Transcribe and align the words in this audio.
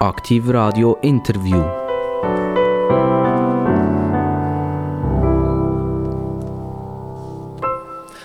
Aktiv 0.00 0.48
Radio 0.48 0.98
Interview. 1.02 1.62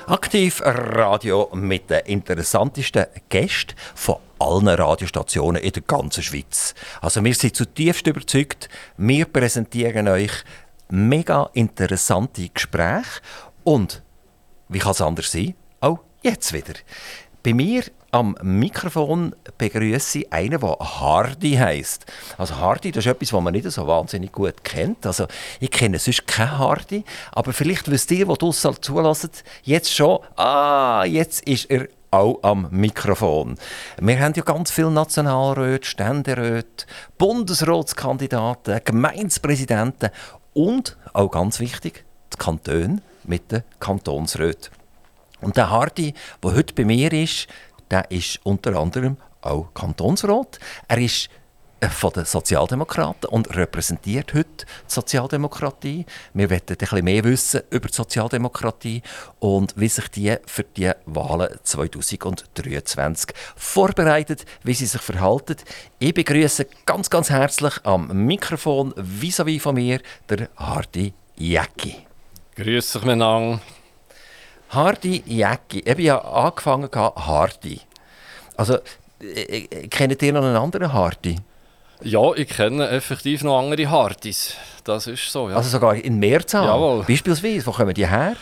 Aktiv 0.07 0.61
Radio 0.65 1.49
mit 1.53 1.89
den 1.91 1.99
interessantesten 2.05 3.05
Gästen 3.29 3.75
von 3.93 4.15
allen 4.39 4.67
Radiostationen 4.67 5.61
in 5.61 5.71
der 5.71 5.83
ganzen 5.83 6.23
Schweiz. 6.23 6.73
Also 7.01 7.23
wir 7.23 7.35
sind 7.35 7.55
zutiefst 7.55 8.07
überzeugt, 8.07 8.67
wir 8.97 9.25
präsentieren 9.25 10.07
euch 10.07 10.31
mega 10.89 11.49
interessante 11.53 12.49
Gespräche 12.49 13.21
und, 13.63 14.01
wie 14.69 14.79
kann 14.79 14.91
es 14.91 15.01
anders 15.01 15.31
sein, 15.31 15.53
auch 15.81 15.99
jetzt 16.23 16.51
wieder. 16.51 16.73
Bei 17.41 17.53
mir 17.53 17.83
am 18.11 18.35
Mikrofon 18.41 19.33
begrüße 19.57 20.19
ich 20.19 20.33
einen, 20.33 20.59
der 20.59 20.77
Hardy 20.79 21.53
heisst. 21.55 22.05
Also 22.37 22.57
Hardy, 22.57 22.91
das 22.91 23.05
ist 23.05 23.11
etwas, 23.11 23.31
was 23.31 23.41
man 23.41 23.53
nicht 23.53 23.69
so 23.71 23.87
wahnsinnig 23.87 24.31
gut 24.31 24.63
kennt. 24.63 25.05
Also 25.05 25.25
ich 25.59 25.71
kenne 25.71 25.99
sonst 25.99 26.27
keinen 26.27 26.57
Hardy, 26.57 27.03
aber 27.31 27.53
vielleicht 27.53 27.89
wisst 27.89 28.11
ihr, 28.11 28.25
die 28.25 28.33
draussen 28.33 28.75
zulässt, 28.81 29.43
jetzt 29.63 29.93
schon, 29.93 30.19
ah, 30.35 31.05
jetzt 31.05 31.47
ist 31.47 31.69
er 31.69 31.87
auch 32.11 32.39
am 32.41 32.67
Mikrofon. 32.71 33.55
Wir 34.01 34.19
haben 34.19 34.33
ja 34.35 34.43
ganz 34.43 34.71
viele 34.71 34.91
Nationalräte, 34.91 35.87
Ständeräte, 35.87 36.87
Bundesratskandidaten, 37.17 38.81
Gemeindepräsidenten 38.83 40.09
und, 40.53 40.97
auch 41.13 41.29
ganz 41.29 41.59
wichtig, 41.59 42.03
die 42.33 42.37
Kantone 42.37 43.01
mit 43.23 43.51
den 43.51 43.63
Kantonsräten. 43.79 44.78
Und 45.41 45.57
der 45.57 45.69
Hardy, 45.69 46.13
der 46.43 46.55
heute 46.55 46.73
bei 46.73 46.85
mir 46.85 47.11
ist, 47.13 47.47
der 47.89 48.09
ist 48.11 48.39
unter 48.43 48.75
anderem 48.75 49.17
auch 49.41 49.73
Kantonsrat. 49.73 50.59
Er 50.87 50.97
ist 50.97 51.29
äh, 51.81 51.87
von 51.87 52.11
den 52.11 52.25
Sozialdemokraten 52.25 53.29
und 53.29 53.55
repräsentiert 53.55 54.33
heute 54.33 54.49
die 54.65 54.65
Sozialdemokratie. 54.87 56.05
Wir 56.33 56.49
wollen 56.49 56.61
ein 56.69 56.75
bisschen 56.75 57.05
mehr 57.05 57.23
wissen 57.23 57.61
über 57.69 57.87
die 57.87 57.93
Sozialdemokratie 57.93 59.01
und 59.39 59.73
wie 59.77 59.87
sich 59.87 60.09
die 60.09 60.35
für 60.45 60.63
die 60.63 60.91
Wahlen 61.05 61.57
2023 61.63 63.33
vorbereitet, 63.55 64.45
wie 64.63 64.73
sie 64.73 64.87
sich 64.87 65.01
verhalten. 65.01 65.55
Ich 65.99 66.13
begrüße 66.13 66.67
ganz, 66.85 67.09
ganz 67.09 67.29
herzlich 67.29 67.73
am 67.83 68.07
Mikrofon 68.25 68.93
vis-à-vis 68.95 69.59
-vis 69.59 69.61
von 69.61 69.75
mir 69.75 70.01
der 70.27 70.49
Hardy 70.57 71.13
Jäcki. 71.37 71.95
Grüß 72.55 72.91
dich 72.91 73.03
miteinander. 73.03 73.61
Hardy 74.69 75.23
Jäcki. 75.25 75.79
Ich 75.79 75.89
habe 75.89 76.01
ja 76.01 76.17
angefangen 76.19 76.89
Hardy. 76.93 77.81
Also, 78.55 78.77
äh, 79.21 79.65
äh, 79.65 79.87
kennt 79.87 80.21
ihr 80.21 80.33
noch 80.33 80.43
einen 80.43 80.55
anderen 80.55 80.93
Hardy? 80.93 81.37
Ja, 82.01 82.33
ich 82.33 82.47
kenne 82.47 82.87
effektiv 82.89 83.43
noch 83.43 83.59
andere 83.59 83.89
Hardys. 83.89 84.55
Das 84.83 85.07
ist 85.07 85.31
so, 85.31 85.49
ja. 85.49 85.55
Also 85.57 85.69
sogar 85.69 85.95
in 85.95 86.17
Mehrzahl? 86.17 86.65
Jawohl. 86.65 87.03
Beispielsweise, 87.03 87.65
wo 87.65 87.71
kommen 87.71 87.93
die 87.93 88.07
her? 88.07 88.35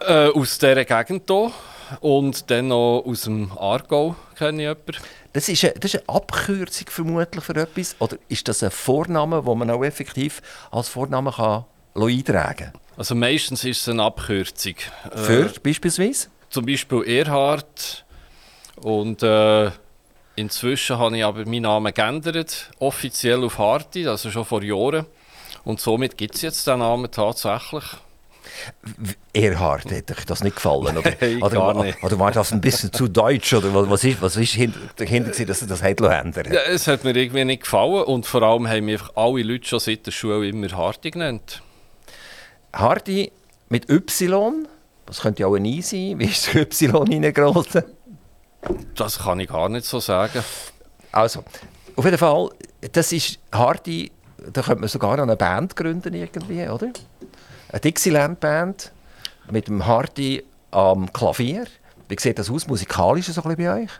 Äh, 0.00 0.28
aus 0.28 0.58
dieser 0.58 0.84
Gegend 0.84 1.24
hier. 1.28 1.52
Und 2.00 2.50
dann 2.50 2.68
noch 2.68 3.04
aus 3.06 3.22
dem 3.22 3.50
Aargau 3.56 4.16
kenne 4.36 4.62
ich 4.62 4.68
jemanden. 4.68 4.96
Das 5.32 5.48
ist, 5.48 5.62
eine, 5.64 5.74
das 5.74 5.94
ist 5.94 6.08
eine 6.08 6.16
Abkürzung 6.16 6.86
vermutlich 6.88 7.44
für 7.44 7.54
etwas? 7.54 7.96
Oder 7.98 8.16
ist 8.28 8.48
das 8.48 8.62
ein 8.62 8.70
Vorname, 8.70 9.42
den 9.42 9.58
man 9.58 9.70
auch 9.70 9.84
effektiv 9.84 10.42
als 10.70 10.88
Vorname 10.88 11.32
kann 11.32 11.64
eintragen? 11.94 12.72
Also 12.96 13.14
meistens 13.14 13.64
ist 13.64 13.82
es 13.82 13.88
eine 13.88 14.02
Abkürzung. 14.02 14.74
Für 15.14 15.46
äh, 15.46 15.58
beispielsweise? 15.62 16.28
Zum 16.50 16.66
Beispiel 16.66 17.04
Erhard. 17.06 18.04
Und 18.76 19.22
äh, 19.22 19.70
inzwischen 20.36 20.98
habe 20.98 21.16
ich 21.16 21.24
aber 21.24 21.44
meinen 21.46 21.62
Namen 21.62 21.92
geändert, 21.94 22.70
offiziell 22.78 23.44
auf 23.44 23.58
Harti, 23.58 24.06
also 24.06 24.30
schon 24.30 24.44
vor 24.44 24.62
Jahren. 24.62 25.06
Und 25.64 25.80
somit 25.80 26.16
gibt 26.16 26.36
es 26.36 26.42
jetzt 26.42 26.66
den 26.66 26.80
Namen 26.80 27.10
tatsächlich. 27.10 27.84
Erhard, 29.32 29.90
hätte 29.90 30.14
euch 30.14 30.24
das 30.24 30.42
nicht 30.42 30.56
gefallen? 30.56 30.96
Oder, 30.96 31.12
Nein, 31.20 31.42
oder, 31.42 31.56
gar 31.56 31.84
nicht. 31.84 32.02
oder 32.02 32.18
war 32.18 32.32
das 32.32 32.52
ein 32.52 32.60
bisschen 32.60 32.92
zu 32.92 33.08
deutsch? 33.08 33.52
Oder 33.54 33.72
was 33.88 34.02
ist, 34.04 34.20
was 34.22 34.36
ist 34.36 34.58
dahinter, 34.96 35.30
dass 35.44 35.62
ihr 35.62 35.68
das 35.68 35.82
ändern 35.82 36.52
ja, 36.52 36.60
Es 36.68 36.86
hat 36.86 37.04
mir 37.04 37.14
irgendwie 37.14 37.44
nicht 37.44 37.62
gefallen 37.62 38.04
und 38.04 38.26
vor 38.26 38.42
allem 38.42 38.68
haben 38.68 38.86
mich 38.86 39.02
alle 39.14 39.42
Leute 39.42 39.68
schon 39.68 39.80
seit 39.80 40.06
der 40.06 40.10
Schule 40.12 40.48
immer 40.48 40.68
Harti 40.70 41.10
genannt. 41.10 41.62
Hardy 42.72 43.32
mit 43.68 43.88
Y, 43.90 44.66
das 45.06 45.20
könnte 45.20 45.42
ja 45.42 45.46
auch 45.46 45.54
ein 45.54 45.64
I 45.64 45.82
sein. 45.82 46.18
Wie 46.18 46.24
ist 46.24 46.52
der 46.52 46.62
Y 46.62 46.94
reingeraten? 46.94 47.84
Das 48.94 49.18
kann 49.18 49.40
ich 49.40 49.48
gar 49.48 49.68
nicht 49.68 49.86
so 49.86 50.00
sagen. 50.00 50.42
Also, 51.12 51.44
auf 51.96 52.04
jeden 52.04 52.18
Fall, 52.18 52.50
das 52.92 53.12
ist 53.12 53.38
Hardy, 53.52 54.10
da 54.52 54.62
könnte 54.62 54.80
man 54.80 54.88
sogar 54.88 55.16
noch 55.16 55.24
eine 55.24 55.36
Band 55.36 55.76
gründen 55.76 56.14
irgendwie, 56.14 56.68
oder? 56.68 56.90
Eine 57.70 57.80
Dixieland-Band 57.80 58.92
mit 59.50 59.68
dem 59.68 59.86
Hardy 59.86 60.44
am 60.70 61.12
Klavier. 61.12 61.66
Wie 62.08 62.16
sieht 62.18 62.38
das 62.38 62.50
aus, 62.50 62.66
musikalisch 62.66 63.26
so 63.26 63.42
ein 63.42 63.56
bei 63.56 63.82
euch? 63.82 63.90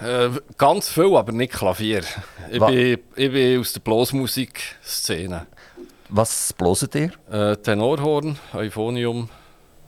Äh, 0.00 0.30
ganz 0.56 0.88
viel, 0.88 1.14
aber 1.16 1.32
nicht 1.32 1.52
Klavier. 1.52 2.02
Ich, 2.50 2.58
bin, 2.58 2.98
ich 3.14 3.32
bin 3.32 3.60
aus 3.60 3.72
der 3.72 3.80
Blasmusik-Szene. 3.80 5.46
Was 6.08 6.52
bloset 6.54 6.94
ihr? 6.94 7.10
Äh, 7.30 7.56
Tenorhorn, 7.56 8.38
Euphonium 8.54 9.28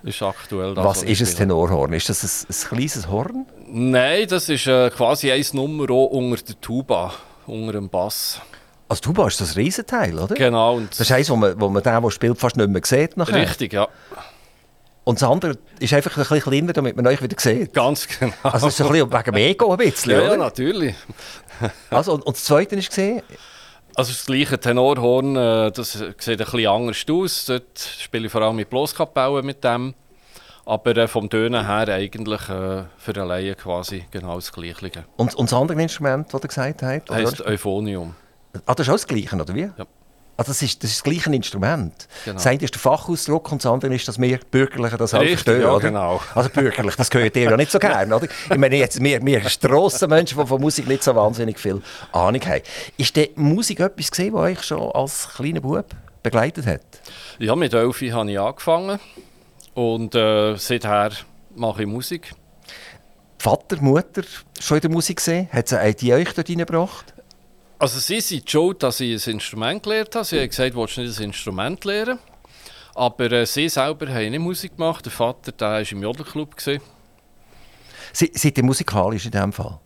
ist 0.02 0.22
aktuell 0.22 0.74
das. 0.74 0.84
Was 0.84 1.02
ist 1.02 1.20
ein 1.20 1.36
Tenorhorn? 1.36 1.92
Ist 1.94 2.08
das 2.08 2.22
ein, 2.22 2.54
ein 2.54 2.68
kleines 2.76 3.08
Horn? 3.08 3.46
Nein, 3.66 4.26
das 4.28 4.48
ist 4.48 4.66
äh, 4.66 4.90
quasi 4.90 5.32
ein 5.32 5.44
Nummer 5.52 5.88
unter 5.90 6.42
der 6.42 6.60
Tuba, 6.60 7.14
unter 7.46 7.72
dem 7.72 7.88
Bass. 7.88 8.40
Also 8.88 9.02
Tuba 9.02 9.28
ist 9.28 9.40
das 9.40 9.56
Riesenteil, 9.56 10.18
oder? 10.18 10.34
Genau. 10.34 10.76
Und 10.76 10.90
das 10.90 11.00
ist 11.00 11.12
eins, 11.12 11.30
wo 11.30 11.36
man, 11.36 11.58
wo 11.60 11.68
man 11.68 11.82
den, 11.82 12.02
der 12.02 12.10
spielt, 12.10 12.38
fast 12.38 12.56
nicht 12.56 12.68
mehr 12.68 12.82
sieht. 12.84 13.16
Nachher. 13.16 13.36
Richtig, 13.36 13.72
ja. 13.72 13.88
Und 15.04 15.22
das 15.22 15.28
andere 15.28 15.56
ist 15.78 15.94
einfach 15.94 16.16
ein 16.16 16.22
bisschen 16.22 16.40
kleiner, 16.42 16.72
damit 16.72 16.96
man 16.96 17.06
euch 17.06 17.22
wieder 17.22 17.36
sieht. 17.38 17.72
Ganz 17.72 18.06
genau. 18.06 18.32
Also 18.42 18.66
das 18.66 18.78
ist 18.78 18.80
ein 18.84 18.92
bisschen 18.92 19.12
wegen 19.12 19.24
dem 19.24 19.36
Ego 19.36 19.72
ein 19.72 19.78
bisschen, 19.78 20.12
ja, 20.12 20.18
oder? 20.18 20.30
Ja, 20.32 20.36
natürlich. 20.36 20.94
also, 21.90 22.12
und, 22.12 22.26
und 22.26 22.36
das 22.36 22.44
Zweite 22.44 22.76
ist 22.76 22.88
gesehen, 22.88 23.22
also 24.00 24.12
das 24.12 24.24
gleiche 24.24 24.58
Tenorhorn, 24.58 25.36
äh, 25.36 25.70
das 25.72 25.92
sieht 25.92 26.28
ein 26.28 26.36
bisschen 26.38 26.66
anders 26.66 27.04
aus. 27.10 27.44
Dort 27.46 27.78
spiele 27.78 28.26
ich 28.26 28.32
vor 28.32 28.42
allem 28.42 28.56
mit 28.56 28.70
Bloßkapellen 28.70 29.44
mit 29.44 29.62
dem. 29.62 29.94
Aber 30.64 30.96
äh, 30.96 31.06
vom 31.08 31.28
Tönen 31.28 31.66
her 31.66 31.94
eigentlich 31.94 32.40
äh, 32.48 32.84
für 32.96 33.14
eine 33.14 33.24
Laie 33.24 33.54
quasi 33.54 34.04
genau 34.10 34.36
das 34.36 34.52
Gleiche. 34.52 35.04
Und, 35.16 35.34
und 35.34 35.50
das 35.50 35.58
andere 35.58 35.82
Instrument, 35.82 36.32
das 36.32 36.42
ihr 36.42 36.48
gesagt 36.48 36.82
habt? 36.82 37.10
Das 37.10 37.16
heisst 37.16 37.44
Euphonium. 37.44 38.14
Ah, 38.66 38.74
das 38.74 38.86
ist 38.86 38.90
auch 38.90 38.94
das 38.94 39.06
Gleiche, 39.06 39.36
oder 39.36 39.54
wie? 39.54 39.70
Ja. 39.76 39.86
Also 40.40 40.52
das, 40.52 40.62
ist, 40.62 40.82
das 40.82 40.90
ist 40.90 41.00
das 41.00 41.04
gleiche 41.04 41.30
Instrument. 41.34 42.08
Genau. 42.24 42.36
Das 42.36 42.46
eine 42.46 42.62
ist 42.62 42.72
der 42.72 42.80
Fachausdruck 42.80 43.52
und 43.52 43.62
das 43.62 43.70
andere 43.70 43.94
ist, 43.94 44.08
dass 44.08 44.18
wir 44.18 44.40
Bürgerliche 44.50 44.96
das 44.96 45.12
halt 45.12 45.24
Richtig, 45.24 45.40
verstehen. 45.40 45.60
ja, 45.60 45.70
oder? 45.70 45.88
genau. 45.88 46.22
Also 46.34 46.48
bürgerlich, 46.48 46.96
das 46.96 47.10
gehört 47.10 47.36
ihr 47.36 47.42
ja 47.42 47.56
nicht 47.58 47.70
so 47.70 47.78
gerne, 47.78 48.16
oder? 48.16 48.26
Ich 48.50 48.56
meine, 48.56 48.74
jetzt, 48.76 49.04
wir, 49.04 49.22
wir 49.22 49.46
Strassenmenschen, 49.46 50.40
die 50.40 50.46
von 50.46 50.58
Musik 50.58 50.88
nicht 50.88 51.02
so 51.04 51.14
wahnsinnig 51.14 51.58
viel 51.58 51.82
Ahnung 52.12 52.40
haben. 52.46 52.62
Ist 52.96 53.16
die 53.16 53.30
Musik 53.34 53.80
etwas 53.80 54.10
gesehen, 54.10 54.32
was 54.32 54.40
euch 54.40 54.62
schon 54.62 54.90
als 54.92 55.28
kleiner 55.36 55.60
Bub 55.60 55.84
begleitet 56.22 56.64
hat? 56.64 56.80
Ja, 57.38 57.54
mit 57.54 57.74
Elfi 57.74 58.08
habe 58.08 58.30
ich 58.30 58.40
angefangen 58.40 58.98
und 59.74 60.14
äh, 60.14 60.56
seither 60.56 61.10
mache 61.54 61.82
ich 61.82 61.86
Musik. 61.86 62.32
Vater, 63.38 63.76
Mutter 63.82 64.22
schon 64.58 64.78
in 64.78 64.80
der 64.80 64.90
Musik 64.90 65.18
gesehen? 65.18 65.50
Hat 65.52 65.68
sie 65.68 65.94
die 65.96 66.14
euch 66.14 66.32
dort 66.32 66.48
reingebracht? 66.48 67.12
Also 67.80 67.98
sie 67.98 68.20
sind 68.20 68.48
schuld, 68.48 68.82
dass 68.82 69.00
ich 69.00 69.26
ein 69.26 69.32
Instrument 69.32 69.82
gelernt 69.82 70.14
habe. 70.14 70.26
Sie 70.26 70.38
haben 70.38 70.50
gesagt, 70.50 70.76
willst 70.76 70.98
du 70.98 71.00
nicht 71.00 71.18
ein 71.18 71.24
Instrument 71.24 71.82
lernen? 71.86 72.18
Aber 72.94 73.32
äh, 73.32 73.46
sie 73.46 73.70
selber 73.70 74.06
haben 74.06 74.30
nicht 74.30 74.38
Musik 74.38 74.76
gemacht. 74.76 75.06
Der 75.06 75.12
Vater 75.12 75.52
war 75.58 75.80
im 75.80 76.02
Jodelclub. 76.02 76.54
Sie, 76.60 76.78
seid 78.12 78.58
ihr 78.58 78.64
musikalisch 78.64 79.24
in 79.24 79.30
diesem 79.30 79.54
Fall? 79.54 79.78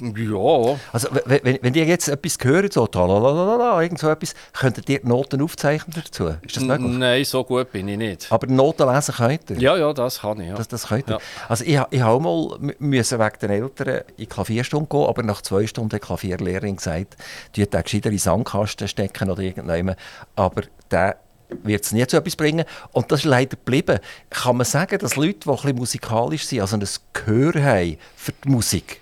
Ja. 0.00 0.76
Also, 0.92 1.08
wenn, 1.24 1.58
wenn 1.62 1.74
ihr 1.74 1.84
jetzt 1.84 2.08
etwas 2.08 2.36
hört, 2.42 2.72
so 2.72 2.86
talalala, 2.86 3.82
irgend 3.82 3.98
so 3.98 4.10
etwas, 4.10 4.34
könntet 4.52 4.88
ihr 4.88 5.00
Noten 5.02 5.40
aufzeichnen 5.42 5.94
dazu? 5.94 6.34
Ist 6.42 6.56
das 6.56 6.64
möglich? 6.64 6.98
Nein, 6.98 7.24
so 7.24 7.44
gut 7.44 7.72
bin 7.72 7.88
ich 7.88 7.96
nicht. 7.96 8.30
Aber 8.30 8.46
Noten 8.46 8.92
lesen 8.92 9.14
könnt 9.14 9.50
ihr? 9.50 9.58
Ja, 9.58 9.76
ja, 9.76 9.92
das 9.92 10.20
kann 10.20 10.40
ich. 10.40 10.48
Ja. 10.48 10.54
Das, 10.54 10.68
das 10.68 10.88
könnt 10.88 11.08
ihr. 11.08 11.14
Ja. 11.14 11.18
Also 11.48 11.64
ich, 11.64 11.80
ich 11.90 12.00
habe 12.00 12.20
mal 12.20 12.58
müssen 12.78 13.18
wegen 13.18 13.38
den 13.40 13.50
Eltern 13.50 14.02
in 14.16 14.28
Klavierstunde 14.28 14.88
gehen, 14.88 15.06
aber 15.06 15.22
nach 15.22 15.42
zwei 15.42 15.66
Stunden 15.66 15.92
hat 15.92 16.02
die 16.02 16.06
Klavierlehrerin 16.06 16.76
gesagt, 16.76 17.16
du 17.54 17.64
den 17.64 17.82
gescheiter 17.82 18.10
in 18.10 18.18
Sandkasten 18.18 18.88
stecken 18.88 19.30
oder 19.30 19.42
irgendjemand. 19.42 19.98
Aber 20.34 20.62
der 20.90 21.16
wird 21.62 21.84
es 21.84 21.92
nie 21.92 22.06
zu 22.06 22.16
etwas 22.16 22.36
bringen. 22.36 22.64
Und 22.92 23.10
das 23.10 23.20
ist 23.20 23.26
leider 23.26 23.56
geblieben. 23.56 23.98
Kann 24.30 24.56
man 24.56 24.66
sagen, 24.66 24.98
dass 24.98 25.16
Leute, 25.16 25.40
die 25.40 25.48
ein 25.48 25.56
bisschen 25.56 25.76
musikalisch 25.76 26.46
sind, 26.46 26.60
also 26.60 26.76
ein 26.76 26.86
Gehör 27.12 27.62
haben 27.62 27.98
für 28.16 28.32
die 28.32 28.48
Musik, 28.48 29.00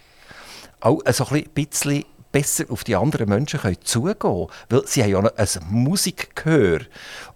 auch 0.80 1.00
so 1.12 1.26
ein 1.26 1.44
bisschen 1.54 2.04
besser 2.30 2.64
auf 2.68 2.82
die 2.82 2.96
anderen 2.96 3.28
Menschen 3.28 3.60
können 3.60 3.78
zugehen. 3.84 4.48
Weil 4.68 4.86
sie 4.86 5.02
haben 5.02 5.10
ja 5.10 5.20
ein 5.20 5.48
Musikgehör. 5.70 6.80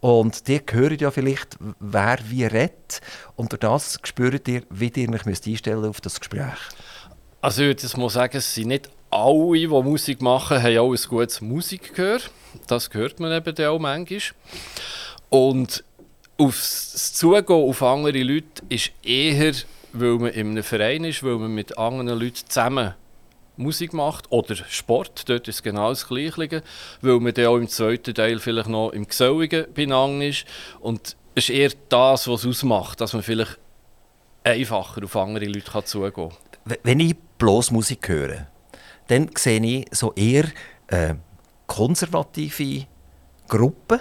Und 0.00 0.48
die 0.48 0.60
hören 0.70 0.98
ja 0.98 1.10
vielleicht, 1.10 1.56
wer 1.78 2.18
wie 2.24 2.44
redet. 2.44 3.00
Und 3.36 3.52
durch 3.52 3.60
das 3.60 4.00
spürt 4.02 4.48
ihr, 4.48 4.62
wie 4.70 4.92
ihr 4.94 5.08
euch 5.10 5.26
einstellen 5.26 5.80
müsst 5.80 5.88
auf 5.88 6.00
das 6.00 6.18
Gespräch. 6.18 6.58
Also 7.40 7.62
ich 7.62 7.68
würde 7.68 8.00
mal 8.00 8.10
sagen, 8.10 8.36
es 8.36 8.52
sind 8.52 8.68
nicht 8.68 8.90
alle, 9.10 9.52
die 9.52 9.66
Musik 9.68 10.20
machen, 10.20 10.60
haben 10.60 10.78
auch 10.78 10.92
ein 10.92 11.08
gutes 11.08 11.40
Musikgehör. 11.40 12.18
Das 12.66 12.90
hört 12.92 13.20
man 13.20 13.32
eben 13.32 13.66
auch 13.66 13.78
manchmal. 13.78 14.20
Und 15.30 15.84
aufs 16.36 17.14
Zugehen 17.14 17.44
auf 17.46 17.82
andere 17.82 18.22
Leute 18.22 18.62
ist 18.68 18.90
eher, 19.04 19.52
weil 19.92 20.14
man 20.14 20.32
in 20.32 20.50
einem 20.50 20.64
Verein 20.64 21.04
ist, 21.04 21.22
weil 21.22 21.36
man 21.36 21.54
mit 21.54 21.78
anderen 21.78 22.18
Leuten 22.18 22.48
zusammen 22.48 22.94
Musik 23.56 23.92
macht 23.92 24.30
oder 24.30 24.54
Sport, 24.54 25.28
dort 25.28 25.48
ist 25.48 25.62
genau 25.62 25.90
das 25.90 26.06
Gleiche, 26.06 26.62
weil 27.02 27.20
man 27.20 27.34
dann 27.34 27.46
auch 27.46 27.56
im 27.56 27.68
zweiten 27.68 28.14
Teil 28.14 28.38
vielleicht 28.38 28.68
noch 28.68 28.90
im 28.90 29.06
Geselligen 29.06 29.66
benannt 29.74 30.22
ist. 30.22 30.44
Und 30.80 31.16
es 31.34 31.48
ist 31.48 31.50
eher 31.50 31.70
das, 31.88 32.26
was 32.26 32.40
es 32.40 32.46
ausmacht, 32.46 33.00
dass 33.00 33.12
man 33.12 33.22
vielleicht 33.22 33.58
einfacher 34.48 35.04
auf 35.04 35.16
andere 35.16 35.46
Leute 35.46 35.84
zugehen 35.84 36.12
kann. 36.12 36.78
Wenn 36.82 37.00
ich 37.00 37.16
bloß 37.38 37.70
Musik 37.70 38.08
höre, 38.08 38.46
dann 39.06 39.30
sehe 39.36 39.60
ich 39.60 39.86
so 39.90 40.12
eher 40.14 40.44
äh, 40.88 41.14
konservative 41.66 42.86
Gruppen 43.48 44.00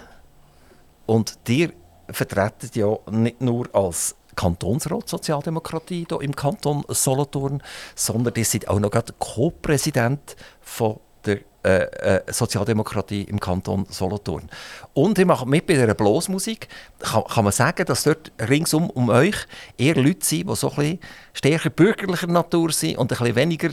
und 1.06 1.38
die 1.48 1.70
vertreten 2.10 2.70
ja 2.74 2.98
nicht 3.12 3.42
nur 3.42 3.74
als 3.74 4.16
Kantonsrat 4.36 5.10
Sozialdemokratie 5.10 6.06
hier 6.08 6.22
im 6.22 6.36
Kanton 6.36 6.84
Solothurn, 6.90 7.62
sondern 7.96 8.34
die 8.34 8.44
sind 8.44 8.68
auch 8.68 8.80
noch 8.80 8.92
Co-Präsident 9.20 10.36
von 10.62 11.00
der 11.26 11.40
äh, 11.68 12.20
äh, 12.20 12.22
Sozialdemokratie 12.32 13.24
im 13.24 13.42
Kanton 13.42 13.86
Solothurn. 13.90 14.50
Und 14.94 15.20
ich 15.20 15.26
mache 15.26 15.46
mit 15.46 15.68
bei 15.68 15.74
dieser 15.74 15.94
Blasmusik. 15.96 16.70
Kann, 17.00 17.26
kann 17.26 17.44
man 17.44 17.52
sagen, 17.52 17.86
dass 17.86 18.04
dort 18.04 18.32
ringsum 18.40 18.90
um 18.90 19.10
euch 19.10 19.36
eher 19.78 19.96
Leute 19.96 20.26
sind, 20.26 20.50
die 20.50 20.56
so 20.56 20.70
ein 20.70 20.76
bisschen 20.76 21.00
stärker 21.34 21.70
bürgerlicher 21.70 22.28
Natur 22.28 22.72
sind 22.72 22.98
und 22.98 23.12
ein 23.12 23.18
bisschen 23.18 23.36
weniger 23.36 23.70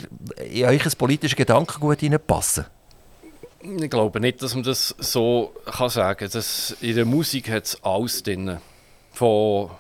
in 0.51 0.65
euch 0.65 0.99
politisches 0.99 1.37
Gedankengut 1.37 2.01
hineinpassen? 2.01 2.67
Ich 3.63 3.91
glaube 3.91 4.19
nicht, 4.19 4.43
dass 4.43 4.55
man 4.55 4.65
das 4.65 4.95
so 4.99 5.55
kann 5.65 5.89
sagen 5.89 6.29
kann. 6.29 6.43
In 6.81 6.97
der 6.97 7.05
Musik 7.05 7.49
hat 7.49 7.65
es 7.67 7.85
alles 7.85 8.25
drin. 8.25 8.59
Von 9.13 9.71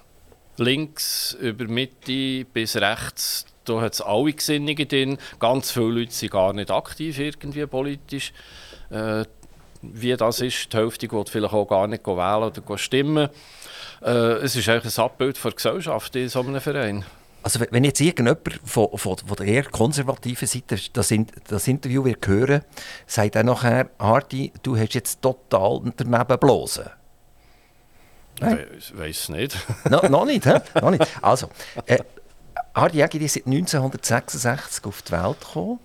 links 0.57 1.37
über 1.41 1.65
Mitte 1.65 2.45
bis 2.45 2.77
rechts, 2.77 3.47
da 3.65 3.81
hat 3.81 3.95
es 3.95 4.01
alle 4.01 4.33
Gesinnungen 4.33 4.89
drin. 4.89 5.19
Ganz 5.39 5.71
viele 5.71 5.87
Leute 5.87 6.13
sind 6.13 6.33
gar 6.33 6.53
nicht 6.53 6.71
aktiv 6.71 7.19
irgendwie 7.19 7.67
politisch. 7.67 8.33
Äh, 8.91 9.25
wie 9.83 10.17
das 10.17 10.41
ist, 10.41 10.73
die 10.73 10.77
Hälfte 10.77 11.09
geht 11.09 11.29
vielleicht 11.29 11.53
auch 11.53 11.67
gar 11.67 11.87
nicht 11.87 12.07
wählen 12.07 12.45
oder 12.45 12.79
stimmen. 12.79 13.29
Äh, 14.03 14.09
es 14.09 14.57
ist 14.57 14.69
eigentlich 14.69 14.99
ein 14.99 15.05
Abbild 15.05 15.43
der 15.43 15.53
Gesellschaft 15.53 16.17
in 16.17 16.29
so 16.29 16.41
einem 16.41 16.61
Verein. 16.61 17.05
Also 17.43 17.61
wenn 17.71 17.85
jetzt 17.85 18.01
irgendjemand 18.01 18.61
von, 18.65 18.89
von, 18.97 19.19
von 19.19 19.37
der 19.37 19.47
eher 19.47 19.65
konservativen 19.65 20.49
Seite 20.49 20.79
das, 20.95 21.13
das 21.47 21.69
Interview 21.69 22.03
wird 22.05 22.27
hören, 22.27 22.63
sagt 23.07 23.37
er 23.37 23.45
nachher, 23.45 23.91
Hardy, 23.99 24.51
du 24.63 24.79
hast 24.79 24.95
jetzt 24.95 25.21
total 25.21 25.83
daneben 25.97 26.39
bloßen. 26.39 26.87
Ich 28.41 28.99
weiß 28.99 29.29
nicht. 29.29 29.57
no, 29.91 30.01
noch 30.09 30.25
nicht, 30.25 30.47
hä? 30.47 30.59
noch 30.81 30.91
nicht. 30.91 31.07
Also, 31.23 31.51
äh, 31.87 31.99
Hardy 32.75 32.99
Jäger 32.99 33.21
ist 33.21 33.35
seit 33.35 33.47
1966 33.47 34.85
auf 34.85 35.03
die 35.03 35.12
Welt 35.12 35.41
gekommen. 35.41 35.79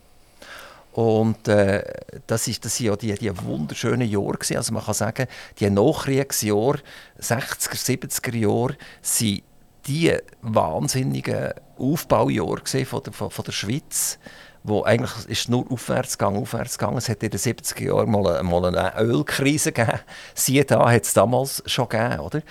Und 0.91 1.47
äh, 1.47 1.83
das 2.27 2.47
ist 2.47 2.65
das 2.65 2.75
sind 2.75 2.87
ja 2.87 2.95
die, 2.95 3.13
die 3.13 3.43
wunderschönen 3.43 4.09
Jahre 4.09 4.33
gewesen. 4.33 4.57
Also 4.57 4.73
man 4.73 4.83
kann 4.83 4.93
sagen, 4.95 5.27
die 5.59 5.69
Nachkriegsjahre, 5.69 6.79
60er, 7.21 8.09
70er 8.09 8.35
Jahre, 8.35 8.75
sind 9.01 9.43
die 9.87 10.15
wahnsinnigen 10.41 11.53
Aufbaujahre 11.77 12.61
von 12.85 13.03
der, 13.03 13.13
von, 13.13 13.31
von 13.31 13.45
der 13.45 13.51
Schweiz 13.51 14.19
wo 14.63 14.83
eigentlich 14.83 15.11
ist 15.27 15.49
nur 15.49 15.69
aufwärts 15.71 16.17
gegangen, 16.17 16.41
aufwärts 16.41 16.77
gegangen. 16.77 16.97
Es 16.97 17.09
hat 17.09 17.23
in 17.23 17.29
den 17.29 17.39
70er 17.39 17.83
Jahren 17.83 18.11
mal, 18.11 18.43
mal 18.43 18.65
eine 18.65 18.93
Ölkrise 18.99 19.71
gegeben. 19.71 19.99
Siehe 20.33 20.65
da, 20.65 20.91
hat 20.91 21.03
es 21.03 21.13
damals 21.13 21.63
schon 21.65 21.87
gegeben, 21.87 22.19
oder? 22.19 22.41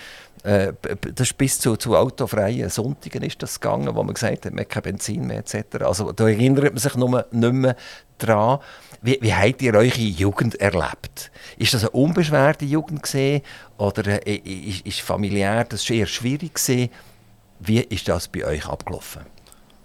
Äh, 0.45 0.73
das 1.15 1.29
ist 1.29 1.39
bis 1.39 1.59
zu, 1.59 1.77
zu 1.77 1.97
autofreien 1.97 2.71
Sonntagen 2.71 3.23
ist 3.23 3.43
das 3.43 3.61
gegangen, 3.61 3.95
wo 3.95 4.03
man 4.03 4.15
gesagt 4.15 4.47
hat, 4.47 4.53
man 4.53 4.61
hat 4.61 4.69
kein 4.69 4.83
Benzin 4.83 5.27
mehr 5.27 5.39
etc. 5.39 5.83
Also 5.83 6.13
da 6.13 6.29
erinnert 6.29 6.73
man 6.73 6.79
sich 6.79 6.95
nur 6.95 7.27
nicht 7.31 7.53
mehr 7.53 7.77
daran. 8.19 8.61
Wie, 9.03 9.19
wie 9.21 9.33
habt 9.33 9.63
ihr 9.63 9.75
eure 9.75 9.87
Jugend 9.87 10.57
erlebt? 10.57 11.31
Ist 11.57 11.75
das 11.75 11.83
eine 11.83 11.91
unbeschwerte 11.91 12.65
Jugend 12.65 13.03
gewesen, 13.03 13.43
oder 13.77 14.27
äh, 14.27 14.37
ist, 14.37 14.87
ist 14.87 15.01
familiär 15.01 15.65
das 15.65 15.89
eher 15.89 16.07
schwierig 16.07 16.55
gewesen? 16.55 16.91
Wie 17.61 17.81
ist 17.81 18.09
das 18.09 18.29
bei 18.29 18.45
euch 18.45 18.67
abgelaufen? 18.67 19.23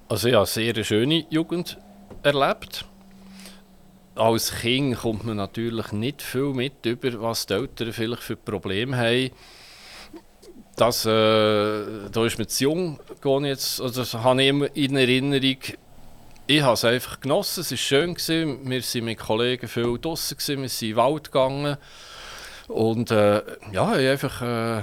Also 0.10 0.28
ja, 0.28 0.46
sehr 0.46 0.84
schöne 0.84 1.26
Jugend 1.30 1.78
erlebt. 2.22 2.86
Als 4.16 4.54
Kind 4.62 4.98
kommt 4.98 5.26
man 5.26 5.38
natürlich 5.38 5.92
nicht 5.92 6.22
viel 6.22 6.54
mit 6.54 6.86
über, 6.86 7.20
was 7.22 7.48
die 7.48 7.54
Eltern 7.54 7.94
vielleicht 7.94 8.22
für 8.22 8.36
Probleme 8.36 8.96
haben. 8.96 9.32
Das, 10.76 11.06
äh, 11.06 11.10
da 11.10 12.26
ist 12.26 12.40
man 12.40 12.48
zu 12.48 12.64
jung, 12.64 13.00
jetzt, 13.46 13.80
also 13.80 14.02
das 14.02 14.14
habe 14.16 14.44
ich 14.44 14.76
in 14.76 14.96
Erinnerung. 14.96 15.58
Ich 16.48 16.62
habe 16.62 16.74
es 16.74 16.84
einfach 16.84 17.20
genossen, 17.20 17.62
es 17.62 17.72
war 17.72 17.78
schön. 17.78 18.16
Gewesen. 18.16 18.70
Wir 18.70 18.82
waren 18.82 19.06
mit 19.06 19.20
Kollegen 19.20 19.68
viel 19.68 19.98
draußen, 20.00 20.38
wir 20.38 20.70
sind 20.70 20.82
in 20.82 20.90
den 20.90 20.96
Wald 20.98 21.26
gegangen. 21.32 21.78
Und 22.68 23.12
äh, 23.12 23.42
ja, 23.72 23.88
haben 23.88 24.00
einfach 24.00 24.42
äh, 24.42 24.82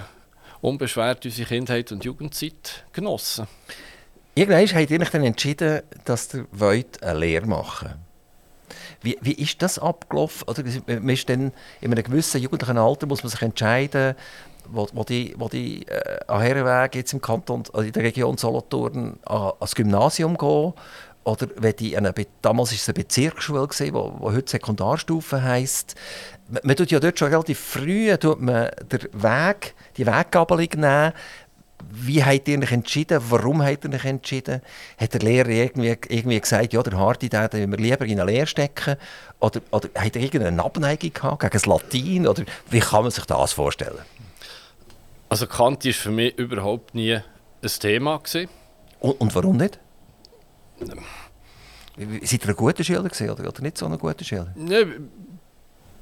unbeschwert 0.60 1.24
unsere 1.24 1.48
Kindheit 1.48 1.90
und 1.92 2.04
Jugendzeit 2.04 2.84
genossen. 2.92 3.46
Irgendwann 4.34 4.66
habt 4.66 4.90
ihr 4.90 5.00
euch 5.00 5.10
dann 5.10 5.24
entschieden, 5.24 5.82
dass 6.04 6.32
ihr 6.32 6.46
wollt 6.52 7.02
eine 7.02 7.18
Lehre 7.18 7.46
machen 7.46 7.94
wie, 9.02 9.18
wie 9.20 9.32
ist 9.32 9.62
das 9.62 9.78
abgelaufen? 9.78 10.48
Oder 10.48 10.62
man 10.86 11.08
ist 11.08 11.28
dann 11.28 11.52
in 11.80 11.92
einem 11.92 12.04
gewissen 12.04 12.40
jugendlichen 12.40 12.78
Alter 12.78 13.06
muss 13.06 13.22
man 13.22 13.30
sich 13.30 13.42
entscheiden, 13.42 14.14
wo, 14.72 14.88
wo 14.92 15.04
die, 15.04 15.34
wo 15.38 15.48
die 15.48 15.86
äh, 15.86 16.20
an 16.26 16.40
Herrenweg 16.40 16.94
jetzt 16.94 17.12
im 17.12 17.20
Kanton, 17.20 17.64
also 17.72 17.86
in 17.86 17.92
der 17.92 18.02
Region 18.02 18.36
Solothurn 18.36 19.18
an, 19.24 19.52
ans 19.58 19.74
Gymnasium 19.74 20.36
gehen 20.36 20.72
oder 21.24 21.48
wenn 21.56 21.76
die 21.76 21.96
eine, 21.96 22.12
damals 22.42 22.70
war 22.70 22.76
es 22.76 22.88
eine 22.88 22.94
Bezirksschule, 22.94 23.68
die 23.78 23.92
wo, 23.92 24.14
wo 24.18 24.32
heute 24.32 24.50
Sekundarstufe 24.50 25.42
heisst. 25.42 25.94
Man, 26.48 26.62
man 26.64 26.76
tut 26.76 26.90
ja 26.90 27.00
dort 27.00 27.18
schon 27.18 27.28
relativ 27.28 27.58
früh 27.58 28.16
tut 28.16 28.40
man 28.40 28.70
den 28.90 29.00
Weg, 29.12 29.74
die 29.96 30.06
Weggabelung 30.06 30.68
nehmen, 30.76 31.12
wie 31.92 32.22
habt 32.22 32.48
ihr 32.48 32.58
euch 32.58 32.72
entschieden? 32.72 33.20
Warum 33.28 33.62
habt 33.62 33.84
ihr 33.84 33.92
euch 33.92 34.04
entschieden? 34.04 34.60
Hat 34.98 35.14
der 35.14 35.20
Lehrer 35.20 35.48
irgendwie, 35.48 35.96
irgendwie 36.08 36.40
gesagt, 36.40 36.72
ja, 36.72 36.82
der 36.82 36.98
Hardy, 36.98 37.28
den 37.28 37.70
wir 37.70 37.78
lieber 37.78 38.04
in 38.04 38.20
eine 38.20 38.30
Lehre 38.30 38.46
stecken? 38.46 38.96
Oder, 39.40 39.60
oder 39.70 39.88
hat 39.94 40.16
er 40.16 40.22
irgendeine 40.22 40.62
Abneigung 40.62 41.12
gehabt 41.12 41.40
gegen 41.40 41.52
das 41.52 41.66
Latein? 41.66 42.26
Oder 42.26 42.44
wie 42.70 42.80
kann 42.80 43.02
man 43.02 43.10
sich 43.10 43.24
das 43.24 43.52
vorstellen? 43.52 43.98
Also 45.30 45.46
Kant 45.46 45.84
war 45.84 45.92
für 45.92 46.10
mich 46.10 46.36
überhaupt 46.36 46.94
nie 46.94 47.14
ein 47.14 47.70
Thema. 47.78 48.20
Und, 48.98 49.20
und 49.20 49.34
warum 49.34 49.56
nicht? 49.56 49.78
Seid 52.22 52.44
ihr 52.44 52.48
ein 52.48 52.56
guter 52.56 52.82
Schüler 52.82 53.04
gewesen, 53.04 53.30
oder, 53.30 53.48
oder 53.48 53.62
nicht 53.62 53.78
so 53.78 53.86
ein 53.86 53.96
guter 53.96 54.24
Schüler? 54.24 54.52
Nee, 54.56 54.86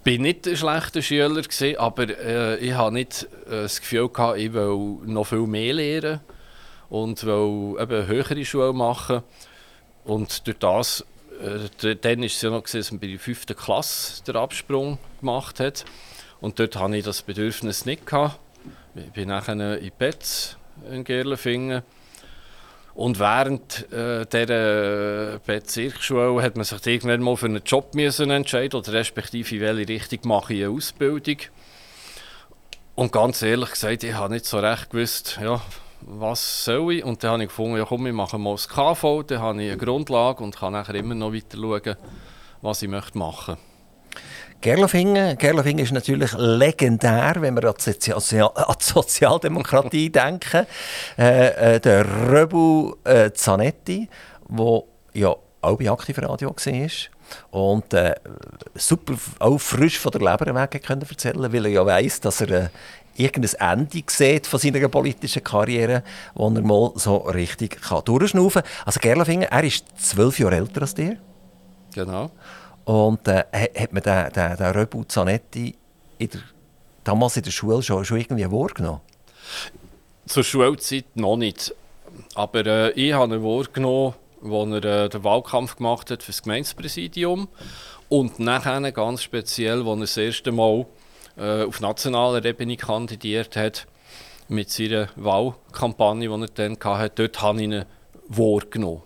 bin 0.03 0.23
nicht 0.23 0.49
ein 0.49 0.57
schlechter 0.57 1.03
Schüler 1.03 1.43
gewesen, 1.43 1.77
aber 1.77 2.09
äh, 2.09 2.57
ich 2.57 2.73
habe 2.73 2.95
nicht 2.95 3.25
äh, 3.47 3.51
das 3.63 3.81
Gefühl 3.81 4.09
gehabt, 4.09 4.39
ich 4.39 4.55
will 4.55 4.99
noch 5.05 5.25
viel 5.25 5.47
mehr 5.47 5.75
lernen 5.75 6.21
und 6.89 7.23
will 7.25 7.77
eben 7.79 7.93
eine 7.93 8.07
höhere 8.07 8.45
Schule 8.47 8.73
machen 8.73 9.23
und 10.05 10.47
durch 10.47 10.59
das 10.59 11.05
äh, 11.83 11.97
dann 11.97 12.23
ist 12.23 12.37
es 12.37 12.43
ja 12.43 12.49
noch 12.49 12.63
gewesen, 12.63 12.79
dass 12.79 12.91
man 12.93 13.01
bei 13.01 13.09
der 13.09 13.19
fünften 13.19 13.55
Klasse 13.55 14.23
den 14.25 14.37
Absprung 14.37 14.99
gemacht 15.21 15.61
hat 15.61 15.85
und 16.41 16.59
dort 16.59 16.77
hatte 16.77 16.97
ich 16.97 17.05
das 17.05 17.21
Bedürfnis 17.21 17.85
nicht 17.85 18.07
gehabt. 18.07 18.39
Ich 18.95 19.13
bin 19.13 19.29
nachher 19.29 19.79
in 19.79 19.93
Betz 19.99 20.57
in 20.91 21.05
Gerlefingen 21.05 21.83
und 22.99 23.21
während 23.21 23.93
äh, 23.93 24.27
dieser 24.27 25.39
Bezirksschule 25.39 26.43
hat 26.43 26.57
man 26.57 26.65
sich 26.65 26.85
irgendwann 26.85 27.23
mal 27.23 27.37
für 27.37 27.47
einen 27.47 27.63
Job 27.65 27.95
müssen 27.95 28.31
entscheiden 28.33 28.77
oder 28.77 28.93
respektive 28.93 29.55
in 29.55 29.61
welche 29.61 29.89
Richtung 29.89 30.19
mache 30.25 30.55
ich 30.55 30.65
eine 30.65 30.75
Ausbildung. 30.75 31.37
Und 32.97 33.13
ganz 33.13 33.41
ehrlich 33.43 33.71
gesagt, 33.71 34.03
ich 34.03 34.15
habe 34.15 34.35
nicht 34.35 34.47
so 34.47 34.59
recht 34.59 34.91
gewusst, 34.91 35.39
ja, 35.41 35.61
was 36.01 36.65
soll 36.65 36.95
ich. 36.95 37.05
Und 37.05 37.23
dann 37.23 37.31
habe 37.31 37.43
ich 37.45 37.51
gefunden, 37.51 37.77
ja 37.77 37.85
komm, 37.85 38.05
ich 38.09 38.13
mache 38.13 38.37
mal 38.37 38.55
das 38.55 38.69
KV, 38.69 39.23
dann 39.23 39.39
habe 39.39 39.63
ich 39.63 39.71
eine 39.71 39.79
Grundlage 39.79 40.43
und 40.43 40.57
kann 40.57 40.73
nachher 40.73 40.97
immer 40.97 41.15
noch 41.15 41.33
weiter 41.33 41.57
schauen, 41.57 41.97
was 42.63 42.83
ich 42.83 42.89
möchte 42.89 43.17
machen 43.17 43.55
möchte. 43.55 43.68
Gerlofingen. 44.61 45.39
Gerlofingen 45.39 45.85
ist 45.85 45.93
natürlich 45.93 46.33
legendär, 46.37 47.37
wenn 47.39 47.55
wir 47.55 47.69
an 47.69 47.75
die, 47.79 47.93
Sozial 47.93 48.51
an 48.55 48.75
die 48.81 48.85
Sozialdemokratie 48.85 50.11
denken. 50.13 50.67
Äh, 51.17 51.77
äh, 51.77 51.81
der 51.81 52.05
Röbu 52.29 52.95
äh, 53.05 53.31
Zanetti, 53.33 54.09
der 54.49 54.83
ja 55.15 55.37
auch 55.61 55.77
bei 55.79 55.91
Aktivradio 55.91 56.49
war 56.51 56.89
und 57.51 57.95
äh, 57.95 58.15
super 58.75 59.15
auch 59.39 59.59
frisch 59.59 59.99
von 59.99 60.11
der 60.13 60.21
Leber 60.23 60.55
weg 60.55 60.83
können 60.85 61.03
erzählen, 61.09 61.53
weil 61.53 61.67
er 61.67 61.73
ja 61.73 61.87
weiss, 61.87 62.21
dass 62.21 62.41
er 62.41 62.51
äh, 62.51 62.69
irgendein 63.17 63.79
Ende 63.79 64.03
sieht 64.07 64.47
von 64.47 64.59
seiner 64.59 64.89
politischen 64.89 65.45
Karriere, 65.45 66.03
wo 66.35 66.49
er 66.49 66.63
mal 66.63 66.93
so 66.97 67.19
richtig 67.19 67.81
kann 67.81 68.05
durchschnaufen 68.05 68.63
kann. 68.63 68.71
Also 68.87 68.99
Gerlofingen, 69.01 69.49
er 69.49 69.65
ist 69.65 69.85
zwölf 70.01 70.39
Jahre 70.39 70.57
älter 70.57 70.83
als 70.83 70.95
dir. 70.95 71.17
Genau. 71.95 72.31
Und 72.89 73.29
äh, 73.29 73.45
ha- 73.53 73.81
hat 73.83 73.93
man 73.93 74.03
den, 74.03 74.33
den, 74.33 74.57
den 74.57 74.67
Röbu 74.73 75.05
Zanetti 75.05 75.77
in 76.17 76.31
der, 76.31 76.41
damals 77.05 77.37
in 77.37 77.43
der 77.43 77.51
Schule 77.51 77.83
schon, 77.83 78.03
schon 78.03 78.17
irgendwie 78.17 78.51
wahrgenommen? 78.51 79.03
Zur 80.27 80.43
Schulzeit 80.43 81.05
noch 81.15 81.37
nicht. 81.37 81.75
Aber 82.35 82.65
äh, 82.65 82.91
ich 82.93 83.13
habe 83.13 83.35
ihn 83.35 83.43
wahrgenommen, 83.43 84.15
als 84.43 84.85
er 84.85 85.05
äh, 85.05 85.09
den 85.11 85.23
Wahlkampf 85.23 85.77
gemacht 85.77 86.11
hat 86.11 86.23
für 86.23 86.33
das 86.33 86.43
Gemeindepräsidium. 86.43 87.49
Und 88.09 88.39
nachher 88.39 88.91
ganz 88.93 89.23
speziell, 89.23 89.87
als 89.87 89.87
er 89.87 90.01
das 90.01 90.17
erste 90.17 90.51
Mal 90.51 90.87
äh, 91.37 91.65
auf 91.65 91.81
nationaler 91.81 92.43
Ebene 92.43 92.79
kandidiert 92.79 93.55
hat, 93.55 93.87
mit 94.49 94.71
seiner 94.71 95.11
Wahlkampagne, 95.17 96.27
die 96.27 96.43
er 96.43 96.49
dann 96.49 96.79
hatte. 96.83 97.29
Dort 97.29 97.43
habe 97.43 97.59
ich 97.59 97.65
ihn 97.65 97.85
wahrgenommen. 98.29 99.03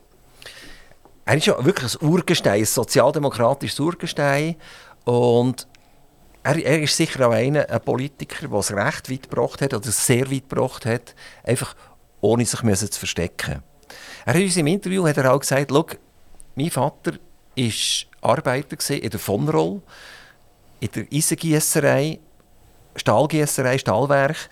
Er 1.25 1.37
ist 1.37 1.47
ja 1.47 1.65
wirklich 1.65 1.95
ein 1.95 2.09
Urgestein, 2.09 2.61
ein 2.61 2.65
sozialdemokratisches 2.65 3.79
Urgestein. 3.79 4.57
Und 5.05 5.67
er, 6.43 6.57
er 6.57 6.83
ist 6.83 6.97
sicher 6.97 7.29
auch 7.29 7.33
einer, 7.33 7.69
ein 7.69 7.81
Politiker, 7.81 8.49
der 8.49 8.59
es 8.59 8.73
recht 8.73 9.11
weit 9.11 9.31
gebracht 9.31 9.63
hat, 9.63 9.75
oder 9.75 9.91
sehr 9.91 10.31
weit 10.31 10.49
gebracht 10.49 10.87
hat, 10.87 11.15
einfach 11.45 11.77
ohne 12.21 12.45
sich 12.45 12.61
zu 12.61 12.99
verstecken. 12.99 13.63
Er 14.25 14.35
hat 14.35 14.41
in 14.41 14.47
unserem 14.47 14.67
Interview 14.69 15.07
hat 15.07 15.17
er 15.17 15.33
auch 15.33 15.41
gesagt, 15.41 15.71
«Schau, 15.71 15.87
mein 16.55 16.71
Vater 16.71 17.13
war 17.13 18.31
Arbeiter 18.31 18.91
in 18.91 19.11
der 19.11 19.21
von 19.21 19.49
Roll, 19.49 19.83
in 20.81 20.91
der 20.95 21.07
Eisengiesserei, 21.13 22.19
Stahlgiesserei, 22.97 23.79
Stahlwerk. 23.79 24.49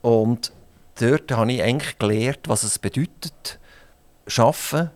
Und 0.00 0.52
dort 0.98 1.30
habe 1.32 1.52
ich 1.52 1.62
eigentlich 1.62 1.98
gelernt, 1.98 2.40
was 2.46 2.62
es 2.62 2.78
bedeutet, 2.78 3.58
arbeiten 4.36 4.90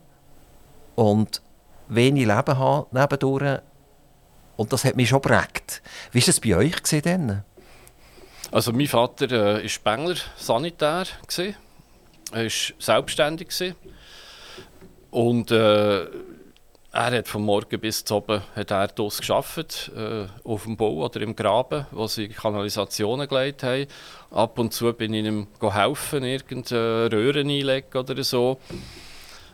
und 0.97 1.41
wenig 1.89 2.27
Leben 2.27 2.59
haben 2.59 2.87
nebendurch. 2.91 3.61
Und 4.57 4.73
das 4.73 4.85
hat 4.85 4.97
mich 4.97 5.09
schon 5.09 5.21
geprägt. 5.21 5.83
Wie 6.13 6.21
war 6.21 6.27
das 6.27 6.41
bei 6.41 6.57
euch 6.57 6.83
denn? 7.03 7.43
Also 8.51 8.73
mein 8.73 8.87
Vater 8.87 9.31
war 9.31 9.63
äh, 9.63 9.69
Spengler, 9.69 10.17
Sanitär. 10.37 11.05
Gewesen. 11.29 11.57
Er 12.33 12.45
war 12.45 12.51
selbstständig. 12.79 13.49
Gewesen. 13.49 13.77
Und 15.11 15.51
äh, 15.51 16.07
er 16.93 17.19
hat 17.19 17.29
von 17.29 17.43
morgen 17.43 17.79
bis 17.79 18.03
zu 18.03 18.17
oben 18.17 18.43
hat 18.55 18.69
gearbeitet, 18.69 19.93
äh, 19.95 20.27
auf 20.45 20.63
dem 20.63 20.79
Bau 20.79 21.05
oder 21.05 21.21
im 21.21 21.37
Graben, 21.37 21.87
wo 21.91 22.07
sie 22.07 22.29
Kanalisationen 22.29 23.29
gelegt 23.29 23.63
haben. 23.63 23.87
Ab 24.31 24.59
und 24.59 24.73
zu 24.73 24.91
bin 24.95 25.13
ich 25.13 25.27
ihm 25.27 25.47
helfen, 25.61 26.25
irgendeine 26.25 27.13
Röhren 27.13 27.51
einlegen 27.51 27.95
oder 27.95 28.25
so. 28.25 28.59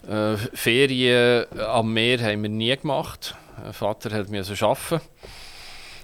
Äh, 0.08 0.36
Ferien 0.36 1.46
am 1.58 1.92
Meer 1.92 2.20
haben 2.20 2.42
wir 2.42 2.50
nie 2.50 2.76
gemacht. 2.76 3.34
Der 3.64 3.72
Vater 3.72 4.10
hat 4.10 4.28
mir 4.28 4.42
arbeiten. 4.42 5.00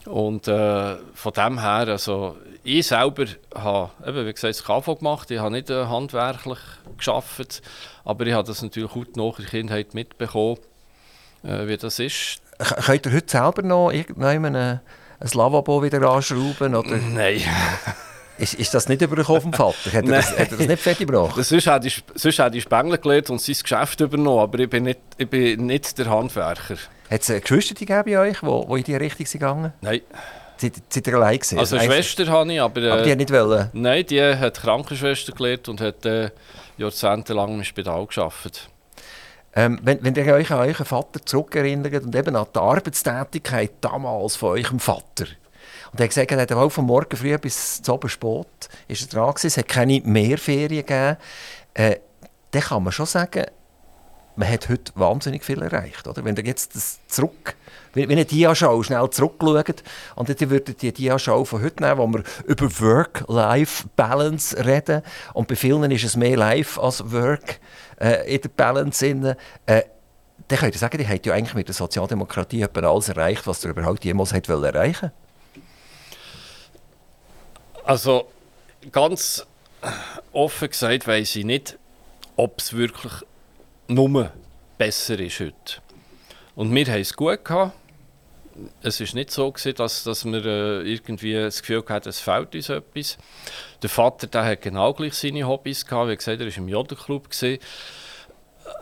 Und 0.06 0.48
äh, 0.48 0.96
von 1.14 1.32
dem 1.32 1.60
her, 1.60 1.88
also 1.88 2.36
ich 2.64 2.86
selber 2.86 3.26
habe, 3.54 3.90
eben, 4.06 4.26
wie 4.26 4.32
gesagt, 4.32 4.54
das 4.54 4.64
KV 4.64 4.96
gemacht. 4.96 5.30
Ich 5.30 5.38
habe 5.38 5.50
nicht 5.50 5.70
äh, 5.70 5.84
handwerklich 5.86 6.58
geschafft, 6.96 7.62
aber 8.04 8.26
ich 8.26 8.32
habe 8.32 8.46
das 8.46 8.62
natürlich 8.62 8.90
noch 9.16 9.38
in 9.38 9.44
der 9.44 9.50
Kindheit 9.50 9.94
mitbekommen, 9.94 10.58
äh, 11.42 11.66
wie 11.66 11.76
das 11.76 11.98
ist. 11.98 12.40
K 12.58 12.74
könnt 12.76 13.06
ihr 13.06 13.12
heute 13.12 13.30
selber 13.30 13.62
noch 13.62 13.90
irgendwann 13.90 14.56
ein, 14.56 14.80
ein 15.20 15.28
Lavabo 15.32 15.82
wieder 15.82 16.02
anschrauben? 16.08 16.74
Oder 16.74 16.96
Nein. 16.96 17.42
ist, 18.38 18.54
ist 18.54 18.74
das 18.74 18.88
nicht 18.88 19.02
übergekommen 19.02 19.42
vom 19.42 19.52
Vater? 19.52 19.92
Hat 19.92 19.94
er, 19.94 20.02
das, 20.02 20.30
hat 20.30 20.52
er 20.52 20.56
das 20.56 20.66
nicht 20.66 20.82
fertig 20.82 21.06
gebracht? 21.06 21.34
sonst 21.44 21.66
hätte 21.66 21.86
ich, 21.86 22.02
sonst 22.14 22.38
hätte 22.38 22.56
ich 22.56 22.62
Spengler 22.62 22.98
gelernt 22.98 23.30
und 23.30 23.40
sein 23.40 23.56
Geschäft 23.60 24.00
übernommen, 24.00 24.40
aber 24.40 24.58
ich 24.60 24.70
bin 24.70 24.84
nicht, 24.84 25.00
ich 25.16 25.28
bin 25.28 25.66
nicht 25.66 25.98
der 25.98 26.08
Handwerker. 26.08 26.76
Hat 27.10 27.28
es 27.28 27.42
Geschwister 27.42 27.74
gegeben 27.74 28.02
bei 28.04 28.18
euch, 28.18 28.40
die, 28.40 28.46
die 28.46 28.78
in 28.78 28.84
diese 28.84 29.00
Richtung 29.00 29.26
sind 29.26 29.40
gegangen? 29.40 29.72
Nein. 29.80 30.00
Seid, 30.56 30.72
seid 30.88 31.06
ihr 31.06 31.14
allein 31.14 31.38
gewesen? 31.38 31.58
Also 31.58 31.76
eine 31.76 31.84
Schwester 31.86 32.26
habe 32.26 32.52
ich, 32.52 32.60
aber... 32.60 32.82
Äh, 32.82 32.90
Aber 32.90 33.02
die 33.02 33.12
hat 33.12 33.18
nicht 33.18 33.32
wollen. 33.32 33.70
Nein, 33.72 34.04
die 34.06 34.20
hat 34.20 34.60
Krankenschwester 34.60 35.32
gelernt 35.32 35.68
und 35.68 35.80
hat 35.80 36.04
äh, 36.04 36.30
jahrzehntelang 36.76 37.54
im 37.54 37.64
Spital 37.64 38.06
gearbeitet. 38.06 38.68
Ähm, 39.54 39.78
wenn, 39.82 40.02
wenn 40.02 40.14
ihr 40.14 40.34
euch 40.34 40.50
an 40.50 40.60
euren 40.60 40.84
Vater 40.84 41.24
zurückerinnert 41.24 42.04
und 42.04 42.14
eben 42.14 42.36
an 42.36 42.46
die 42.54 42.58
Arbeitstätigkeit 42.58 43.72
damals 43.80 44.36
von 44.36 44.50
eurem 44.50 44.78
Vater. 44.78 45.26
Und 45.92 46.00
er 46.00 46.04
hat 46.04 46.10
gesagt, 46.10 46.30
er 46.30 46.40
hat 46.40 46.52
auch 46.52 46.68
von 46.70 46.86
morgen 46.86 47.16
früh 47.16 47.36
bis 47.38 47.82
zum 47.82 47.94
Abend 47.94 48.10
spät 48.10 48.68
ist 48.88 49.02
er 49.02 49.08
dran 49.08 49.30
gewesen. 49.30 49.46
Es 49.46 49.56
hat 49.56 49.68
keine 49.68 50.00
Mehrferien 50.02 50.84
gegeben. 50.84 51.16
Äh, 51.74 51.96
dann 52.50 52.62
kann 52.62 52.82
man 52.82 52.92
schon 52.92 53.06
sagen, 53.06 53.46
man 54.36 54.48
hat 54.48 54.68
heute 54.68 54.92
wahnsinnig 54.94 55.44
viel 55.44 55.60
erreicht. 55.60 56.06
Oder? 56.06 56.24
Wenn 56.24 56.36
ihr 56.36 56.44
jetzt 56.44 56.76
das 56.76 57.00
zurück, 57.08 57.56
wie, 57.94 58.08
wie 58.08 58.12
eine 58.12 58.24
Diaschau 58.24 58.82
schnell 58.82 59.10
zurückschaut 59.10 59.82
und 60.14 60.28
dann 60.28 60.50
würdet 60.50 60.80
die 60.80 60.92
Diaschau 60.92 61.44
von 61.44 61.62
heute 61.62 61.82
nehmen, 61.82 61.98
wo 61.98 62.06
wir 62.06 62.22
über 62.46 62.66
Work-Life-Balance 62.80 64.64
reden 64.64 65.02
und 65.34 65.48
bei 65.48 65.56
vielen 65.56 65.90
ist 65.90 66.04
es 66.04 66.16
mehr 66.16 66.36
Life 66.36 66.80
als 66.80 67.10
Work 67.10 67.58
äh, 68.00 68.32
in 68.32 68.40
der 68.40 68.48
Balance. 68.50 69.04
Drin, 69.04 69.34
äh, 69.66 69.82
dann 70.46 70.58
könnt 70.58 70.74
ihr 70.74 70.78
sagen, 70.78 70.98
die 70.98 71.08
hat 71.08 71.26
ja 71.26 71.34
eigentlich 71.34 71.54
mit 71.54 71.68
der 71.68 71.74
Sozialdemokratie 71.74 72.64
alles 72.64 73.08
erreicht, 73.08 73.46
was 73.46 73.64
ihr 73.64 73.70
überhaupt 73.70 74.04
jemals 74.04 74.32
hat 74.32 74.48
erreichen 74.48 75.10
Also 77.88 78.28
ganz 78.92 79.46
offen 80.32 80.68
gesagt 80.68 81.06
weiß 81.06 81.36
ich 81.36 81.44
nicht, 81.46 81.78
ob 82.36 82.60
es 82.60 82.74
wirklich 82.74 83.14
nur 83.86 84.30
besser 84.76 85.18
ist 85.18 85.40
heute. 85.40 85.80
Und 86.54 86.74
wir 86.74 86.84
haben 86.84 87.00
es 87.00 87.16
gut 87.16 87.42
gehabt. 87.42 87.72
Es 88.82 89.00
war 89.00 89.14
nicht 89.14 89.30
so, 89.30 89.50
gewesen, 89.50 89.74
dass, 89.76 90.04
dass 90.04 90.26
wir 90.26 90.44
äh, 90.44 90.82
irgendwie 90.82 91.32
das 91.32 91.62
Gefühl 91.62 91.82
hatten, 91.88 92.10
es 92.10 92.20
fehlt 92.20 92.54
uns 92.54 92.68
etwas. 92.68 93.16
Der 93.80 93.88
Vater 93.88 94.26
der 94.26 94.44
hat 94.44 94.60
genau 94.60 94.92
gleich 94.92 95.14
seine 95.14 95.48
Hobbys 95.48 95.86
gehabt. 95.86 96.10
Wie 96.10 96.16
gesagt, 96.16 96.42
er 96.42 96.46
war 96.46 96.56
im 96.58 96.68
Jodelclub. 96.68 97.26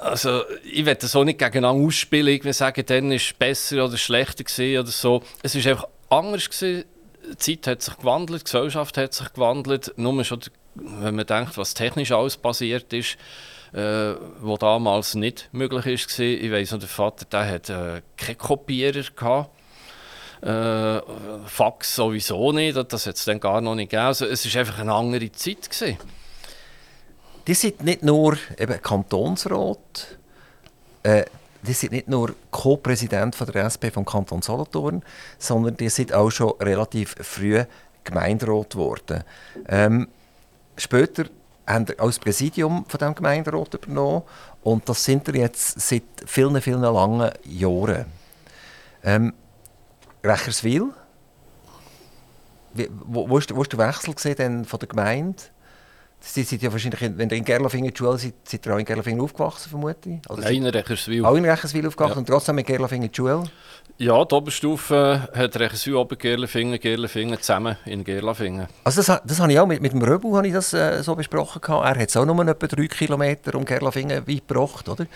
Also, 0.01 0.43
ich 0.65 0.85
will 0.85 0.95
das 0.97 1.15
auch 1.15 1.23
nicht 1.23 1.39
gegeneinander 1.39 1.87
ausspielen, 1.87 2.27
irgendwie 2.27 2.53
sagen, 2.53 2.85
dann 2.85 3.11
war 3.11 3.15
es 3.15 3.33
besser 3.33 3.85
oder 3.85 3.99
schlechter 3.99 4.43
gewesen 4.43 4.81
oder 4.81 4.91
so. 4.91 5.23
Es 5.45 5.55
war 5.55 5.71
einfach 5.71 5.89
anders. 6.11 6.51
Gewesen. 6.51 6.87
Die 7.29 7.37
Zeit 7.37 7.67
hat 7.67 7.83
sich 7.83 7.97
gewandelt, 7.97 8.43
die 8.43 8.45
Gesellschaft 8.45 8.97
hat 8.97 9.15
sich 9.15 9.33
gewandelt. 9.33 9.93
Nur 9.97 10.23
schon, 10.25 10.41
wenn 10.75 11.17
man 11.17 11.27
denkt, 11.27 11.57
was 11.59 11.75
technisch 11.75 12.13
alles 12.13 12.37
passiert 12.37 12.93
ist, 12.93 13.17
äh, 13.73 14.15
wo 14.41 14.57
damals 14.57 15.15
nicht 15.15 15.49
möglich 15.53 15.87
ist. 15.87 16.19
Ich 16.19 16.51
weiss 16.51 16.73
noch, 16.73 16.79
der 16.79 16.89
Vater 16.89 17.25
der 17.25 17.51
hat 17.51 17.71
äh, 17.71 18.03
keinen 18.17 18.39
Kopierer 18.39 19.05
gehabt. 19.15 19.51
Äh, 20.43 21.01
Fax 21.47 21.97
sowieso 21.97 22.53
nicht, 22.53 22.77
das 22.77 23.07
hat 23.07 23.17
es 23.17 23.25
dann 23.25 23.41
gar 23.41 23.61
noch 23.61 23.75
nicht 23.75 23.91
gegeben. 23.91 24.07
Also, 24.07 24.27
es 24.27 24.53
war 24.53 24.61
einfach 24.61 24.79
eine 24.79 24.93
andere 24.93 25.33
Zeit. 25.33 25.71
Gewesen. 25.71 25.99
Die 27.47 27.55
sind 27.55 27.83
nicht 27.83 28.03
nur 28.03 28.37
eben 28.59 28.83
Kantonsrat, 28.83 30.19
äh, 31.05 31.25
die 31.67 31.73
sind 31.73 31.93
nicht 31.93 32.09
nur 32.09 32.35
Co-Präsident 32.51 33.37
der 33.55 33.65
SP 33.69 33.91
vom 33.93 34.05
Kanton 34.05 34.43
Solothurn, 34.43 35.03
sondern 35.39 35.77
die 35.77 35.89
sind 35.89 36.13
auch 36.13 36.31
schon 36.31 36.55
relativ 36.61 37.15
früh 37.21 37.65
Gemeinderat 38.05 38.71
geworden. 38.71 39.25
Ähm, 39.69 40.09
später 40.77 41.25
haben 41.67 41.87
sie 41.87 41.99
auch 41.99 42.07
das 42.07 42.19
Präsidium 42.19 42.85
von 42.87 42.99
dem 42.99 43.15
Gemeinderat 43.15 43.75
übernommen 43.75 44.23
und 44.63 44.89
das 44.89 45.05
sind 45.05 45.27
wir 45.27 45.41
jetzt 45.41 45.81
seit 45.81 46.05
vielen, 46.25 46.61
vielen 46.63 46.83
langen 46.83 47.33
Jahren. 47.45 48.07
Ähm, 49.03 49.35
Recherswil, 50.23 50.93
wo, 53.07 53.29
wo, 53.29 53.39
ist, 53.39 53.55
wo 53.55 53.63
ist 53.63 53.73
der 53.73 53.79
Wechsel 53.79 54.15
gesehen 54.15 54.65
von 54.65 54.79
der 54.79 54.89
Gemeinde? 54.89 55.43
Sie 56.19 56.43
sind 56.43 56.61
ja 56.63 56.73
wahrscheinlich, 56.73 57.01
in, 57.03 57.17
wenn 57.19 57.31
ihr 57.31 57.37
in 57.37 57.45
Gerlafingen 57.45 57.87
in 57.89 57.95
die 57.95 57.99
Schule 57.99 58.19
seid, 58.19 58.35
seid 58.45 58.67
ihr 58.67 58.75
auch 58.75 58.79
in 58.79 58.85
Gerlafingen 58.85 59.21
aufgewachsen, 59.21 59.69
vermute 59.71 60.11
ich? 60.11 60.31
Oder 60.31 60.43
Nein, 60.43 60.55
in 60.57 60.67
Recherswil. 60.67 61.25
Auch 61.25 61.35
in 61.37 61.45
Recherswil 61.45 61.87
aufgewachsen 61.87 62.15
Ja. 62.15 62.19
und 62.19 62.27
trotzdem 62.27 62.59
in 62.59 62.65
Gerlafingen 62.65 63.05
in 63.07 63.13
die 63.13 63.17
Schule? 63.17 63.45
Ja, 63.99 64.25
die 64.25 64.35
Oberstufe 64.35 65.29
hat 65.35 65.57
Recherswil, 65.59 65.95
Obergerlefingen, 65.95 66.81
Gerlefingen 66.81 67.41
zusammen 67.41 67.77
in 67.85 68.03
Gerlafingen. 68.03 68.67
Also 68.83 69.03
das, 69.03 69.21
das 69.25 69.41
habe 69.41 69.53
ich 69.53 69.61
auch 69.61 69.67
mit, 69.67 69.81
mit 69.81 69.93
dem 69.93 70.03
Röbu 70.03 70.37
habe 70.37 70.49
ich 70.49 70.53
das, 70.53 70.73
äh, 70.73 71.03
so 71.03 71.15
besprochen. 71.15 71.61
Gehabt. 71.61 71.85
Er 71.97 72.03
hat 72.03 72.09
es 72.09 72.17
auch 72.17 72.25
nur 72.27 72.47
etwa 72.49 72.67
drei 72.67 72.87
Kilometer 72.89 73.55
um 73.55 73.65
Gerlafingen 73.65 74.27
weit 74.27 74.49
gebracht. 74.49 74.89
Oder? 74.89 75.07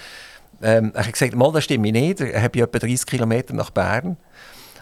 Ähm, 0.63 0.93
er 0.95 1.07
hat 1.07 1.13
gesagt, 1.13 1.35
mal, 1.35 1.51
das 1.53 1.65
stimmt 1.65 1.91
nicht. 1.91 2.21
Er 2.21 2.41
hat 2.43 2.55
ja 2.55 2.65
etwa 2.65 2.79
30 2.79 3.07
Kilometer 3.07 3.53
nach 3.55 3.71
Bern. 3.71 4.17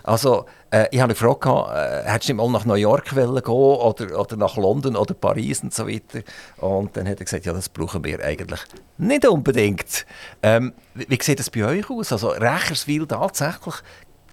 Also, 0.08 0.46
äh, 0.70 0.86
ich 0.90 1.00
habe 1.00 1.12
gefragt, 1.12 1.44
äh, 1.44 2.10
hättest 2.10 2.30
du 2.30 2.34
mal 2.34 2.50
nach 2.50 2.64
New 2.64 2.74
York 2.74 3.14
wollen 3.14 3.42
gehen 3.42 3.52
oder, 3.52 4.18
oder 4.18 4.36
nach 4.36 4.56
London 4.56 4.96
oder 4.96 5.12
Paris 5.12 5.62
und 5.62 5.74
so 5.74 5.86
weiter. 5.86 6.20
Und 6.56 6.96
dann 6.96 7.06
hat 7.06 7.18
er 7.18 7.24
gesagt, 7.24 7.44
ja, 7.44 7.52
das 7.52 7.68
brauchen 7.68 8.02
wir 8.02 8.24
eigentlich 8.24 8.60
nicht 8.96 9.28
unbedingt. 9.28 10.06
Ähm, 10.42 10.72
wie, 10.94 11.10
wie 11.10 11.18
sieht 11.22 11.40
das 11.40 11.50
bei 11.50 11.62
euch 11.62 11.90
aus? 11.90 12.10
Also 12.10 12.30
Recherswil 12.30 13.06
tatsächlich 13.06 13.74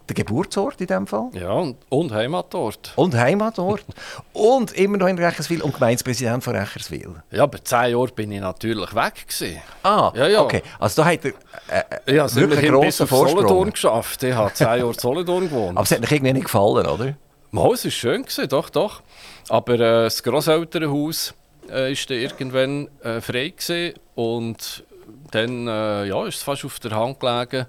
der 0.08 0.16
Geburtsort 0.16 0.80
in 0.82 0.88
dem 0.88 1.08
Fall. 1.08 1.30
Ja, 1.34 1.52
und, 1.52 1.78
und 1.90 2.12
Heimatort. 2.12 2.94
Und 2.96 3.16
Heimatort. 3.16 3.84
und 4.34 4.72
immer 4.74 4.98
noch 4.98 5.08
in 5.08 5.18
Recherswil 5.18 5.62
und 5.62 5.74
Gemeindepräsident 5.74 6.44
von 6.44 6.56
Recherswil. 6.56 7.16
Ja, 7.32 7.44
aber 7.44 7.64
zehn 7.64 7.92
Jahre 7.92 8.08
bin 8.08 8.32
ich 8.32 8.42
natürlich 8.42 8.94
weg. 8.96 9.28
Gewesen. 9.28 9.62
Ah, 9.84 10.12
Ja, 10.16 10.28
ja. 10.28 10.42
okay. 10.42 10.62
Also 10.80 11.02
da 11.02 11.10
hat 11.10 11.26
er 11.26 11.32
äh, 11.70 12.14
Ich 12.14 12.20
habe 12.20 12.36
wirklich 12.36 12.60
einen 12.60 12.82
grossen 12.82 13.08
Vorsprung. 13.08 13.72
geschafft. 13.72 14.24
Ich 14.24 14.34
habe 14.34 14.54
zehn 14.54 14.68
Jahre 14.68 14.88
in 14.88 14.94
Solothurn 14.94 15.50
gewohnt. 15.50 15.78
Aber 15.78 15.84
es 15.84 15.92
hat 15.92 16.04
euch 16.04 16.12
irgendwie 16.12 16.34
nicht 16.34 16.46
gefallen, 16.46 16.86
oder? 16.86 17.16
Mal, 17.52 17.74
es 17.74 17.86
war 17.86 17.92
schön, 17.92 18.22
gewesen, 18.24 18.50
doch, 18.50 18.70
doch. 18.70 19.02
Aber 19.50 19.74
äh, 19.76 19.80
das 20.04 20.22
Grosselternhaus 20.24 21.34
äh, 21.70 21.92
ist 21.94 22.10
dann 22.10 22.18
irgendwann 22.18 22.90
äh, 23.02 23.22
frei 23.22 23.50
gewesen 23.50 23.94
und 24.16 24.84
dann 25.32 25.68
äh, 25.68 26.06
ja, 26.06 26.26
ist 26.28 26.36
es 26.38 26.44
fast 26.44 26.66
auf 26.66 26.80
der 26.80 26.92
Hand 26.92 27.20
gelegen, 27.20 27.66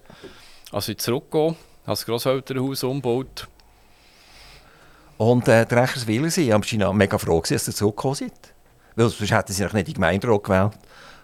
als 0.72 0.88
ich 0.88 0.98
zurückgehe. 0.98 1.54
Das 1.86 2.04
Grosselternhaus 2.04 2.82
umgebaut. 2.82 3.46
Und 5.18 5.48
äh, 5.48 5.64
die 5.64 5.74
Recherswiler 5.74 6.30
sind 6.30 6.52
am 6.52 6.62
China 6.62 6.92
mega 6.92 7.16
froh, 7.16 7.40
gewesen, 7.40 7.54
dass 7.54 7.68
ihr 7.68 7.74
zurückgekommen 7.74 8.16
seid. 8.16 8.32
Weil 8.96 9.08
sonst 9.08 9.30
hätten 9.30 9.52
sie 9.52 9.62
nicht 9.62 9.74
in 9.74 9.84
die 9.84 9.92
Gemeinderat 9.94 10.44
gewählt 10.44 10.72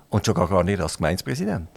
und 0.09 0.25
schon 0.25 0.35
gar, 0.35 0.63
nicht 0.63 0.81
als 0.81 0.97
Gemeindepräsident. 0.99 1.69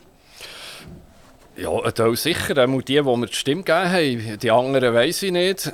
Ja, 1.57 1.91
Teil 1.91 2.15
sicher. 2.15 2.57
Einmal 2.57 2.81
die, 2.81 2.95
die 2.95 3.01
mir 3.01 3.25
die 3.25 3.33
Stimme 3.33 3.63
gegeben 3.63 3.91
haben. 3.91 4.39
Die 4.39 4.51
anderen 4.51 4.93
weiss 4.93 5.23
ich 5.23 5.31
nicht. 5.31 5.71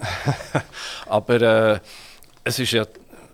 Aber 1.08 1.42
äh, 1.42 1.80
es 2.44 2.60
ist 2.60 2.72
ja 2.72 2.86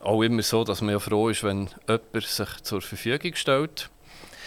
auch 0.01 0.21
immer 0.21 0.41
so, 0.41 0.63
dass 0.63 0.81
man 0.81 0.91
ja 0.91 0.99
froh 0.99 1.29
ist, 1.29 1.43
wenn 1.43 1.69
jemand 1.87 2.25
sich 2.25 2.49
zur 2.63 2.81
Verfügung 2.81 3.35
stellt. 3.35 3.89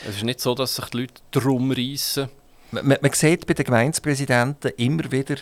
Es 0.08 0.16
ist 0.16 0.24
nicht 0.24 0.40
so, 0.40 0.54
dass 0.54 0.76
sich 0.76 0.86
die 0.86 1.00
Leute 1.02 1.14
drum 1.30 1.72
reissen. 1.72 2.30
Man, 2.70 2.86
man, 2.86 3.12
sieht 3.12 3.46
bei 3.46 3.54
den 3.54 3.64
Gemeindepräsidenten 3.64 4.72
immer 4.76 5.10
wieder, 5.10 5.36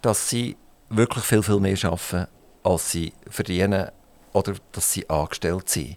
dass 0.00 0.28
sie 0.28 0.56
wirklich 0.88 1.24
viel, 1.24 1.42
viel 1.42 1.60
mehr 1.60 1.78
arbeiten, 1.84 2.26
als 2.64 2.90
sie 2.90 3.12
verdienen 3.28 3.88
oder 4.32 4.54
dass 4.72 4.92
sie 4.92 5.08
angestellt 5.08 5.68
sind. 5.68 5.96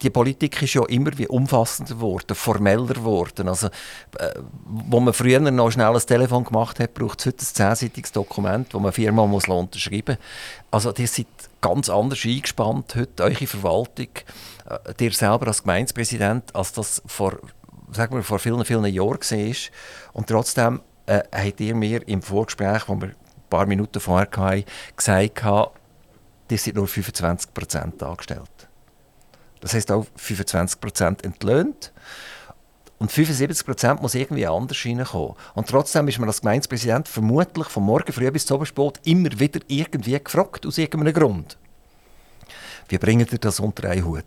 Die 0.00 0.10
Politik 0.10 0.62
ist 0.62 0.74
ja 0.74 0.84
immer 0.86 1.16
wie 1.18 1.26
umfassender 1.26 1.94
geworden, 1.94 2.34
formeller 2.36 2.94
geworden. 2.94 3.48
Also, 3.48 3.66
äh, 3.66 4.32
wo 4.64 5.00
man 5.00 5.12
früher 5.12 5.40
noch 5.40 5.72
schnell 5.72 5.92
ein 5.92 6.00
Telefon 6.00 6.44
gemacht 6.44 6.78
hat, 6.78 6.94
braucht 6.94 7.18
es 7.18 7.26
heute 7.26 7.42
ein 7.42 7.54
zehnseitiges 7.54 8.12
Dokument, 8.12 8.72
das 8.72 8.80
man 8.80 8.92
viermal 8.92 9.26
muss 9.26 9.48
unterschreiben 9.48 10.16
muss. 10.16 10.64
Also, 10.70 10.94
ihr 10.96 11.08
seid 11.08 11.26
ganz 11.60 11.88
anders 11.88 12.24
eingespannt 12.24 12.94
heute, 12.94 13.24
eure 13.24 13.46
Verwaltung, 13.48 14.08
äh, 14.70 14.94
dir 14.94 15.10
selber 15.10 15.48
als 15.48 15.62
Gemeindepräsident, 15.62 16.54
als 16.54 16.72
das 16.72 17.02
vor, 17.06 17.38
sagen 17.92 18.14
wir, 18.14 18.22
vor 18.22 18.38
vielen, 18.38 18.64
vielen 18.64 18.84
Jahren 18.86 19.20
war. 19.20 19.54
Und 20.12 20.26
trotzdem 20.26 20.80
äh, 21.06 21.22
habt 21.32 21.60
ihr 21.60 21.74
mir 21.74 22.06
im 22.06 22.22
Vorgespräch, 22.22 22.88
wo 22.88 23.00
wir 23.00 23.08
ein 23.08 23.16
paar 23.50 23.66
Minuten 23.66 24.00
vorher 24.00 24.28
hatten, 24.30 24.64
gesagt, 24.96 25.42
ihr 26.50 26.58
seid 26.58 26.74
nur 26.74 26.86
25% 26.86 28.02
angestellt. 28.02 28.68
Das 29.60 29.74
heisst 29.74 29.90
auch 29.90 30.06
25% 30.18 31.24
entlöhnt. 31.24 31.92
Und 32.98 33.12
75% 33.12 34.00
muss 34.00 34.14
irgendwie 34.16 34.46
anders 34.46 34.84
reinkommen. 34.84 35.36
Und 35.54 35.68
trotzdem 35.68 36.08
ist 36.08 36.18
man 36.18 36.28
als 36.28 36.40
Gemeindepräsident 36.40 37.06
vermutlich 37.06 37.68
von 37.68 37.84
morgen 37.84 38.12
früh 38.12 38.30
bis 38.30 38.44
zum 38.44 38.56
Abendsport 38.56 39.00
immer 39.04 39.30
wieder 39.38 39.60
irgendwie 39.68 40.18
gefragt, 40.18 40.66
aus 40.66 40.78
irgendeinem 40.78 41.14
Grund. 41.14 41.56
Wie 42.88 42.98
bringt 42.98 43.32
ihr 43.32 43.38
das 43.38 43.60
unter 43.60 43.88
einen 43.88 44.04
Hut? 44.04 44.24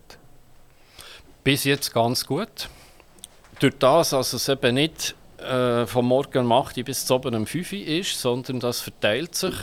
Bis 1.44 1.64
jetzt 1.64 1.92
ganz 1.92 2.24
gut. 2.24 2.70
Durch 3.62 3.78
das, 3.78 4.10
dass 4.10 4.32
es 4.32 4.48
eben 4.48 4.74
nicht 4.74 5.14
äh, 5.38 5.86
vom 5.86 6.08
Morgen 6.08 6.46
um 6.46 6.50
8 6.50 6.78
Uhr 6.78 6.82
bis 6.82 7.06
zum 7.06 7.18
Abend 7.18 7.36
um 7.36 7.46
5 7.46 7.72
Uhr 7.72 7.78
ist, 7.78 8.20
sondern 8.20 8.58
das 8.58 8.80
verteilt 8.80 9.36
sich. 9.36 9.54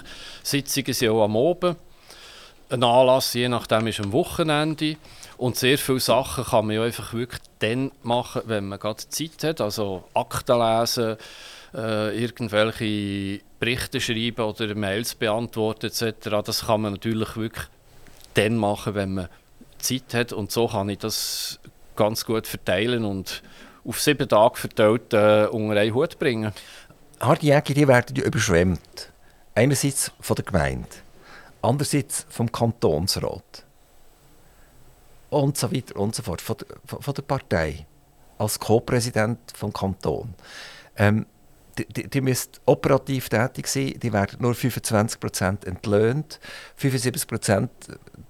Sitzungen 0.41 0.93
sind 0.93 1.09
auch 1.09 1.25
am 1.25 1.35
Abend. 1.35 1.75
Ein 2.69 2.81
Anlass, 2.81 3.33
je 3.33 3.49
nachdem, 3.49 3.87
ist 3.87 3.99
am 3.99 4.13
Wochenende. 4.13 4.95
Und 5.35 5.57
sehr 5.57 5.77
viele 5.77 5.99
Sachen 5.99 6.45
kann 6.45 6.67
man 6.67 6.77
ja 6.77 6.83
einfach 6.83 7.13
wirklich 7.13 7.41
dann 7.59 7.91
machen, 8.01 8.43
wenn 8.45 8.69
man 8.69 8.79
gerade 8.79 9.03
Zeit 9.09 9.43
hat. 9.43 9.59
Also 9.59 10.05
Akten 10.13 10.57
lesen, 10.57 11.17
äh, 11.73 12.17
irgendwelche 12.17 13.41
Berichte 13.59 13.99
schreiben 13.99 14.45
oder 14.45 14.73
Mails 14.75 15.13
beantworten 15.13 15.87
etc. 15.87 16.41
Das 16.45 16.67
kann 16.67 16.79
man 16.79 16.93
natürlich 16.93 17.35
wirklich 17.35 17.65
dann 18.35 18.55
machen, 18.55 18.95
wenn 18.95 19.13
man 19.15 19.29
Zeit 19.77 20.13
hat. 20.13 20.31
Und 20.31 20.53
so 20.53 20.69
kann 20.69 20.87
ich 20.87 20.99
das 20.99 21.59
ganz 21.97 22.23
gut 22.23 22.47
verteilen 22.47 23.03
und 23.03 23.43
auf 23.85 24.01
sieben 24.01 24.27
Tage 24.27 24.57
verteilt 24.57 25.13
äh, 25.13 25.47
unter 25.47 25.79
einen 25.79 25.93
Hut 25.93 26.19
bringen. 26.19 26.51
Harte 27.19 27.45
Jäger, 27.45 27.73
die 27.73 27.87
werden 27.87 28.15
überschwemmt. 28.15 29.11
Einerseits 29.55 30.11
von 30.19 30.35
der 30.35 30.45
Gemeinde, 30.45 30.87
andererseits 31.61 32.25
vom 32.29 32.51
Kantonsrat. 32.51 33.65
Und 35.29 35.57
so 35.57 35.71
weiter 35.71 35.95
und 35.97 36.15
so 36.15 36.23
fort. 36.23 36.41
Von 36.41 36.57
der, 36.57 37.01
von 37.01 37.13
der 37.13 37.21
Partei. 37.21 37.85
Als 38.37 38.59
Co-Präsident 38.59 39.39
vom 39.53 39.73
Kanton. 39.73 40.33
Ähm, 40.95 41.25
die, 41.85 42.09
die, 42.09 42.21
müssen 42.21 42.51
operativ 42.65 43.29
tätig 43.29 43.67
sein, 43.67 43.93
die 44.01 44.13
werden 44.13 44.41
nur 44.41 44.53
25% 44.53 45.65
entlöhnt, 45.65 46.39
75% 46.79 47.69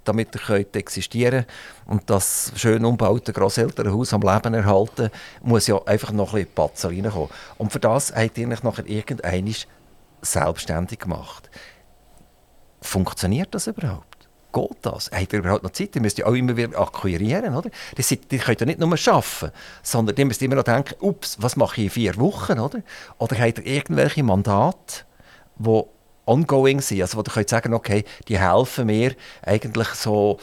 damit 0.04 0.36
ihr 0.36 0.42
könnt 0.42 0.76
existieren 0.76 1.46
und 1.86 2.10
das 2.10 2.52
schön 2.56 2.84
umgebaute 2.84 3.34
Grosselternhaus 3.34 4.14
am 4.14 4.22
Leben 4.22 4.54
erhalten, 4.54 5.10
muss 5.42 5.68
ja 5.68 5.82
einfach 5.86 6.12
noch 6.12 6.34
ein 6.34 6.46
bisschen 6.46 6.56
Patzer 6.56 6.90
reinkommen. 6.90 7.30
Und 7.58 7.72
für 7.72 7.80
das 7.80 8.14
habt 8.16 8.38
ihr 8.38 8.50
euch 8.50 8.64
nachher 8.64 8.88
irgendeinmal 8.88 9.56
selbstständig 10.22 11.00
gemacht. 11.00 11.50
Funktioniert 12.82 13.54
das 13.54 13.68
überhaupt? 13.68 14.09
Geht 14.52 14.78
das? 14.82 15.12
Habt 15.14 15.34
ihr 15.34 15.40
überhaupt 15.40 15.64
noch 15.64 15.72
Zeit? 15.72 15.96
Ihr 15.96 16.02
müsst 16.02 16.18
ja 16.18 16.26
auch 16.26 16.34
immer 16.34 16.58
wieder 16.58 16.80
akquirieren, 16.80 17.56
oder? 17.56 17.70
Seid- 18.00 18.32
die 18.32 18.40
könnt 18.40 18.60
ja 18.60 18.66
nicht 18.66 18.80
nur 18.80 18.92
arbeiten, 18.92 19.52
sondern 19.84 20.16
ihr 20.18 20.26
müsst 20.26 20.42
immer 20.42 20.56
noch 20.56 20.64
denken, 20.64 20.96
ups, 21.00 21.38
was 21.40 21.56
mache 21.56 21.82
ich 21.82 21.86
in 21.86 21.90
vier 21.92 22.18
Wochen, 22.18 22.60
oder? 22.60 22.82
Oder 23.20 23.38
habt 23.40 23.60
ihr 23.60 23.66
irgendwelche 23.66 24.24
Mandate, 24.24 25.04
die 25.58 25.84
ongoing 26.26 26.82
sind, 26.82 27.02
also 27.02 27.18
wo 27.18 27.22
ihr 27.22 27.32
könnt 27.32 27.50
sagen, 27.50 27.74
okay, 27.74 28.04
die 28.28 28.40
helfen 28.40 28.88
mir 28.88 29.16
eigentlich 29.44 29.90
so 29.90 30.40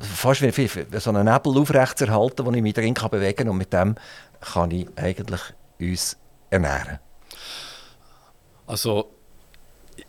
fast 0.00 0.42
wie, 0.42 0.98
so 0.98 1.10
einen 1.10 1.32
Nebel 1.32 1.58
aufrechtzuerhalten, 1.58 2.46
wo 2.46 2.52
ich 2.52 2.62
mich 2.62 2.74
drin 2.74 2.94
kann 2.94 3.10
bewegen 3.10 3.36
kann 3.36 3.48
und 3.48 3.58
mit 3.58 3.72
dem 3.72 3.94
kann 4.40 4.70
ich 4.70 4.88
eigentlich 4.96 5.40
uns 5.78 6.16
ernähren. 6.50 6.98
Also 8.66 9.10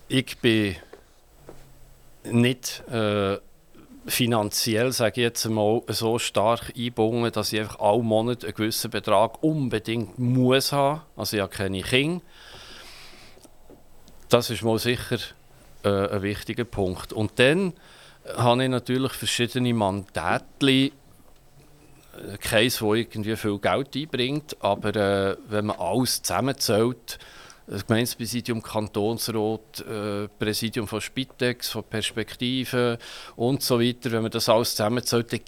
ich 0.07 0.37
bin 0.39 0.75
nicht 2.23 2.83
äh, 2.89 3.37
finanziell, 4.05 4.91
sage 4.91 5.21
ich 5.21 5.25
jetzt 5.25 5.47
mal, 5.47 5.81
so 5.87 6.19
stark 6.19 6.73
eingebunden, 6.75 7.31
dass 7.31 7.53
ich 7.53 7.59
einfach 7.59 7.79
alle 7.79 8.03
Monate 8.03 8.47
einen 8.47 8.55
gewissen 8.55 8.91
Betrag 8.91 9.43
unbedingt 9.43 10.17
muss 10.17 10.71
haben. 10.71 11.01
Also 11.15 11.37
ich 11.37 11.41
habe 11.41 11.53
keine 11.53 11.81
Kinder. 11.81 12.21
Das 14.29 14.49
ist 14.49 14.63
mal 14.63 14.79
sicher 14.79 15.17
äh, 15.83 15.89
ein 15.89 16.21
wichtiger 16.21 16.63
Punkt. 16.63 17.13
Und 17.13 17.37
dann 17.37 17.73
habe 18.37 18.63
ich 18.63 18.69
natürlich 18.69 19.11
verschiedene 19.11 19.73
Mandate, 19.73 20.45
äh, 20.67 20.91
keins, 22.39 22.79
das 22.79 22.81
irgendwie 22.81 23.35
viel 23.35 23.59
Geld 23.59 23.95
einbringt, 23.95 24.57
aber 24.61 24.95
äh, 24.95 25.37
wenn 25.47 25.67
man 25.67 25.77
alles 25.77 26.21
zusammenzählt, 26.21 27.19
das 27.71 27.87
Gemeindepräsidium, 27.87 28.61
Kantonsrat, 28.61 29.79
äh, 29.79 30.27
Präsidium 30.27 30.89
von 30.89 30.99
Spitex, 30.99 31.69
von 31.69 31.83
Perspektiven 31.83 32.97
und 33.37 33.63
so 33.63 33.79
weiter, 33.79 34.11
wenn 34.11 34.23
man 34.23 34.31
das 34.31 34.49
alles 34.49 34.71
zusammenzählt, 34.71 35.31
dann 35.31 35.39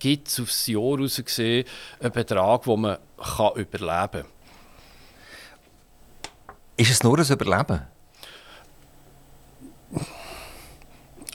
gibt 0.00 0.26
es 0.26 0.40
aufs 0.40 0.66
Jahr 0.66 0.96
heraus 0.96 1.22
gesehen 1.24 1.64
einen 2.00 2.12
Betrag, 2.12 2.64
den 2.64 2.80
man 2.80 2.98
kann 3.16 3.54
überleben 3.54 4.22
kann. 4.22 4.24
Ist 6.76 6.90
es 6.90 7.02
nur 7.04 7.16
ein 7.16 7.30
Überleben? 7.30 7.82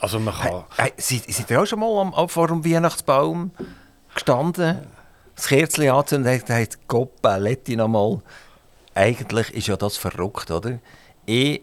Also 0.00 0.20
man 0.20 0.38
Hey, 0.42 0.50
kann... 0.50 0.64
hey, 0.76 0.92
seid, 0.98 1.24
seid 1.26 1.50
ihr 1.50 1.62
auch 1.62 1.66
schon 1.66 1.80
mal 1.80 2.12
am, 2.14 2.28
vor 2.28 2.48
dem 2.48 2.62
Weihnachtsbaum 2.62 3.50
gestanden, 4.12 4.86
das 5.34 5.46
Kerzchen 5.48 5.88
anzünden 5.88 6.30
und 6.30 6.46
gesagt, 6.46 6.86
Gott, 6.86 7.22
Paletti 7.22 7.76
noch 7.76 7.88
mal. 7.88 8.20
Eigentlich 8.94 9.52
ist 9.52 9.66
ja 9.66 9.76
das 9.76 9.96
verrückt, 9.96 10.50
oder? 10.50 10.78
Ich 11.26 11.62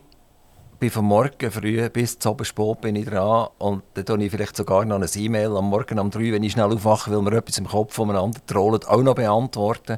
bin 0.80 0.90
von 0.90 1.06
morgen 1.06 1.52
früh 1.52 1.88
bis 1.90 2.18
zum 2.18 2.32
Abend 2.32 2.48
spät 2.48 2.82
bin 2.82 2.96
ich 2.96 3.06
dran 3.06 3.50
und 3.60 3.84
dann 3.94 4.06
tue 4.06 4.24
ich 4.24 4.32
vielleicht 4.32 4.58
sogar 4.58 4.84
noch 4.84 4.96
eine 4.96 5.06
E-Mail 5.06 5.56
am 5.56 5.70
Morgen 5.70 6.00
um 6.00 6.10
drei, 6.10 6.32
wenn 6.32 6.44
ich 6.44 6.54
schnell 6.54 6.74
aufwache, 6.74 7.12
weil 7.12 7.22
mir 7.22 7.38
etwas 7.38 7.60
im 7.60 7.68
Kopf 7.68 7.94
voneinander 7.94 8.40
trollt, 8.48 8.88
auch 8.88 9.02
noch 9.04 9.16
beantworten. 9.16 9.98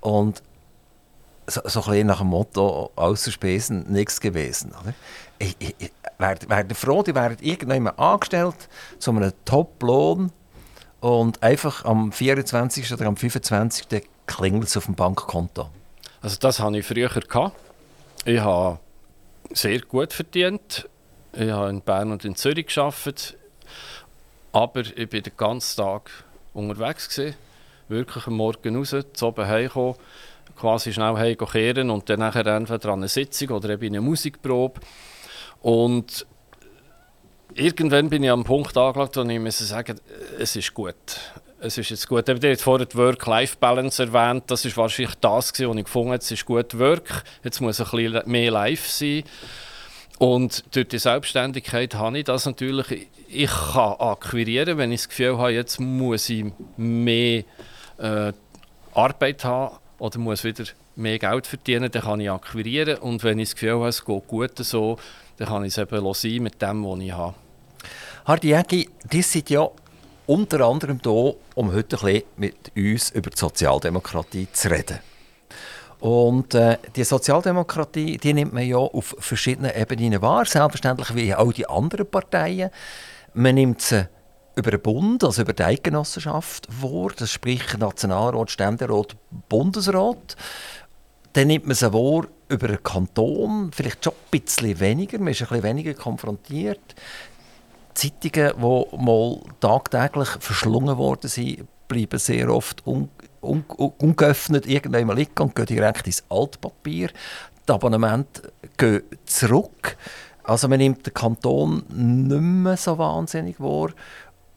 Und 0.00 0.42
so, 1.46 1.60
so 1.64 1.80
ein 1.82 1.90
bisschen 1.90 2.06
nach 2.08 2.18
dem 2.18 2.26
Motto, 2.26 2.90
außer 2.96 3.30
Spesen 3.30 3.84
nichts 3.88 4.20
gewesen. 4.20 4.72
Oder? 4.82 4.94
Ich, 5.38 5.56
ich, 5.60 5.74
ich 5.78 5.92
wäre 6.18 6.38
wär 6.48 6.74
froh, 6.74 7.02
die 7.02 7.14
wären 7.14 7.36
irgendjemand 7.40 7.98
angestellt 7.98 8.68
zu 8.98 9.12
einem 9.12 9.32
Top-Lohn 9.44 10.32
und 11.00 11.42
einfach 11.42 11.84
am 11.84 12.10
24. 12.10 12.92
oder 12.92 13.06
am 13.06 13.16
25. 13.16 14.08
klingelt 14.26 14.64
es 14.64 14.76
auf 14.76 14.86
dem 14.86 14.94
Bankkonto. 14.94 15.70
Also 16.26 16.38
das 16.40 16.58
hatte 16.58 16.78
ich 16.78 16.84
früher. 16.84 17.08
Gehabt. 17.08 17.56
Ich 18.24 18.40
habe 18.40 18.80
sehr 19.52 19.78
gut 19.82 20.12
verdient. 20.12 20.88
Ich 21.32 21.52
habe 21.52 21.70
in 21.70 21.80
Bern 21.80 22.10
und 22.10 22.24
in 22.24 22.34
Zürich 22.34 22.66
gearbeitet, 22.66 23.36
aber 24.50 24.80
ich 24.80 25.12
war 25.12 25.20
den 25.20 25.36
ganzen 25.36 25.76
Tag 25.76 26.10
unterwegs. 26.52 27.08
Gewesen. 27.08 27.36
Wirklich 27.86 28.26
am 28.26 28.38
Morgen 28.38 28.74
raus, 28.74 28.92
zu 29.12 29.24
oben 29.24 29.46
heimgekommen, 29.46 29.94
quasi 30.56 30.92
schnell 30.92 31.14
heimkehren 31.14 31.90
und 31.90 32.10
dann 32.10 32.18
nachher 32.18 32.44
entweder 32.44 32.88
an 32.88 32.98
eine 32.98 33.08
Sitzung 33.08 33.50
oder 33.50 33.70
eben 33.70 33.86
eine 33.86 34.00
Musikprobe. 34.00 34.80
Und 35.62 36.26
irgendwann 37.54 38.10
bin 38.10 38.24
ich 38.24 38.30
am 38.32 38.42
Punkt 38.42 38.76
angelangt, 38.76 39.14
wo 39.16 39.22
ich 39.22 39.38
muss 39.38 39.58
sagen, 39.58 40.00
es 40.40 40.56
ist 40.56 40.74
gut. 40.74 41.20
Es 41.58 41.78
ist 41.78 41.88
jetzt 41.88 42.06
gut. 42.06 42.28
Ich 42.28 42.34
habe 42.34 42.56
vorhin 42.58 42.86
die 42.92 42.96
Work-Life-Balance 42.96 44.02
erwähnt. 44.02 44.44
Das 44.48 44.64
war 44.66 44.84
wahrscheinlich 44.84 45.14
das, 45.16 45.52
was 45.52 45.60
ich 45.60 45.84
gefunden 45.84 46.10
habe. 46.10 46.18
Es 46.18 46.30
ist 46.30 46.44
gut 46.44 46.78
Work. 46.78 47.24
Jetzt 47.42 47.60
muss 47.60 47.80
ein 47.80 47.86
bisschen 47.90 48.30
mehr 48.30 48.50
live 48.50 48.86
sein. 48.86 49.24
Und 50.18 50.64
durch 50.74 50.88
die 50.88 50.98
Selbstständigkeit 50.98 51.94
habe 51.94 52.18
ich 52.18 52.24
das 52.24 52.44
natürlich. 52.44 53.08
Ich 53.28 53.50
kann 53.50 53.94
akquirieren, 53.98 54.76
wenn 54.76 54.92
ich 54.92 55.00
das 55.00 55.08
Gefühl 55.08 55.38
habe, 55.38 55.52
jetzt 55.52 55.80
muss 55.80 56.28
ich 56.28 56.44
mehr 56.76 57.44
äh, 57.98 58.32
Arbeit 58.92 59.44
haben 59.44 59.76
oder 59.98 60.18
muss 60.18 60.44
wieder 60.44 60.64
mehr 60.94 61.18
Geld 61.18 61.46
verdienen, 61.46 61.90
dann 61.90 62.02
kann 62.02 62.20
ich 62.20 62.30
akquirieren. 62.30 62.98
Und 62.98 63.24
wenn 63.24 63.38
ich 63.38 63.48
das 63.48 63.54
Gefühl 63.54 63.72
habe, 63.72 63.88
es 63.88 64.04
geht 64.04 64.26
gut 64.26 64.58
so, 64.58 64.98
dann 65.38 65.48
kann 65.48 65.64
ich 65.64 65.76
es 65.76 65.78
eben 65.78 66.14
sein 66.14 66.42
mit 66.42 66.60
dem, 66.60 66.84
was 66.84 67.00
ich 67.00 67.12
habe. 67.12 67.34
Hardy 68.26 68.48
Jägi, 68.48 68.88
die 69.10 69.22
sind 69.22 69.48
ja 69.50 69.70
unter 70.26 70.60
anderem 70.60 71.00
hier, 71.02 71.34
um 71.54 71.72
heute 71.72 71.96
ein 71.96 72.02
bisschen 72.02 72.22
mit 72.36 72.72
uns 72.76 73.10
über 73.10 73.30
die 73.30 73.38
Sozialdemokratie 73.38 74.48
zu 74.52 74.70
reden. 74.70 74.98
Und 76.00 76.54
äh, 76.54 76.78
die 76.94 77.04
Sozialdemokratie 77.04 78.18
die 78.18 78.34
nimmt 78.34 78.52
man 78.52 78.66
ja 78.66 78.76
auf 78.76 79.16
verschiedenen 79.18 79.74
Ebenen 79.74 80.20
wahr, 80.20 80.44
selbstverständlich 80.44 81.14
wie 81.14 81.32
all 81.32 81.52
die 81.52 81.68
anderen 81.68 82.06
Parteien. 82.06 82.70
Man 83.34 83.54
nimmt 83.54 83.80
sie 83.80 84.08
über 84.56 84.70
den 84.70 84.80
Bund, 84.80 85.22
also 85.24 85.42
über 85.42 85.52
die 85.52 85.62
Eidgenossenschaft 85.62 86.68
wahr, 86.82 87.10
das 87.16 87.30
sprich 87.30 87.76
Nationalrat, 87.78 88.50
Ständerat, 88.50 89.16
Bundesrat. 89.48 90.36
Dann 91.34 91.48
nimmt 91.48 91.66
man 91.66 91.74
sie 91.74 91.92
wahr 91.92 92.26
über 92.48 92.68
den 92.68 92.82
Kanton, 92.82 93.70
vielleicht 93.74 94.04
schon 94.04 94.14
ein 94.14 94.40
bisschen 94.40 94.80
weniger, 94.80 95.18
man 95.18 95.28
ist 95.28 95.42
ein 95.42 95.48
bisschen 95.48 95.62
weniger 95.62 95.94
konfrontiert. 95.94 96.94
Zeitungen, 97.96 98.52
die 98.56 98.96
mal 99.04 99.40
tagtäglich 99.60 100.28
verschlungen 100.40 100.96
worden 100.96 101.28
sind, 101.28 101.66
bleiben 101.88 102.18
sehr 102.18 102.48
oft 102.48 102.86
un 102.86 103.08
un 103.46 103.64
ungeöffnet 103.98 104.66
irgendwann 104.66 105.16
liegen 105.16 105.32
und 105.38 105.54
gehen 105.54 105.66
direkt 105.66 106.06
ins 106.06 106.24
Altpapier. 106.28 107.10
Die 107.68 107.72
Abonnemente 107.72 108.52
gehen 108.76 109.02
zurück. 109.24 109.96
Also 110.44 110.68
man 110.68 110.78
nimmt 110.78 111.06
den 111.06 111.14
Kanton 111.14 111.82
nicht 111.88 112.40
mehr 112.40 112.76
so 112.76 112.98
wahnsinnig 112.98 113.58
wahr. 113.58 113.90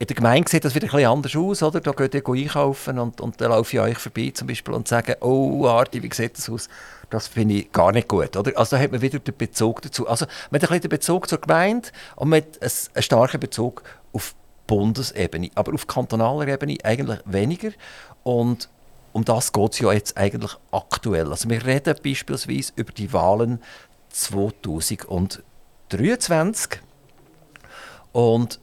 In 0.01 0.07
der 0.07 0.15
Gemeinde 0.15 0.49
sieht 0.49 0.63
das 0.63 0.75
wieder 0.75 0.93
ein 0.93 1.05
anders 1.05 1.35
aus. 1.35 1.61
Oder? 1.61 1.81
Da 1.81 1.91
geht 1.91 2.15
ihr 2.15 2.23
einkaufen 2.25 2.99
und, 2.99 3.19
und 3.19 3.41
dann 3.41 3.51
laufe 3.51 3.75
ich 3.75 3.81
euch 3.81 3.97
vorbei 3.97 4.31
zum 4.33 4.47
Beispiel 4.47 4.73
und 4.73 4.87
sage, 4.87 5.17
oh 5.19 5.67
Arti, 5.67 6.01
wie 6.01 6.09
sieht 6.13 6.37
das 6.37 6.49
aus? 6.49 6.69
Das 7.09 7.27
finde 7.27 7.55
ich 7.55 7.73
gar 7.73 7.91
nicht 7.91 8.07
gut. 8.07 8.37
Oder? 8.37 8.57
Also 8.57 8.77
da 8.77 8.81
hat 8.81 8.93
man 8.93 9.01
wieder 9.01 9.19
den 9.19 9.35
Bezug 9.35 9.81
dazu. 9.81 10.07
Also 10.07 10.25
man 10.51 10.61
hat 10.61 10.71
ein 10.71 10.79
den 10.79 10.89
Bezug 10.89 11.27
zur 11.27 11.41
Gemeinde 11.41 11.89
und 12.15 12.29
man 12.29 12.41
hat 12.41 12.61
einen 12.61 13.03
starken 13.03 13.41
Bezug 13.41 13.83
auf 14.13 14.35
Bundesebene. 14.67 15.49
Aber 15.55 15.73
auf 15.73 15.85
kantonaler 15.85 16.47
Ebene 16.47 16.77
eigentlich 16.81 17.19
weniger. 17.25 17.71
Und 18.23 18.69
um 19.11 19.25
das 19.25 19.51
geht 19.51 19.73
es 19.73 19.79
ja 19.79 19.91
jetzt 19.91 20.15
eigentlich 20.15 20.55
aktuell. 20.71 21.29
Also 21.29 21.49
wir 21.49 21.65
reden 21.65 21.97
beispielsweise 22.01 22.71
über 22.77 22.93
die 22.93 23.11
Wahlen 23.11 23.61
2023. 24.11 26.79
Und 28.13 28.61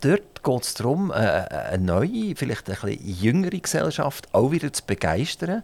dort 0.00 0.35
geht 0.46 0.62
es 0.62 0.74
darum, 0.74 1.10
äh, 1.10 1.14
eine 1.14 1.84
neue, 1.84 2.36
vielleicht 2.36 2.70
ein 2.70 2.76
bisschen 2.76 3.08
jüngere 3.08 3.58
Gesellschaft 3.58 4.28
auch 4.32 4.52
wieder 4.52 4.72
zu 4.72 4.84
begeistern. 4.86 5.62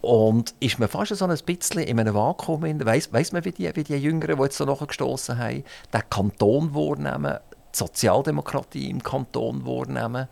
Und 0.00 0.54
ist 0.60 0.78
man 0.78 0.88
fast 0.88 1.14
so 1.16 1.24
ein 1.24 1.36
bisschen 1.44 1.82
in 1.82 1.98
einem 1.98 2.14
Vakuum, 2.14 2.62
weiss, 2.62 3.12
weiss 3.12 3.32
man, 3.32 3.44
wie 3.44 3.50
die, 3.50 3.74
wie 3.74 3.82
die 3.82 3.96
Jüngeren, 3.96 4.36
die 4.36 4.42
jetzt 4.44 4.56
so 4.56 4.64
nachgestoßen 4.64 5.36
haben, 5.36 5.64
den 5.92 6.02
Kanton 6.08 6.72
wahrnehmen, 6.72 7.38
die 7.74 7.78
Sozialdemokratie 7.78 8.88
im 8.90 9.02
Kanton 9.02 9.66
wahrnehmen. 9.66 10.28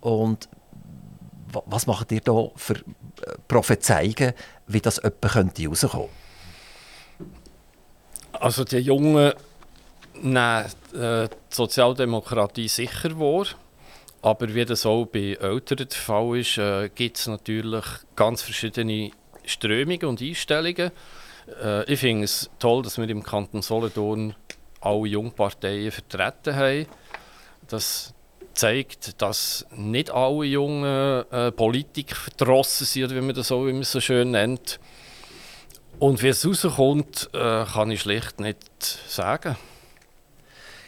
Und 0.00 0.48
was 1.66 1.86
macht 1.86 2.10
ihr 2.10 2.20
da 2.20 2.48
für 2.56 2.74
äh, 2.74 2.80
Prophezeiungen, 3.46 4.32
wie 4.66 4.80
das 4.80 4.98
etwa 4.98 5.28
könnte? 5.28 5.70
Also 8.32 8.64
die 8.64 8.78
Jungen 8.78 9.32
nehmen 10.22 10.64
äh, 10.94 11.28
die 11.28 11.54
Sozialdemokratie 11.54 12.68
sicher 12.68 13.18
wahr. 13.18 13.46
Aber 14.22 14.54
wie 14.54 14.64
das 14.64 14.86
auch 14.86 15.06
bei 15.06 15.36
Älteren 15.40 15.88
der 15.88 15.98
Fall 15.98 16.38
ist, 16.38 16.58
äh, 16.58 16.88
gibt 16.94 17.18
es 17.18 17.26
natürlich 17.26 17.84
ganz 18.16 18.42
verschiedene 18.42 19.10
Strömungen 19.44 20.06
und 20.06 20.20
Einstellungen. 20.20 20.90
Äh, 21.62 21.92
ich 21.92 22.00
finde 22.00 22.24
es 22.24 22.50
toll, 22.58 22.82
dass 22.82 22.98
wir 22.98 23.08
im 23.08 23.22
Kanton 23.22 23.62
Solothurn 23.62 24.34
alle 24.80 25.06
Jungparteien 25.06 25.92
vertreten 25.92 26.56
haben. 26.56 26.86
Das 27.68 28.14
zeigt, 28.54 29.20
dass 29.20 29.66
nicht 29.70 30.10
alle 30.10 30.44
jungen 30.44 31.24
äh, 31.30 31.52
Politiker 31.52 32.16
verdrossen 32.16 32.86
sind, 32.86 33.14
wie 33.14 33.20
man 33.20 33.34
das 33.34 33.48
so, 33.48 33.66
wie 33.66 33.72
man 33.72 33.82
so 33.82 34.00
schön 34.00 34.32
nennt. 34.32 34.80
Und 35.98 36.22
wie 36.22 36.28
es 36.28 36.46
rauskommt, 36.46 37.30
äh, 37.32 37.64
kann 37.64 37.90
ich 37.90 38.02
schlicht 38.02 38.40
nicht 38.40 38.58
sagen. 39.08 39.56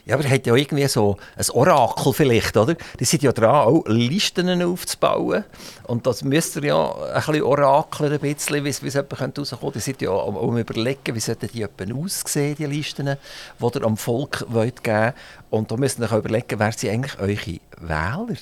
Ja, 0.08 0.14
aber 0.14 0.24
er 0.24 0.30
hat 0.30 0.46
ja 0.46 0.54
irgendwie 0.54 0.88
so 0.88 1.18
ein 1.36 1.50
Orakel 1.50 2.14
vielleicht, 2.14 2.56
oder? 2.56 2.74
Die 2.98 3.04
sind 3.04 3.22
ja 3.22 3.30
dran, 3.30 3.54
auch 3.54 3.84
Listen 3.88 4.62
aufzubauen. 4.62 5.44
Und 5.82 6.06
das 6.06 6.24
müsst 6.24 6.56
ihr 6.56 6.64
ja 6.64 6.94
ein 6.94 7.14
bisschen 7.14 7.42
orakeln, 7.42 8.14
ein 8.14 8.18
bisschen, 8.18 8.64
wie 8.64 8.70
es 8.70 8.80
jemand 8.80 9.38
rauskommen. 9.38 9.72
Die 9.74 9.80
sind 9.80 10.00
ja 10.00 10.10
um, 10.10 10.38
um 10.38 10.56
überlegen, 10.56 11.14
wie 11.14 11.20
sollten 11.20 11.50
die 11.52 11.66
aussehen, 11.92 12.56
die 12.56 12.64
Listen, 12.64 13.18
die 13.58 13.78
ihr 13.78 13.84
am 13.84 13.98
Volk 13.98 14.46
wollt 14.48 14.82
geben 14.82 14.98
wollt. 14.98 15.14
Und 15.50 15.70
da 15.70 15.76
müsst 15.76 15.98
ihr 15.98 16.10
euch 16.10 16.18
überlegen, 16.18 16.58
wer 16.58 16.72
sind 16.72 16.90
eigentlich 16.90 17.18
eure 17.18 17.60
Wähler? 17.86 18.38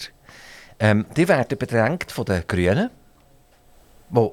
Ähm, 0.79 1.05
die 1.17 1.27
werden 1.27 1.59
bedrängt 1.59 2.13
von 2.13 2.27
den 2.27 2.45
Grünen, 2.47 2.91
die 4.11 4.31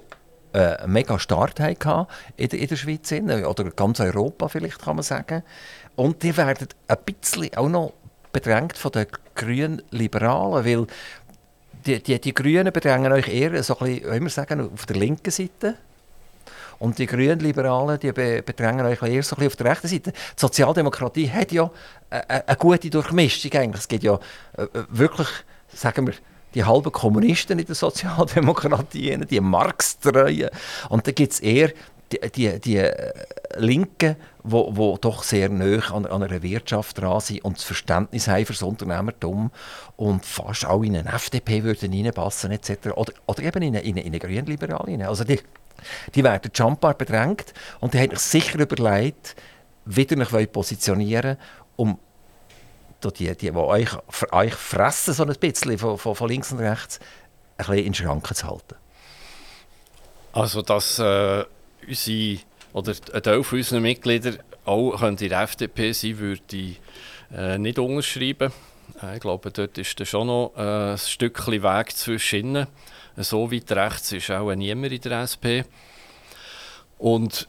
äh, 0.54 0.76
einen 0.78 0.94
mega 0.94 1.18
Start 1.18 1.60
hatten 1.60 2.06
in 2.38 2.68
der 2.68 2.76
Schweiz, 2.76 3.12
oder 3.12 3.72
ganz 3.72 4.00
Europa 4.00 4.50
vielleicht, 4.50 4.80
kann 4.80 4.98
man 4.98 5.04
sagen. 5.04 5.42
Und 5.96 6.24
die 6.24 6.36
werden 6.36 6.68
ein 6.88 6.98
bisschen 7.06 7.56
auch 7.56 7.70
noch 7.70 7.94
bedrängt 8.32 8.78
von 8.78 8.92
den 8.92 9.08
grünen 9.36 9.82
Liberalen, 9.92 10.66
weil 10.66 10.88
die, 11.86 12.02
die, 12.02 12.20
die 12.20 12.34
Grünen 12.34 12.72
bedrängen 12.72 13.12
euch 13.12 13.28
eher 13.28 13.62
so 13.64 13.78
ein 13.80 14.02
bisschen, 14.02 14.24
wir 14.24 14.30
sagen, 14.30 14.72
auf 14.74 14.86
der 14.86 14.96
linken 14.96 15.32
Seite. 15.32 15.76
Und 16.80 16.98
die 16.98 17.06
grünen 17.06 17.40
Liberalen 17.40 18.00
die 18.00 18.12
bedrängen 18.12 18.86
euch 18.86 19.02
eher 19.02 19.24
so 19.24 19.36
ein 19.36 19.40
bisschen 19.40 19.48
auf 19.48 19.56
der 19.56 19.66
rechten 19.68 19.88
Seite. 19.88 20.12
Die 20.12 20.18
Sozialdemokratie 20.36 21.30
hat 21.30 21.52
ja 21.52 21.70
eine, 22.10 22.56
gute 22.58 22.90
Durchmischung 22.90 23.52
eigentlich. 23.54 23.82
Es 23.82 23.88
gibt 23.88 24.04
ja 24.04 24.20
äh, 24.58 24.68
wirklich, 24.90 25.30
sagen 25.74 26.08
wir, 26.08 26.14
die 26.54 26.64
halben 26.64 26.92
Kommunisten 26.92 27.60
in 27.60 27.66
der 27.66 27.76
Sozialdemokratie, 27.76 29.18
die 29.18 29.40
Marx-Treuen. 29.40 30.50
Und 30.90 31.08
da 31.08 31.12
gibt 31.12 31.34
es 31.34 31.40
eher 31.40 31.72
die, 32.14 32.32
die, 32.32 32.60
die 32.60 32.90
Linken, 33.56 34.16
wo, 34.44 34.76
wo 34.76 34.98
doch 34.98 35.24
sehr 35.24 35.50
nah 35.50 35.80
an, 35.92 36.06
an 36.06 36.24
einer 36.24 36.42
Wirtschaft 36.42 37.00
dran 37.00 37.20
sind 37.20 37.44
und 37.44 37.58
das 37.58 37.64
Verständnis 37.64 38.28
haben 38.28 38.46
für 38.46 38.54
das 38.54 38.62
Unternehmertum 38.62 39.52
und 39.96 40.26
fast 40.26 40.66
auch 40.66 40.84
in 40.84 40.96
eine 40.96 41.12
FDP 41.12 41.64
würden 41.64 41.94
reinpassen 41.94 42.52
etc. 42.52 42.88
Oder, 42.96 43.14
oder 43.26 43.44
eben 43.44 43.64
in 43.64 43.76
eine, 43.76 43.86
in 43.86 43.98
eine, 43.98 44.02
in 44.02 44.08
eine 44.08 44.20
Grünliberale. 44.20 45.08
Also 45.08 45.24
die, 45.24 45.40
die 46.16 46.24
werden 46.24 46.52
Jumpar 46.54 46.94
bedrängt 46.96 47.54
und 47.80 47.94
die 47.94 48.00
haben 48.00 48.12
sich 48.12 48.44
sicher 48.44 48.60
überlegt, 48.60 49.36
wieder 49.86 50.26
sich 50.26 50.52
positionieren 50.52 51.38
um 51.76 52.00
die, 53.04 53.36
die, 53.36 53.36
die 53.36 53.52
euch, 53.52 53.90
für 54.08 54.32
euch 54.32 54.54
fressen 54.54 55.14
so 55.14 55.24
ein 55.24 55.36
bisschen 55.36 55.78
von, 55.78 55.98
von, 55.98 56.16
von 56.16 56.30
links 56.30 56.54
und 56.54 56.60
rechts, 56.60 57.00
ein 57.58 57.66
bisschen 57.66 57.86
in 57.86 57.94
Schranken 57.94 58.34
zu 58.36 58.48
halten. 58.48 58.76
Also 60.32 60.62
das... 60.62 61.00
Äh 61.00 61.44
unsere, 61.88 62.40
oder 62.74 62.94
ein 63.14 63.24
Teil 63.24 63.44
von 63.44 63.58
unseren 63.58 63.82
Mitgliedern 63.82 64.40
auch 64.66 65.02
in 65.02 65.18
der 65.18 65.42
FDP 65.42 65.92
sein, 65.92 66.20
würde 66.20 66.42
ich 66.52 66.80
äh, 67.36 67.58
nicht 67.58 67.80
unterschreiben. 67.80 68.52
Äh, 69.02 69.16
ich 69.16 69.22
glaube, 69.22 69.52
dort 69.52 69.78
ist 69.78 70.00
da 70.00 70.06
schon 70.06 70.28
noch 70.28 70.54
äh, 70.56 70.94
ein 70.94 70.98
Stückchen 70.98 71.64
Weg 71.64 71.92
zwischen 71.92 72.68
So 73.18 73.52
weit 73.52 73.72
rechts 73.72 74.12
ist 74.12 74.32
auch 74.32 74.54
niemand 74.54 74.94
in 74.94 75.02
der 75.02 75.22
SP. 75.28 75.66
Und 76.98 77.48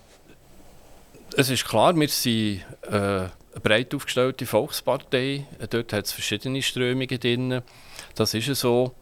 es 1.36 1.50
ist 1.50 1.64
klar, 1.64 1.94
wir 1.96 2.08
sind 2.08 2.64
äh, 2.82 2.96
eine 2.96 3.30
breit 3.62 3.94
aufgestellte 3.94 4.46
Volkspartei. 4.46 5.46
Dort 5.70 5.92
hat 5.92 6.06
es 6.06 6.12
verschiedene 6.12 6.62
Strömungen 6.62 7.20
drin. 7.20 7.62
Das 8.14 8.34
ist 8.34 8.46
so. 8.56 8.94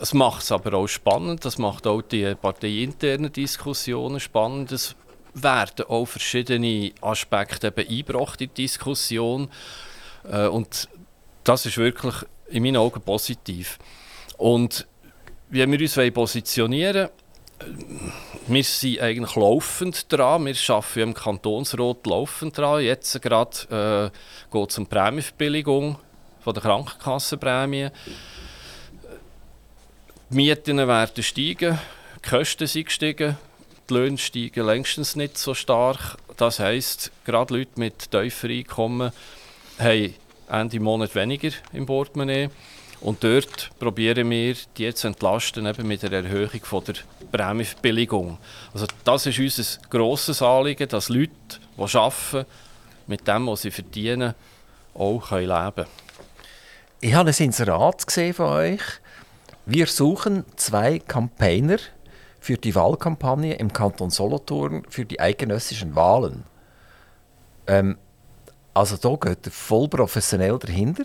Es 0.00 0.12
macht 0.12 0.42
es 0.42 0.52
aber 0.52 0.74
auch 0.74 0.88
spannend, 0.88 1.44
das 1.44 1.58
macht 1.58 1.86
auch 1.86 2.02
die 2.02 2.34
parteiinternen 2.34 3.32
Diskussionen 3.32 4.20
spannend. 4.20 4.72
Es 4.72 4.96
werden 5.34 5.86
auch 5.88 6.06
verschiedene 6.06 6.92
Aspekte 7.00 7.72
eingebracht 7.76 8.40
in 8.40 8.48
die 8.48 8.62
Diskussion. 8.62 9.48
Äh, 10.30 10.46
und 10.46 10.88
das 11.44 11.66
ist 11.66 11.78
wirklich 11.78 12.14
in 12.48 12.62
meinen 12.62 12.76
Augen 12.76 13.00
positiv. 13.00 13.78
Und 14.36 14.86
wie 15.50 15.70
wir 15.70 15.80
uns 15.80 16.14
positionieren 16.14 17.08
wollen, 17.08 18.12
wir 18.46 18.64
sind 18.64 19.00
eigentlich 19.00 19.36
laufend 19.36 20.12
dran. 20.12 20.44
Wir 20.44 20.56
arbeiten 20.68 21.00
im 21.00 21.14
Kantonsrat 21.14 22.06
laufend 22.06 22.58
dran. 22.58 22.82
Jetzt 22.82 23.20
gerade 23.22 24.10
äh, 24.12 24.52
geht 24.52 24.70
es 24.70 24.78
um 24.78 24.84
die 24.84 24.90
Prämienverbilligung 24.90 25.98
von 26.40 26.54
der 26.54 26.62
Krankenkassenprämie. 26.62 27.88
Die 30.30 30.36
Mieten 30.36 30.78
werden 30.78 31.22
steigen, 31.22 31.78
die 32.16 32.28
Kosten 32.28 32.66
sind 32.66 32.86
gestiegen, 32.86 33.36
die 33.88 33.94
Löhne 33.94 34.16
steigen 34.16 34.64
längstens 34.64 35.16
nicht 35.16 35.36
so 35.36 35.52
stark. 35.52 36.16
Das 36.38 36.58
heisst, 36.58 37.12
gerade 37.24 37.58
Leute 37.58 37.72
mit 37.76 38.10
tieferen 38.10 38.56
Einkommen 38.56 39.12
haben 39.78 40.14
Ende 40.48 40.80
Monat 40.80 41.14
weniger 41.14 41.50
im 41.72 41.84
Portemonnaie. 41.84 42.48
Und 43.02 43.22
dort 43.22 43.70
probieren 43.78 44.30
wir, 44.30 44.56
die 44.78 44.94
zu 44.94 45.08
entlasten 45.08 45.66
eben 45.66 45.86
mit 45.86 46.02
der 46.02 46.12
Erhöhung 46.12 46.64
von 46.64 46.82
der 46.84 46.94
Prämienverbilligung. 47.30 48.38
Also 48.72 48.86
das 49.04 49.26
ist 49.26 49.38
unser 49.38 49.78
grosses 49.90 50.40
Anliegen, 50.40 50.88
dass 50.88 51.10
Leute, 51.10 51.32
die 51.76 51.96
arbeiten, 51.96 52.46
mit 53.06 53.28
dem, 53.28 53.46
was 53.46 53.62
sie 53.62 53.70
verdienen, 53.70 54.34
auch 54.94 55.30
leben 55.32 55.74
können. 55.74 55.86
Ich 57.02 57.12
habe 57.12 57.28
ein 57.28 57.36
Inserat 57.36 58.06
gesehen 58.06 58.32
von 58.32 58.46
euch. 58.46 58.80
Wir 59.66 59.86
suchen 59.86 60.44
zwei 60.56 60.98
Campaigner 60.98 61.78
für 62.38 62.58
die 62.58 62.74
Wahlkampagne 62.74 63.54
im 63.54 63.72
Kanton 63.72 64.10
Solothurn 64.10 64.82
für 64.90 65.06
die 65.06 65.20
eidgenössischen 65.20 65.96
Wahlen. 65.96 66.44
Ähm, 67.66 67.96
also 68.74 68.96
da 68.96 69.16
geht 69.28 69.46
ihr 69.46 69.52
voll 69.52 69.88
professionell 69.88 70.58
dahinter. 70.58 71.04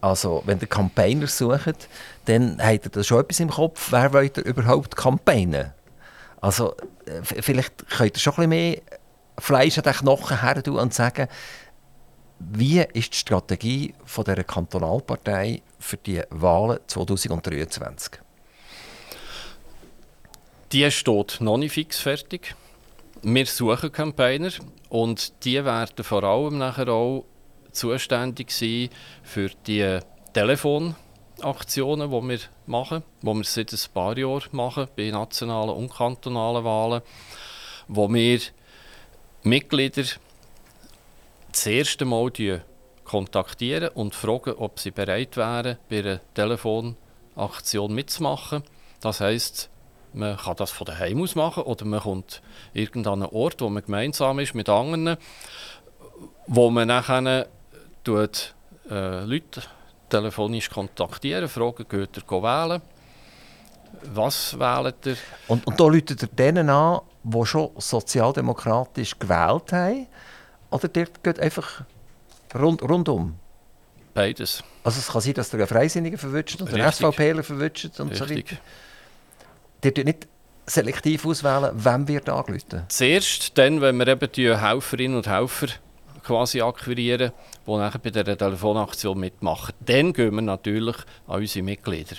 Also, 0.00 0.42
wenn 0.46 0.60
ihr 0.60 0.66
Campaigner 0.66 1.26
sucht, 1.26 1.88
dann 2.24 2.58
habt 2.60 2.86
ihr 2.86 2.90
da 2.90 3.04
schon 3.04 3.20
etwas 3.20 3.40
im 3.40 3.50
Kopf, 3.50 3.92
wer 3.92 4.12
wollt 4.12 4.38
ihr 4.38 4.44
überhaupt 4.44 4.96
campaignen? 4.96 5.72
Also, 6.40 6.74
äh, 7.06 7.22
vielleicht 7.22 7.88
könnt 7.88 8.16
ihr 8.16 8.20
schon 8.20 8.34
ein 8.34 8.48
bisschen 8.48 8.50
mehr 8.50 8.78
Fleisch 9.38 9.78
an 9.78 9.84
den 9.84 9.92
Knochen 9.92 10.40
her 10.40 10.62
und 10.66 10.94
sagen, 10.94 11.28
wie 12.38 12.80
ist 12.80 13.12
die 13.12 13.18
Strategie 13.18 13.94
von 14.04 14.24
der 14.24 14.44
Kantonalpartei 14.44 15.62
für 15.78 15.96
die 15.96 16.22
Wahlen 16.30 16.78
2023? 16.86 18.20
Die 20.72 20.90
steht 20.90 21.40
noch 21.40 21.56
nicht 21.56 21.72
fix 21.72 21.98
fertig. 21.98 22.54
Wir 23.22 23.46
suchen 23.46 23.90
Campaigner 23.90 24.52
und 24.88 25.44
die 25.44 25.64
werden 25.64 26.04
vor 26.04 26.22
allem 26.22 26.58
nachher 26.58 26.88
auch 26.88 27.24
zuständig 27.72 28.50
sein 28.50 28.90
für 29.22 29.50
die 29.66 29.98
Telefonaktionen, 30.32 32.10
die 32.10 32.28
wir 32.28 32.38
machen, 32.66 33.02
die 33.22 33.26
wir 33.26 33.44
seit 33.44 33.72
ein 33.72 33.92
paar 33.92 34.16
Jahren 34.16 34.48
machen, 34.52 34.88
bei 34.96 35.10
nationalen 35.10 35.70
und 35.70 35.92
kantonalen 35.92 36.64
Wahlen, 36.64 37.02
wo 37.88 38.12
wir 38.12 38.40
Mitglieder 39.42 40.04
das 41.52 41.66
erste 41.66 42.04
Mal 42.04 42.30
kontaktieren 43.04 43.88
und 43.94 44.14
fragen, 44.14 44.54
ob 44.54 44.78
sie 44.78 44.90
bereit 44.90 45.36
wären, 45.36 45.78
bei 45.88 46.00
einer 46.00 46.20
Telefonaktion 46.34 47.94
mitzumachen. 47.94 48.62
Das 49.00 49.20
heisst, 49.20 49.70
man 50.12 50.36
kann 50.36 50.56
das 50.56 50.70
von 50.70 50.86
daheim 50.86 51.22
aus 51.22 51.34
machen 51.34 51.62
oder 51.62 51.84
man 51.84 52.00
kommt 52.00 52.42
irgendeinen 52.72 53.24
Ort, 53.24 53.60
wo 53.60 53.68
man 53.68 53.82
gemeinsam 53.82 54.38
ist 54.38 54.54
mit 54.54 54.68
anderen, 54.68 55.16
wo 56.46 56.70
man 56.70 56.88
nachher 56.88 57.48
tut, 58.04 58.54
äh, 58.90 59.24
Leute 59.24 59.62
telefonisch 60.08 60.70
kontaktieren, 60.70 61.48
fragen, 61.48 61.86
geht 61.88 62.16
ihr 62.16 62.42
wählen? 62.42 62.82
Was 64.02 64.58
wählt 64.58 65.06
ihr? 65.06 65.16
Und, 65.48 65.66
und 65.66 65.78
da 65.78 65.84
läutet 65.84 66.22
ihr 66.22 66.28
denen 66.28 66.70
an, 66.70 67.00
die 67.22 67.46
schon 67.46 67.70
sozialdemokratisch 67.76 69.18
gewählt 69.18 69.72
haben? 69.72 70.06
Oder 70.70 70.88
dort 70.88 71.24
geht 71.24 71.40
einfach 71.40 71.82
rund, 72.54 72.82
rundum? 72.82 73.36
Beides. 74.14 74.62
Also 74.84 74.98
es 74.98 75.08
kann 75.08 75.20
sein, 75.20 75.34
dass 75.34 75.52
ihr 75.52 75.58
einen 75.58 75.68
Freisinnigen 75.68 76.18
verwünscht 76.18 76.60
und 76.60 76.72
einen 76.72 76.90
SVPler 76.90 77.42
verwünscht 77.42 78.00
und 78.00 78.10
Richtig. 78.10 78.50
so 78.50 78.56
weiter. 79.84 79.98
Ihr 79.98 80.04
nicht 80.04 80.26
selektiv 80.66 81.24
auswählen, 81.24 81.70
wem 81.74 82.08
wird 82.08 82.28
angerufen? 82.28 82.84
Zuerst 82.88 83.56
dann, 83.56 83.80
wenn 83.80 83.96
wir 83.96 84.08
eben 84.08 84.32
die 84.32 84.56
Helferinnen 84.56 85.16
und 85.16 85.26
Helfer 85.26 85.68
quasi 86.24 86.60
akquirieren, 86.60 87.32
die 87.66 87.70
nachher 87.70 87.98
bei 87.98 88.10
dieser 88.10 88.36
Telefonaktion 88.36 89.18
mitmachen. 89.18 89.74
Dann 89.80 90.12
gehen 90.12 90.34
wir 90.34 90.42
natürlich 90.42 90.96
an 91.26 91.40
unsere 91.40 91.64
Mitglieder. 91.64 92.16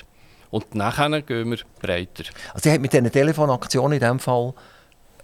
Und 0.49 0.73
nachher 0.73 1.21
gehen 1.21 1.51
wir 1.51 1.59
breiter. 1.79 2.23
Also 2.53 2.63
Sie 2.63 2.71
haben 2.71 2.81
mit 2.81 2.93
dieser 2.93 3.11
Telefonaktion 3.11 3.91
in 3.91 3.99
diesem 3.99 4.19
Fall 4.19 4.53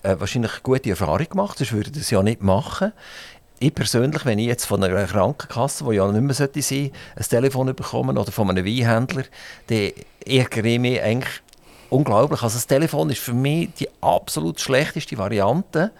äh, 0.06 0.20
wahrscheinlich 0.20 0.64
gute 0.64 0.90
Erfahrung 0.90 1.28
gemacht, 1.30 1.58
sonst 1.58 1.74
würde 1.74 1.92
das 1.92 2.10
ja 2.10 2.22
nicht 2.22 2.42
machen. 2.42 2.94
Ich 3.60 3.74
persönlich, 3.74 4.26
wenn 4.26 4.38
ich 4.38 4.48
jetzt 4.48 4.66
von 4.66 4.84
einer 4.84 5.06
Krankenkasse, 5.06 5.86
die 5.86 5.96
ja 5.96 6.12
nicht 6.12 6.22
mehr 6.22 6.34
sein 6.34 6.50
sollte, 6.54 6.92
ein 7.16 7.24
Telefon 7.24 7.76
bekomme 7.76 8.20
oder 8.20 8.32
von 8.32 8.50
einem 8.50 8.66
Weinhändler, 8.66 9.24
dann 9.68 9.92
ärgere 10.26 10.66
ich 10.66 10.80
mich 10.80 11.02
eigentlich 11.02 11.42
unglaublich. 11.90 12.42
Also 12.42 12.56
das 12.56 12.68
Telefon 12.68 13.10
ist 13.10 13.20
für 13.20 13.34
mich 13.34 13.70
die 13.80 13.88
absolut 14.02 14.60
schlechteste 14.60 15.18
Variante, 15.18 15.92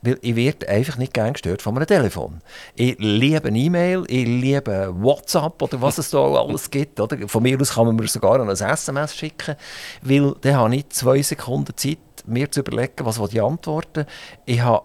weil 0.00 0.18
ich 0.20 0.34
werde 0.34 0.68
einfach 0.68 0.96
nicht 0.96 1.14
gern 1.14 1.32
gestört 1.32 1.62
von 1.62 1.76
einem 1.76 1.86
Telefon. 1.86 2.40
Ich 2.74 2.96
liebe 2.98 3.48
E-Mail, 3.48 4.04
ich 4.08 4.26
liebe 4.26 4.92
WhatsApp 4.98 5.62
oder 5.62 5.80
was 5.80 5.98
es 5.98 6.10
da 6.10 6.18
alles 6.18 6.70
gibt. 6.70 6.98
Oder? 6.98 7.28
Von 7.28 7.42
mir 7.42 7.60
aus 7.60 7.74
kann 7.74 7.86
man 7.86 7.96
mir 7.96 8.08
sogar 8.08 8.40
ein 8.40 8.48
SMS 8.48 9.14
schicken, 9.14 9.54
weil 10.02 10.34
dann 10.40 10.56
habe 10.56 10.76
ich 10.76 10.88
zwei 10.88 11.22
Sekunden 11.22 11.76
Zeit, 11.76 11.98
mir 12.24 12.50
zu 12.50 12.60
überlegen, 12.60 13.04
was 13.04 13.18
ich 13.32 13.42
antworten 13.42 14.06
Ich 14.44 14.60
habe 14.60 14.84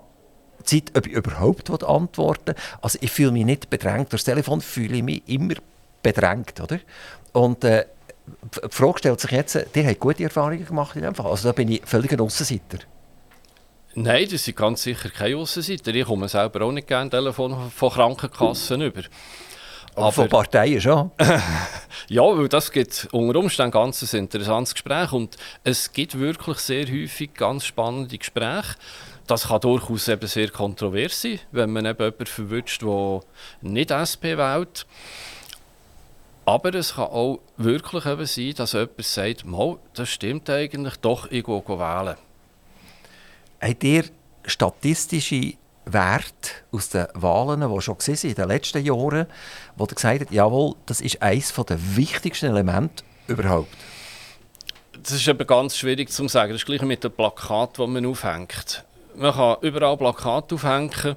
Zeit, 0.64 0.92
ob 0.96 1.08
ich 1.08 1.14
überhaupt 1.14 1.84
antworten 1.84 2.56
Also 2.82 3.00
ich 3.02 3.12
fühle 3.12 3.32
mich 3.32 3.46
nicht 3.46 3.70
bedrängt. 3.70 4.12
Durch 4.12 4.24
das 4.24 4.34
Telefon 4.34 4.62
fühle 4.62 4.98
ich 4.98 5.04
mich 5.04 5.24
immer 5.28 5.56
bedrängt. 6.04 6.60
Oder? 6.60 6.80
Und 7.34 7.64
äh, 7.64 7.86
die 8.28 8.70
Frage 8.70 9.00
stellt 9.00 9.20
sich 9.20 9.32
jetzt, 9.32 9.56
ihr 9.56 9.88
habt 9.88 10.00
gute 10.00 10.24
Erfahrungen 10.24 10.66
gemacht 10.66 10.96
in 10.96 11.04
dem 11.04 11.16
Fall. 11.16 11.28
Also 11.28 11.48
da 11.48 11.54
bin 11.54 11.72
ich 11.72 11.82
völlig 11.86 12.12
ein 12.12 12.20
Aussenseiter. 12.20 12.80
Nein, 13.96 14.28
das 14.30 14.44
sind 14.44 14.58
ganz 14.58 14.84
sicher 14.84 15.10
keine 15.10 15.38
Aussenseiter. 15.38 15.94
Ich 15.96 16.06
komme 16.06 16.28
selber 16.28 16.66
auch 16.66 16.72
nicht 16.72 16.88
gerne 16.88 17.10
Telefon 17.10 17.72
von 17.72 17.90
Krankenkassen 17.90 18.82
über. 18.82 19.02
Aber 19.98 20.12
von 20.12 20.30
Parteien 20.30 20.80
schon? 20.80 21.12
ja, 22.08 22.22
weil 22.22 22.48
das 22.48 22.72
gibt 22.72 23.08
unter 23.12 23.40
Umständen 23.40 23.72
ganz 23.72 24.02
ein 24.14 24.20
interessantes 24.20 24.74
Gespräch 24.74 25.12
und 25.12 25.38
es 25.64 25.92
gibt 25.92 26.18
wirklich 26.18 26.60
sehr 26.60 26.86
häufig 26.86 27.34
ganz 27.34 27.66
spannende 27.66 28.18
Gespräche. 28.18 28.76
Das 29.26 29.50
kann 29.50 29.60
durchaus 29.60 30.08
eben 30.08 30.28
sehr 30.28 30.50
kontrovers 30.50 31.22
sein, 31.22 31.40
wenn 31.52 31.72
man 31.72 31.86
eben 31.86 32.00
jemanden 32.00 32.26
verwünscht, 32.26 32.82
der 32.82 33.22
nicht 33.62 33.92
SP 33.92 34.38
wählt. 34.38 34.86
Aber 36.46 36.74
es 36.74 36.96
kann 36.96 37.06
auch 37.06 37.40
wirklich 37.58 38.06
eben 38.06 38.26
sein, 38.26 38.54
dass 38.56 38.72
jemand 38.72 39.04
sagt, 39.04 39.46
das 39.96 40.10
stimmt 40.10 40.50
eigentlich, 40.50 40.96
doch, 40.98 41.30
ich 41.30 41.44
gehe 41.44 41.68
wählen 41.68 42.16
habt 43.62 43.84
ihr 43.84 44.06
statistische 44.46 45.54
Werte 45.94 46.52
aus 46.72 46.90
den 46.90 47.08
Wahlen, 47.14 47.62
die 47.62 47.82
schon 47.82 47.98
in 48.06 48.36
den 48.36 48.48
letzten 48.48 48.84
Jahren, 48.84 49.28
wo 49.76 49.86
ihr 49.86 49.96
gesagt 49.96 50.22
habt, 50.22 50.32
jawohl, 50.32 50.76
das 50.86 51.02
ist 51.02 51.22
eines 51.22 51.54
der 51.54 51.96
wichtigsten 51.96 52.48
Elemente 52.48 53.04
überhaupt? 53.28 53.70
Das 55.02 55.12
ist 55.12 55.28
eben 55.28 55.48
ganz 55.48 55.78
schwierig 55.78 56.10
zu 56.10 56.28
sagen. 56.28 56.52
Das 56.52 56.62
ist 56.62 56.66
gleich 56.66 56.82
mit 56.82 57.04
dem 57.04 57.12
Plakat, 57.12 57.80
das 57.80 57.88
man 57.88 58.06
aufhängt. 58.06 58.84
Man 59.16 59.34
kann 59.34 59.58
überall 59.62 59.98
Plakate 59.98 60.56
aufhängen 60.56 61.16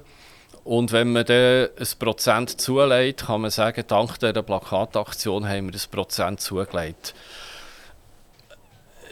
und 0.63 0.91
wenn 0.91 1.11
man 1.11 1.25
dann 1.25 1.69
ein 1.77 1.87
Prozent 1.99 2.61
zulegt, 2.61 3.25
kann 3.25 3.41
man 3.41 3.51
sagen, 3.51 3.83
dank 3.87 4.19
dieser 4.19 4.43
Plakataktion 4.43 5.47
haben 5.47 5.71
wir 5.71 5.79
ein 5.79 5.91
Prozent 5.91 6.41
zugelegt 6.41 7.13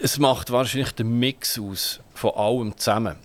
es 0.02 0.18
macht 0.18 0.52
wahrscheinlich 0.52 0.92
den 0.92 1.20
Mix 1.20 1.60
aus 1.60 2.00
von 2.14 2.32
allem 2.32 2.78
zusammen. 2.78 3.16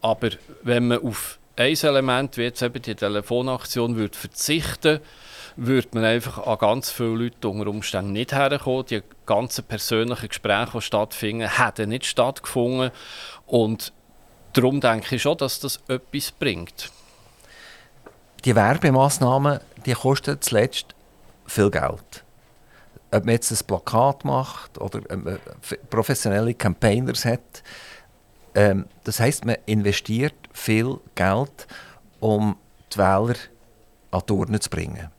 Aber 0.00 0.30
wenn 0.62 0.88
man 0.88 1.02
auf 1.02 1.38
ein 1.58 1.74
Element, 1.74 2.36
wie 2.36 2.42
jetzt 2.42 2.62
eben 2.62 2.80
die 2.80 2.94
Telefonaktion, 2.94 3.96
würde 3.96 4.16
verzichten 4.16 5.00
würde 5.60 5.88
man 5.90 6.04
einfach 6.04 6.46
an 6.46 6.56
ganz 6.58 6.88
viele 6.88 7.16
Leute 7.16 7.48
unter 7.48 7.66
Umständen 7.68 8.12
nicht 8.12 8.32
herkommen. 8.32 8.86
Die 8.86 9.02
ganzen 9.26 9.64
persönlichen 9.64 10.28
Gespräche, 10.28 10.70
die 10.74 10.80
stattfinden, 10.82 11.48
hätten 11.48 11.88
nicht 11.88 12.06
stattgefunden. 12.06 12.92
Und 13.44 13.92
darum 14.52 14.80
denke 14.80 15.16
ich 15.16 15.22
schon, 15.22 15.36
dass 15.36 15.58
das 15.58 15.80
etwas 15.88 16.30
bringt. 16.30 16.92
Die 18.44 18.54
Werbemaßnahmen 18.54 19.58
die 19.84 19.94
kosten 19.94 20.40
zuletzt 20.40 20.94
viel 21.46 21.70
Geld 21.72 22.24
ob 23.10 23.24
man 23.24 23.32
jetzt 23.34 23.50
ein 23.50 23.66
Plakat 23.66 24.24
macht 24.24 24.78
oder 24.78 25.00
ähm, 25.10 25.26
äh, 25.26 25.76
professionelle 25.88 26.54
Campaigners 26.54 27.24
hat, 27.24 27.62
Ähm, 28.58 28.86
das 29.04 29.20
heißt, 29.20 29.44
man 29.44 29.54
investiert 29.66 30.34
viel 30.52 30.98
Geld, 31.14 31.68
um 32.18 32.56
die 32.92 32.98
Wähler 32.98 33.36
an 34.10 34.22
die 34.28 34.32
Urne 34.32 34.58
zu 34.58 34.68
bringen. 34.68 35.12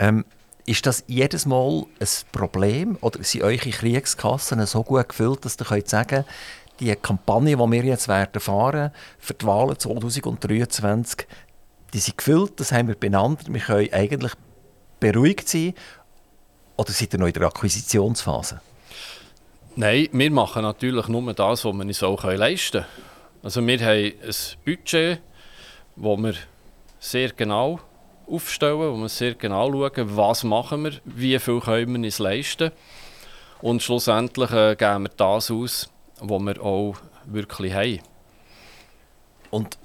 Ähm, 0.00 0.24
ist 0.66 0.84
das 0.84 1.04
jedes 1.06 1.46
Mal 1.46 1.86
ein 2.00 2.08
Problem 2.32 2.98
oder 3.02 3.22
sind 3.22 3.44
eure 3.44 3.70
Kriegskassen 3.70 4.66
so 4.66 4.82
gut 4.82 5.08
gefüllt, 5.10 5.44
dass 5.44 5.60
ihr 5.60 5.64
könnt 5.64 5.88
sagen 5.88 6.24
die 6.80 6.94
Kampagne, 6.96 7.56
die 7.56 7.70
wir 7.70 7.84
jetzt 7.84 8.08
werden 8.08 8.40
fahren 8.40 8.90
für 9.20 9.34
die 9.34 9.46
Wahlen 9.46 9.78
2023, 9.78 11.28
die 11.94 11.98
sind 12.00 12.18
gefüllt, 12.18 12.58
das 12.58 12.72
haben 12.72 12.88
wir 12.88 12.96
benannt. 12.96 13.44
Wir 13.48 13.60
können 13.60 13.92
eigentlich 13.92 14.32
beruhigt 14.98 15.48
sein. 15.48 15.72
Oder 16.76 16.92
seid 16.92 17.14
ihr 17.14 17.20
noch 17.20 17.28
in 17.28 17.32
der 17.32 17.44
Akquisitionsphase? 17.44 18.60
Nein, 19.78 20.08
wir 20.10 20.30
machen 20.30 20.62
natürlich 20.62 21.06
nur 21.08 21.34
das, 21.34 21.66
was 21.66 21.74
wir 21.74 21.82
uns 21.82 22.02
auch 22.02 22.24
leisten 22.24 22.80
können. 22.80 22.86
Also 23.42 23.66
wir 23.66 23.78
haben 23.78 24.14
ein 24.22 24.34
Budget, 24.64 25.20
das 25.96 26.18
wir 26.18 26.34
sehr 26.98 27.28
genau 27.32 27.80
aufstellen, 28.26 28.78
wo 28.78 28.96
wir 28.96 29.10
sehr 29.10 29.34
genau 29.34 29.70
schauen, 29.70 30.16
was 30.16 30.44
machen 30.44 30.84
wir, 30.84 30.92
wie 31.04 31.38
viel 31.38 31.60
können 31.60 31.92
wir 31.92 32.06
uns 32.06 32.18
leisten. 32.18 32.72
Und 33.60 33.82
schlussendlich 33.82 34.50
äh, 34.50 34.76
geben 34.76 35.02
wir 35.02 35.10
das 35.14 35.50
aus, 35.50 35.90
was 36.20 36.40
wir 36.40 36.62
auch 36.62 36.96
wirklich 37.26 37.74
haben. 37.74 38.00
Und 39.50 39.76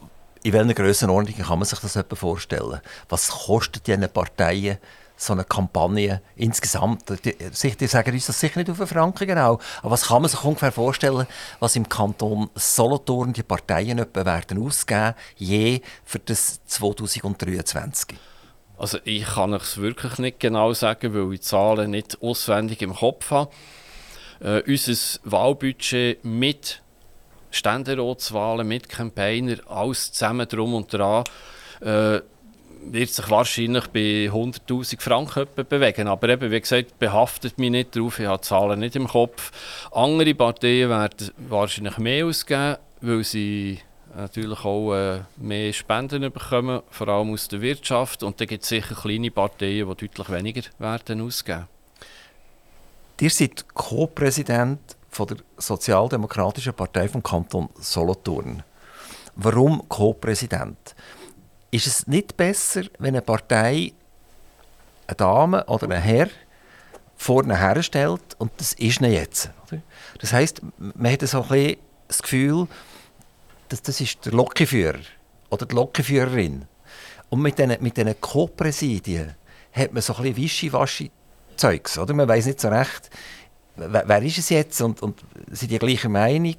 in 0.41 0.53
welcher 0.53 0.73
Grössenordnung 0.73 1.35
kann 1.35 1.59
man 1.59 1.65
sich 1.65 1.79
das 1.79 1.97
etwa 1.97 2.15
vorstellen? 2.15 2.79
Was 3.09 3.27
kostet 3.27 3.87
diese 3.87 4.07
Parteien 4.07 4.77
so 5.21 5.33
eine 5.33 5.43
Kampagne 5.43 6.21
insgesamt? 6.35 7.03
Die, 7.25 7.35
die 7.35 7.87
sagen 7.87 8.13
uns 8.13 8.25
das 8.25 8.39
sicher 8.39 8.59
nicht 8.59 8.69
auf 8.69 8.79
einen 8.79 8.87
Franken 8.87 9.27
genau, 9.27 9.59
aber 9.81 9.91
was 9.91 10.07
kann 10.07 10.21
man 10.21 10.29
sich 10.29 10.43
ungefähr 10.43 10.71
vorstellen, 10.71 11.27
was 11.59 11.75
im 11.75 11.87
Kanton 11.87 12.49
Solothurn 12.55 13.33
die 13.33 13.43
Parteien 13.43 13.99
etwa 13.99 14.25
werden 14.25 14.65
ausgeben, 14.65 15.13
je 15.35 15.81
für 16.03 16.19
das 16.19 16.65
2023? 16.65 18.17
Also 18.77 18.97
ich 19.03 19.25
kann 19.25 19.53
es 19.53 19.77
wirklich 19.77 20.17
nicht 20.17 20.39
genau 20.39 20.73
sagen, 20.73 21.13
weil 21.13 21.33
ich 21.33 21.41
die 21.41 21.45
Zahlen 21.45 21.91
nicht 21.91 22.19
auswendig 22.21 22.81
im 22.81 22.95
Kopf 22.95 23.29
habe. 23.29 23.51
Äh, 24.39 24.63
unser 24.65 25.19
Wahlbudget 25.23 26.25
mit 26.25 26.81
Ständeratswahlen, 27.51 28.67
mit 28.67 28.89
Campaigner, 28.89 29.57
alles 29.67 30.13
zusammen 30.13 30.47
drum 30.47 30.73
und 30.73 30.91
dran, 30.91 31.25
äh, 31.81 32.21
wird 32.83 33.09
sich 33.09 33.29
wahrscheinlich 33.29 33.87
bei 33.87 34.29
100'000 34.31 35.01
Franken 35.01 35.47
bewegen. 35.69 36.07
Aber 36.07 36.29
eben, 36.29 36.51
wie 36.51 36.61
gesagt, 36.61 36.97
behaftet 36.99 37.57
mich 37.57 37.71
nicht 37.71 37.95
darauf, 37.95 38.19
ich 38.19 38.25
habe 38.25 38.41
Zahlen 38.41 38.79
nicht 38.79 38.95
im 38.95 39.07
Kopf. 39.07 39.51
Andere 39.91 40.33
Parteien 40.33 40.89
werden 40.89 41.31
wahrscheinlich 41.49 41.97
mehr 41.97 42.25
ausgeben, 42.25 42.77
weil 43.01 43.23
sie 43.23 43.79
natürlich 44.15 44.65
auch 44.65 44.93
äh, 44.93 45.19
mehr 45.37 45.73
Spenden 45.73 46.31
bekommen, 46.31 46.81
vor 46.89 47.07
allem 47.07 47.33
aus 47.33 47.47
der 47.47 47.61
Wirtschaft. 47.61 48.23
Und 48.23 48.39
dann 48.39 48.47
gibt 48.47 48.63
es 48.63 48.69
sicher 48.69 48.95
kleine 48.95 49.31
Parteien, 49.31 49.87
die 49.89 50.07
deutlich 50.07 50.29
weniger 50.29 50.61
werden 50.79 51.21
ausgeben. 51.21 51.67
Ihr 53.19 53.29
seid 53.29 53.65
Co-Präsident 53.73 54.79
der 55.17 55.37
Sozialdemokratischen 55.57 56.73
Partei 56.73 57.07
vom 57.07 57.21
Kanton 57.21 57.69
Solothurn. 57.79 58.63
Warum 59.35 59.87
Co-Präsident? 59.87 60.95
Ist 61.71 61.87
es 61.87 62.07
nicht 62.07 62.35
besser, 62.35 62.83
wenn 62.99 63.15
eine 63.15 63.21
Partei 63.21 63.93
eine 65.07 65.15
Dame 65.15 65.65
oder 65.65 65.89
ein 65.89 66.01
Herr 66.01 66.29
vorne 67.15 67.57
herstellt 67.57 68.21
und 68.37 68.51
das 68.57 68.73
ist 68.73 68.99
nicht 68.99 69.13
jetzt? 69.13 69.49
Oder? 69.67 69.81
Das 70.19 70.33
heißt, 70.33 70.61
man 70.77 71.11
hat 71.11 71.21
so 71.21 71.41
ein 71.41 71.47
bisschen 71.47 71.77
das 72.07 72.21
Gefühl, 72.21 72.67
dass 73.69 73.81
das 73.81 74.01
ist 74.01 74.25
der 74.25 74.33
Lokführer 74.33 74.99
oder 75.49 75.65
die 75.65 75.75
Lokführerin. 75.75 76.65
Und 77.29 77.41
mit 77.41 77.57
diesen 77.57 77.81
mit 77.81 78.21
Co-Präsidien 78.21 79.35
hat 79.71 79.93
man 79.93 80.01
so 80.01 80.13
ein 80.15 80.23
bisschen 80.23 80.37
Wischi-Waschi-Zeugs. 80.37 81.97
Man 81.97 82.27
weiß 82.27 82.47
nicht 82.47 82.59
so 82.59 82.67
recht, 82.67 83.09
wer, 83.77 84.03
wer, 84.05 84.21
ist 84.21 84.37
es 84.37 84.49
jetzt 84.49 84.81
und, 84.81 85.01
und 85.01 85.21
sind 85.49 85.71
die 85.71 85.79
gleicher 85.79 86.09
Meinung. 86.09 86.57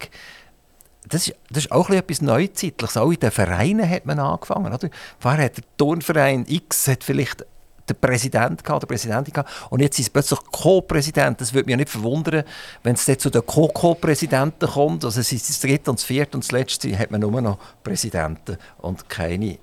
Das 1.08 1.28
ist, 1.28 1.36
das 1.50 1.64
ist 1.64 1.72
auch 1.72 1.90
etwas 1.90 2.22
Neuzeitliches. 2.22 2.96
Auch 2.96 3.10
in 3.10 3.18
den 3.18 3.30
Vereinen 3.30 3.88
hat 3.88 4.06
man 4.06 4.18
angefangen. 4.18 4.72
Oder? 4.72 4.88
Vorher 5.18 5.46
hat 5.46 5.56
der 5.56 5.64
Turnverein 5.76 6.44
X 6.46 6.88
hat 6.88 7.02
vielleicht 7.02 7.44
der 7.88 7.94
Präsident 7.94 8.62
gehabt, 8.62 8.82
der 8.82 8.86
Präsidentin 8.86 9.34
gehabt. 9.34 9.50
Und 9.70 9.80
jetzt 9.80 9.98
ist 9.98 10.06
es 10.06 10.10
plötzlich 10.10 10.38
Co-Präsident. 10.52 11.40
Das 11.40 11.52
würde 11.52 11.66
mich 11.66 11.76
nicht 11.76 11.90
verwundern, 11.90 12.44
wenn 12.82 12.94
es 12.94 13.04
zu 13.04 13.30
den 13.30 13.44
Co-Co-Präsidenten 13.44 14.68
kommt. 14.68 15.04
Also 15.04 15.20
es 15.20 15.32
ist 15.32 15.48
das 15.48 15.60
dritte 15.60 15.90
und 15.90 15.98
das 15.98 16.04
vierte 16.04 16.36
und 16.36 16.44
das 16.44 16.52
letzte 16.52 16.96
hat 16.96 17.10
man 17.10 17.20
nur 17.20 17.40
noch 17.40 17.58
Präsidenten 17.82 18.56
und 18.78 19.08
keine 19.08 19.58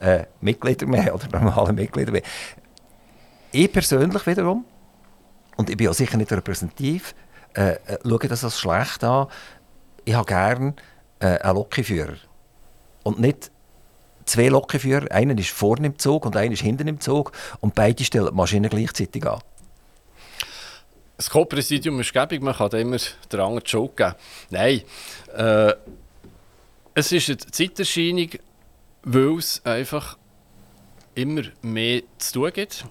äh, 0.00 0.24
Mitglieder 0.40 0.86
mehr 0.86 1.14
oder 1.14 1.40
normale 1.40 1.72
Mitglieder 1.72 2.12
mehr. 2.12 2.22
Ich 3.52 3.72
persönlich 3.72 4.26
wiederum, 4.26 4.64
und 5.56 5.70
ich 5.70 5.76
bin 5.76 5.88
auch 5.88 5.94
sicher 5.94 6.16
nicht 6.16 6.32
repräsentativ, 6.32 7.14
äh, 7.54 7.74
äh, 7.86 7.98
schaue 8.02 8.28
das 8.28 8.42
als 8.42 8.58
schlecht 8.58 9.04
an. 9.04 9.28
Ich 10.04 10.14
habe 10.14 10.26
gerne 10.26 10.74
äh, 11.20 11.38
einen 11.38 11.56
Lokführer. 11.56 12.16
Und 13.02 13.20
nicht 13.20 13.50
zwei 14.26 14.48
Lokführer. 14.48 15.10
Einer 15.10 15.36
ist 15.38 15.50
vorne 15.50 15.86
im 15.86 15.98
Zug 15.98 16.26
und 16.26 16.36
einer 16.36 16.52
ist 16.52 16.62
hinten 16.62 16.88
im 16.88 17.00
Zug. 17.00 17.32
Und 17.60 17.74
beide 17.74 18.04
stellen 18.04 18.28
die 18.28 18.34
Maschine 18.34 18.68
gleichzeitig 18.68 19.26
an. 19.26 19.40
Das 21.16 21.30
Co-Präsidium 21.30 22.00
ist 22.00 22.12
gäbig, 22.12 22.42
man 22.42 22.54
kann 22.54 22.72
immer 22.72 22.98
den 23.30 23.40
anderen 23.40 23.62
Joke 23.64 23.94
geben. 23.94 24.16
Nein, 24.50 24.82
äh, 25.36 25.72
es 26.94 27.12
ist 27.12 27.28
eine 27.28 27.38
Zeiterscheinung, 27.38 28.30
weil 29.04 29.38
es 29.38 29.64
einfach 29.64 30.18
immer 31.14 31.42
mehr 31.62 32.02
zu 32.18 32.32
tun 32.32 32.52
gibt. 32.52 32.84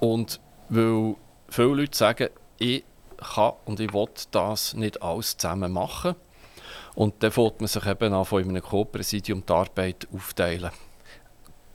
Und 0.00 0.40
weil 0.68 1.14
viele 1.48 1.68
Leute 1.68 1.96
sagen, 1.96 2.28
ich 2.58 2.82
kann 3.20 3.52
und 3.64 3.80
ich 3.80 3.92
will 3.92 4.08
das 4.30 4.74
nicht 4.74 5.02
alles 5.02 5.36
zusammen 5.36 5.72
machen. 5.72 6.14
Und 6.94 7.22
dann 7.22 7.30
fängt 7.30 7.60
man 7.60 7.68
sich 7.68 7.86
eben 7.86 8.12
an, 8.12 8.24
von 8.24 8.42
einem 8.42 8.62
Co-Präsidium 8.62 9.44
die 9.46 9.52
Arbeit 9.52 10.08
aufteilen. 10.12 10.70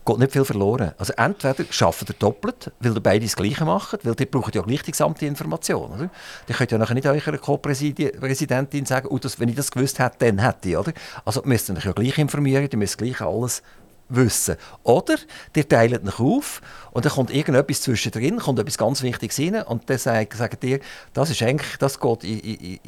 Geht 0.05 0.19
nicht 0.19 0.33
viel 0.33 0.45
verloren. 0.45 0.91
Also 0.99 1.13
entweder 1.17 1.49
arbeitet 1.49 2.09
ihr 2.09 2.15
doppelt, 2.19 2.71
weil 2.79 2.93
ihr 2.93 2.99
beide 3.01 3.25
das 3.25 3.35
Gleiche 3.35 3.65
macht, 3.65 4.05
weil 4.05 4.15
ihr 4.19 4.25
braucht 4.29 4.53
ja 4.53 4.61
gleich 4.61 4.83
die 4.83 4.91
gesamte 4.91 5.25
Information. 5.25 5.91
Oder? 5.93 6.09
Ihr 6.47 6.55
könnt 6.55 6.71
ja 6.71 6.77
nachher 6.77 6.93
nicht 6.93 7.07
eurer 7.07 7.37
Co-Präsidentin 7.39 8.85
sagen, 8.85 9.07
oh, 9.09 9.17
das, 9.17 9.39
wenn 9.39 9.49
ich 9.49 9.55
das 9.55 9.71
gewusst 9.71 9.97
hätte, 9.97 10.17
dann 10.19 10.37
hätte 10.39 10.69
ich. 10.69 10.77
Oder? 10.77 10.93
Also 11.23 11.41
müsst 11.45 11.69
ihr 11.69 11.77
euch 11.77 11.85
ja 11.85 11.91
gleich 11.91 12.19
informieren, 12.19 12.69
ihr 12.71 12.77
müsst 12.77 12.99
gleich 12.99 13.19
alles 13.19 13.63
wissen. 14.09 14.55
Oder 14.83 15.15
ihr 15.55 15.67
teilt 15.67 16.05
euch 16.05 16.19
auf 16.19 16.61
und 16.91 17.05
dann 17.05 17.11
kommt 17.11 17.31
irgendetwas 17.31 17.81
zwischendrin, 17.81 18.37
kommt 18.37 18.59
etwas 18.59 18.77
ganz 18.77 19.01
Wichtiges 19.01 19.39
rein 19.39 19.63
und 19.63 19.89
dann 19.89 19.97
sagt, 19.97 20.33
sagt 20.33 20.63
ihr, 20.63 20.79
das 21.13 21.29
ist 21.29 21.41
eigentlich, 21.41 21.77
das 21.77 21.99
geht 21.99 22.23
in, 22.23 22.39
in, 22.39 22.79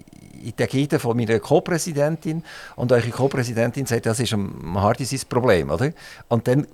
in 0.43 0.53
die 0.57 0.63
Ägide 0.63 0.99
von 0.99 1.17
meiner 1.17 1.39
Co-Präsidentin 1.39 2.43
und 2.75 2.91
eure 2.91 3.09
Co-Präsidentin 3.09 3.85
sagt, 3.85 4.05
das 4.05 4.19
ist 4.19 4.33
ein 4.33 4.75
Hardy 4.75 5.05
sein 5.05 5.21
Problem, 5.27 5.69
oder? 5.69 5.91
Und 6.27 6.47
dann 6.47 6.67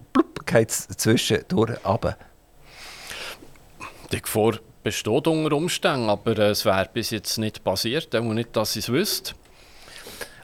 geht 0.46 0.70
es 0.70 0.88
zwischendurch 0.88 1.84
runter. 1.86 2.18
Die 4.12 4.22
Gefahr 4.22 4.60
besteht 4.84 5.28
unter 5.28 5.56
Umständen, 5.56 6.10
aber 6.10 6.38
äh, 6.38 6.50
es 6.50 6.66
wäre 6.66 6.90
bis 6.94 7.10
jetzt 7.10 7.38
nicht 7.38 7.64
passiert, 7.64 8.16
auch 8.16 8.22
nicht, 8.22 8.56
dass 8.56 8.76
ich 8.76 8.86
es 8.86 8.92
wüsste. 8.92 9.34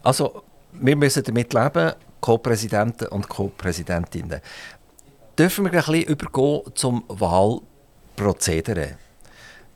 Also, 0.02 0.44
wir 0.72 0.96
müssen 0.96 1.24
damit 1.24 1.54
leben, 1.54 1.94
Co-Präsidenten 2.22 3.08
und 3.08 3.30
Co-Präsidentinnen. 3.30 4.42
Dürfen 5.38 5.66
wir 5.66 5.72
ein 5.72 5.78
bisschen 5.78 6.04
übergehen 6.04 6.62
zum 6.76 7.04
Wahlprozedere? 7.08 8.98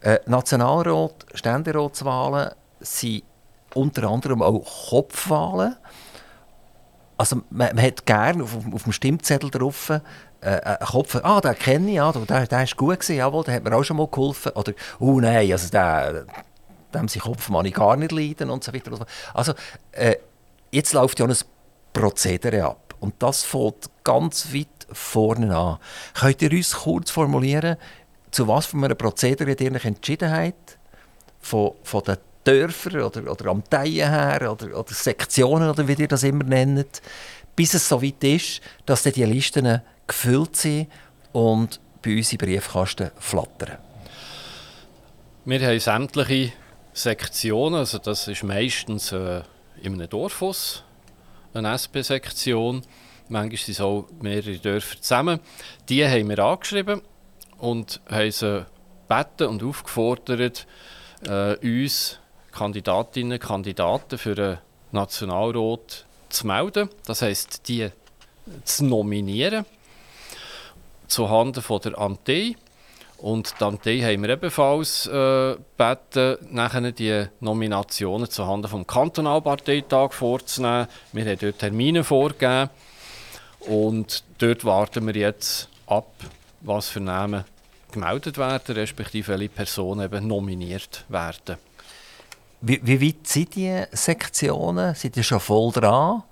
Äh, 0.02 0.20
Nationalrat, 0.26 1.26
Ständeratswahlen 1.34 2.52
sind 2.82 3.24
unter 3.74 4.10
anderem 4.10 4.42
auch 4.42 4.90
Kopfwahlen. 4.90 5.78
Also 7.18 7.38
man, 7.50 7.76
man 7.76 7.82
hat 7.82 8.06
gerne 8.06 8.44
auf, 8.44 8.58
auf, 8.74 8.84
dem 8.84 8.92
Stimmzettel 8.92 9.50
drauf 9.50 9.90
äh, 9.90 10.02
einen 10.42 10.80
Kopf, 10.80 11.16
ah, 11.24 11.40
den 11.40 11.56
kenne 11.56 11.90
ich, 11.90 11.96
ja, 11.96 12.12
der, 12.12 12.48
der 12.48 12.64
ist 12.64 12.76
gut 12.76 13.00
gewesen, 13.00 13.16
jawohl, 13.16 13.46
der 13.46 13.56
hat 13.56 13.64
mir 13.64 13.74
auch 13.74 13.84
schon 13.84 13.98
mal 13.98 14.08
geholfen. 14.08 14.52
Oder, 14.54 14.74
oh 15.00 15.20
nein, 15.20 15.52
also 15.52 15.70
der, 15.70 16.26
dem 16.94 17.08
sein 17.08 17.22
Kopf 17.22 17.50
kann 17.50 17.66
ich 17.66 17.74
gar 17.74 17.96
nicht 17.96 18.12
leiden 18.12 18.50
und 18.50 18.64
so 18.64 18.74
weiter. 18.74 18.92
Also 19.34 19.54
äh, 19.94 20.18
jetzt 20.72 20.94
läuft 20.94 21.20
ja 21.20 21.26
ein 21.26 21.36
Prozedere 21.94 22.66
ab. 22.66 22.96
Und 23.00 23.16
das 23.20 23.44
fängt 23.44 23.90
ganz 24.04 24.54
weit 24.54 24.68
vorne 24.92 25.56
an. 25.56 25.78
Könnt 26.14 26.42
ihr 26.42 26.52
uns 26.52 26.74
kurz 26.74 27.12
formulieren, 27.12 27.78
zu 28.32 28.48
was 28.48 28.66
für 28.66 28.78
einem 28.78 28.98
Prozedere 28.98 29.54
ihr 29.54 29.72
euch 29.72 29.86
entschieden 29.86 30.32
habt? 30.32 30.78
Von, 31.40 31.74
von 31.84 32.04
den 32.04 32.18
Dörfern 32.44 33.02
oder, 33.02 33.32
oder 33.32 33.46
am 33.48 33.64
Teien 33.70 34.10
her 34.10 34.52
oder, 34.52 34.78
oder 34.78 34.94
Sektionen 34.94 35.70
oder 35.70 35.88
wie 35.88 35.94
ihr 35.94 36.08
das 36.08 36.24
immer 36.24 36.44
nennt, 36.44 37.02
bis 37.56 37.74
es 37.74 37.88
so 37.88 38.02
weit 38.02 38.24
ist, 38.24 38.62
dass 38.86 39.04
die 39.04 39.24
Listen 39.24 39.82
gefüllt 40.08 40.56
sind 40.56 40.88
und 41.32 41.80
bei 42.02 42.18
uns 42.18 42.32
im 42.32 42.38
Briefkasten 42.38 43.12
flattern. 43.18 43.78
Wir 45.46 45.68
haben 45.68 45.80
sämtliche 45.80 46.54
Sektionen, 46.94 47.76
also 47.76 47.98
das 47.98 48.28
ist 48.28 48.44
meistens 48.44 49.12
äh, 49.12 49.42
in 49.82 49.94
einem 49.94 50.10
Dorfhaus 50.10 50.84
eine 51.54 51.74
SP-Sektion. 51.74 52.82
Manchmal 53.30 53.58
sind 53.58 53.74
es 53.74 53.82
auch 53.82 54.08
mehrere 54.22 54.58
Dörfer 54.58 55.02
zusammen. 55.02 55.40
Die 55.90 56.06
haben 56.06 56.30
wir 56.30 56.40
angeschrieben 56.40 57.02
und 57.58 58.02
haben 58.10 58.32
sie 58.32 58.66
gebeten 59.08 59.48
und 59.48 59.64
aufgefordert, 59.64 60.68
äh, 61.28 61.56
uns 61.58 62.20
Kandidatinnen 62.52 63.34
und 63.34 63.40
Kandidaten 63.40 64.18
für 64.18 64.36
den 64.36 64.58
Nationalrat 64.92 66.06
zu 66.30 66.48
melden. 66.48 66.90
Das 67.06 67.22
heisst, 67.22 67.68
die 67.68 67.90
zu 68.64 68.86
nominieren 68.86 69.66
zuhanden 71.08 71.62
von 71.62 71.80
der 71.82 71.98
Antei. 71.98 72.56
Und 73.24 73.62
Antei 73.62 74.02
haben 74.02 74.22
wir 74.24 74.32
ebenfalls 74.32 75.08
äh, 75.08 75.56
gebeten, 75.56 76.46
nachher 76.52 76.92
die 76.92 77.26
Nominationen 77.40 78.30
zuhanden 78.30 78.70
vom 78.70 78.86
Kantonalparteitag 78.86 80.12
vorzunehmen. 80.12 80.88
Wir 81.14 81.26
haben 81.28 81.38
dort 81.40 81.60
Termine 81.60 82.04
vorgegeben 82.04 82.70
und 83.62 84.26
dort 84.40 84.66
warten 84.66 85.08
wir 85.08 85.16
jetzt 85.16 85.70
ab, 85.88 86.12
was 86.60 86.90
für 86.90 87.00
Namen 87.00 87.46
gemeldet 87.94 88.38
werden, 88.38 88.76
respektive 88.76 89.30
welche 89.30 89.48
Personen 89.48 90.04
eben 90.04 90.28
nominiert 90.28 91.06
werden. 91.08 91.56
Wie, 92.60 92.82
wie 92.84 93.08
weit 93.08 93.26
sind 93.26 93.56
die 93.56 93.84
Sektionen? 93.94 94.96
Sind 94.96 95.16
die 95.16 95.24
schon 95.24 95.40
voll 95.40 95.72
dran? 95.72 96.24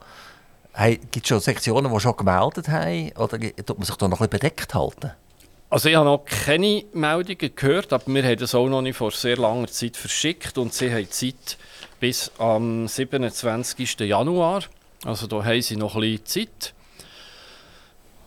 Gibt 1.09 1.23
es 1.23 1.27
schon 1.29 1.39
Sektionen, 1.39 1.89
die 1.89 1.99
schon 2.01 2.17
gemeldet 2.17 2.67
haben? 2.67 3.13
Oder 3.13 3.39
tut 3.39 3.77
man 3.77 3.85
sich 3.85 3.95
da 3.95 4.09
noch 4.09 4.19
ein 4.19 4.27
bisschen 4.27 4.49
bedeckt 4.49 4.73
halten? 4.73 5.11
Also 5.71 5.87
ich 5.87 5.95
habe 5.95 6.05
noch 6.05 6.25
keine 6.25 6.83
Meldungen 6.91 7.55
gehört, 7.55 7.93
aber 7.93 8.03
wir 8.07 8.23
haben 8.23 8.37
das 8.37 8.53
auch 8.53 8.67
noch 8.67 8.81
nicht 8.81 8.97
vor 8.97 9.11
sehr 9.11 9.37
langer 9.37 9.67
Zeit 9.67 9.95
verschickt 9.95 10.57
und 10.57 10.73
sie 10.73 10.93
haben 10.93 11.09
Zeit 11.09 11.57
bis 12.01 12.29
am 12.37 12.89
27. 12.89 14.01
Januar. 14.01 14.63
Also 15.05 15.27
da 15.27 15.45
haben 15.45 15.61
sie 15.61 15.77
noch 15.77 15.95
ein 15.95 16.01
bisschen 16.01 16.25
Zeit. 16.25 16.73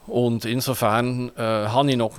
Und 0.06 0.46
insofern 0.46 1.30
äh, 1.36 1.42
habe 1.42 1.90
ich 1.90 1.96
noch 1.96 2.18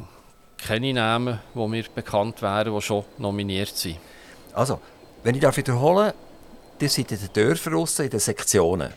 keine 0.59 0.93
Namen, 0.93 1.39
die 1.55 1.67
mir 1.67 1.85
bekannt 1.95 2.43
wären, 2.43 2.75
die 2.75 2.81
schon 2.81 3.03
nominiert 3.17 3.75
sind. 3.75 3.97
Also, 4.53 4.79
wenn 5.23 5.33
ich 5.33 5.41
darf 5.41 5.57
wiederholen 5.57 6.13
die 6.79 6.87
sind 6.87 7.11
in 7.11 7.17
den 7.17 7.33
Dörfern 7.33 7.85
in 7.99 8.09
den 8.09 8.19
Sektionen. 8.19 8.93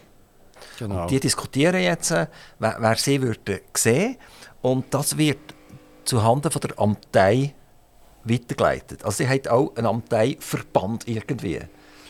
Genau. 0.79 1.03
Und 1.03 1.11
die 1.11 1.21
diskutieren 1.21 1.81
jetzt, 1.81 2.11
äh, 2.11 2.27
wer, 2.59 2.77
wer 2.81 2.97
sie 2.97 3.23
würde 3.23 3.63
sehen 3.73 4.17
und 4.61 4.93
das 4.93 5.17
wird 5.17 5.39
zuhanden 6.09 6.51
von 6.51 6.61
der 6.61 6.79
Amtei 6.79 7.55
weitergeleitet. 8.25 9.05
Also 9.05 9.19
sie 9.19 9.29
hat 9.29 9.49
auch 9.49 9.77
einen 9.77 9.87
Amteiverband 9.87 11.07
irgendwie. 11.07 11.61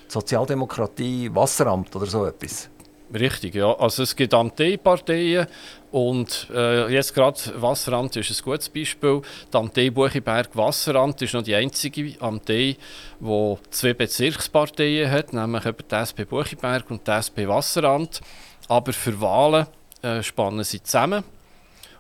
Sozialdemokratie, 0.09 1.31
Wasseramt 1.35 1.95
oder 1.95 2.07
so 2.07 2.25
etwas. 2.25 2.71
Richtig, 3.13 3.55
ja. 3.55 3.75
Also 3.79 4.03
es 4.03 4.15
gibt 4.15 4.35
Amtei-Parteien 4.35 5.47
und 5.91 6.47
äh, 6.55 6.93
jetzt 6.93 7.15
gerade 7.15 7.39
Wasseramt 7.57 8.17
ist 8.17 8.31
ein 8.31 8.45
gutes 8.45 8.69
Beispiel. 8.69 9.23
Die 9.53 9.57
Amtei 9.57 9.91
Buchiberg 9.91 10.55
Wasseramt 10.55 11.21
ist 11.23 11.33
noch 11.33 11.43
die 11.43 11.55
einzige 11.55 12.21
Amtei, 12.21 12.77
die 13.21 13.57
zwei 13.71 13.95
Bezirksparteien 13.95 15.11
hat, 15.11 15.33
nämlich 15.33 15.65
eben 15.65 15.85
die 15.91 15.95
SP 15.97 16.25
Buchiberg 16.29 16.91
und 16.91 17.07
die 17.07 17.11
SP 17.13 17.49
Wasseramt. 17.49 18.21
Aber 18.69 18.93
für 18.93 19.19
Wahlen 19.21 19.67
äh, 20.03 20.23
spannen 20.23 20.65
sie 20.65 20.83
zusammen 20.83 21.25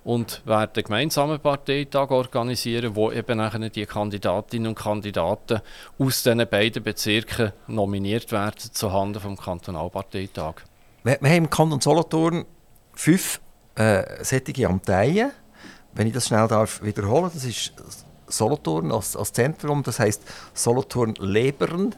und 0.04 0.42
werden 0.46 0.72
einen 0.74 0.84
gemeinsamen 0.84 1.40
Parteitag 1.40 2.10
organisieren, 2.10 2.94
wo 2.96 3.10
eben 3.10 3.38
nachher 3.38 3.68
die 3.70 3.86
Kandidatinnen 3.86 4.68
und 4.68 4.74
Kandidaten 4.78 5.60
aus 5.98 6.22
diesen 6.22 6.46
beiden 6.48 6.82
Bezirken 6.82 7.52
nominiert 7.66 8.30
werden 8.32 8.58
zuhanden 8.72 9.20
vom 9.20 9.36
Kantonalparteitag. 9.36 10.54
Wir, 11.04 11.18
wir 11.20 11.30
haben 11.30 11.44
im 11.44 11.50
Kanton 11.50 11.80
Solothurn 11.80 12.44
fünf 12.94 13.40
äh, 13.76 14.24
solche 14.24 14.66
Amteien. 14.66 15.30
Wenn 15.94 16.06
ich 16.06 16.12
das 16.12 16.28
schnell 16.28 16.48
darf 16.48 16.82
wiederholen, 16.82 17.30
das 17.32 17.44
ist 17.44 17.72
Solothurn 18.26 18.92
als, 18.92 19.16
als 19.16 19.32
Zentrum, 19.32 19.82
das 19.82 19.98
heißt 19.98 20.22
Solothurn 20.54 21.14
Lebern. 21.18 21.94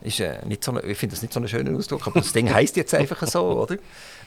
Ist, 0.00 0.20
äh, 0.20 0.44
nicht 0.46 0.62
so 0.62 0.70
eine, 0.70 0.82
ich 0.82 0.96
finde 0.96 1.14
das 1.14 1.22
nicht 1.22 1.34
so 1.34 1.40
einen 1.40 1.48
schönen 1.48 1.76
Ausdruck, 1.76 2.06
aber 2.06 2.20
das 2.20 2.32
Ding 2.32 2.52
heißt 2.52 2.76
jetzt 2.76 2.94
einfach 2.94 3.26
so, 3.26 3.62
oder? 3.62 3.76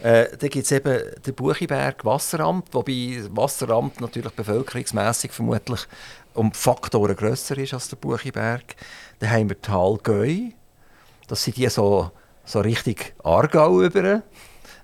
Äh, 0.04 0.36
da 0.38 0.48
gibt 0.48 0.66
es 0.66 0.72
eben 0.72 1.00
den 1.26 1.34
Buchiberg 1.34 2.04
Wasseramt, 2.04 2.74
wobei 2.74 3.22
Wasseramt 3.32 4.02
natürlich 4.02 4.34
bevölkerungsmässig 4.34 5.32
vermutlich 5.32 5.82
um 6.34 6.52
Faktoren 6.52 7.16
grösser 7.16 7.58
ist 7.58 7.74
als 7.74 7.88
der 7.88 7.96
Buchiberg. 7.98 8.76
Dann 9.20 9.32
haben 9.32 9.50
wir 9.50 9.62
Tal 9.62 9.98
Göi, 10.04 10.54
das 11.28 11.44
sind 11.44 11.56
die 11.56 11.70
so, 11.70 12.12
so 12.44 12.60
richtig 12.60 13.14
Aargau 13.24 13.82
über. 13.82 14.24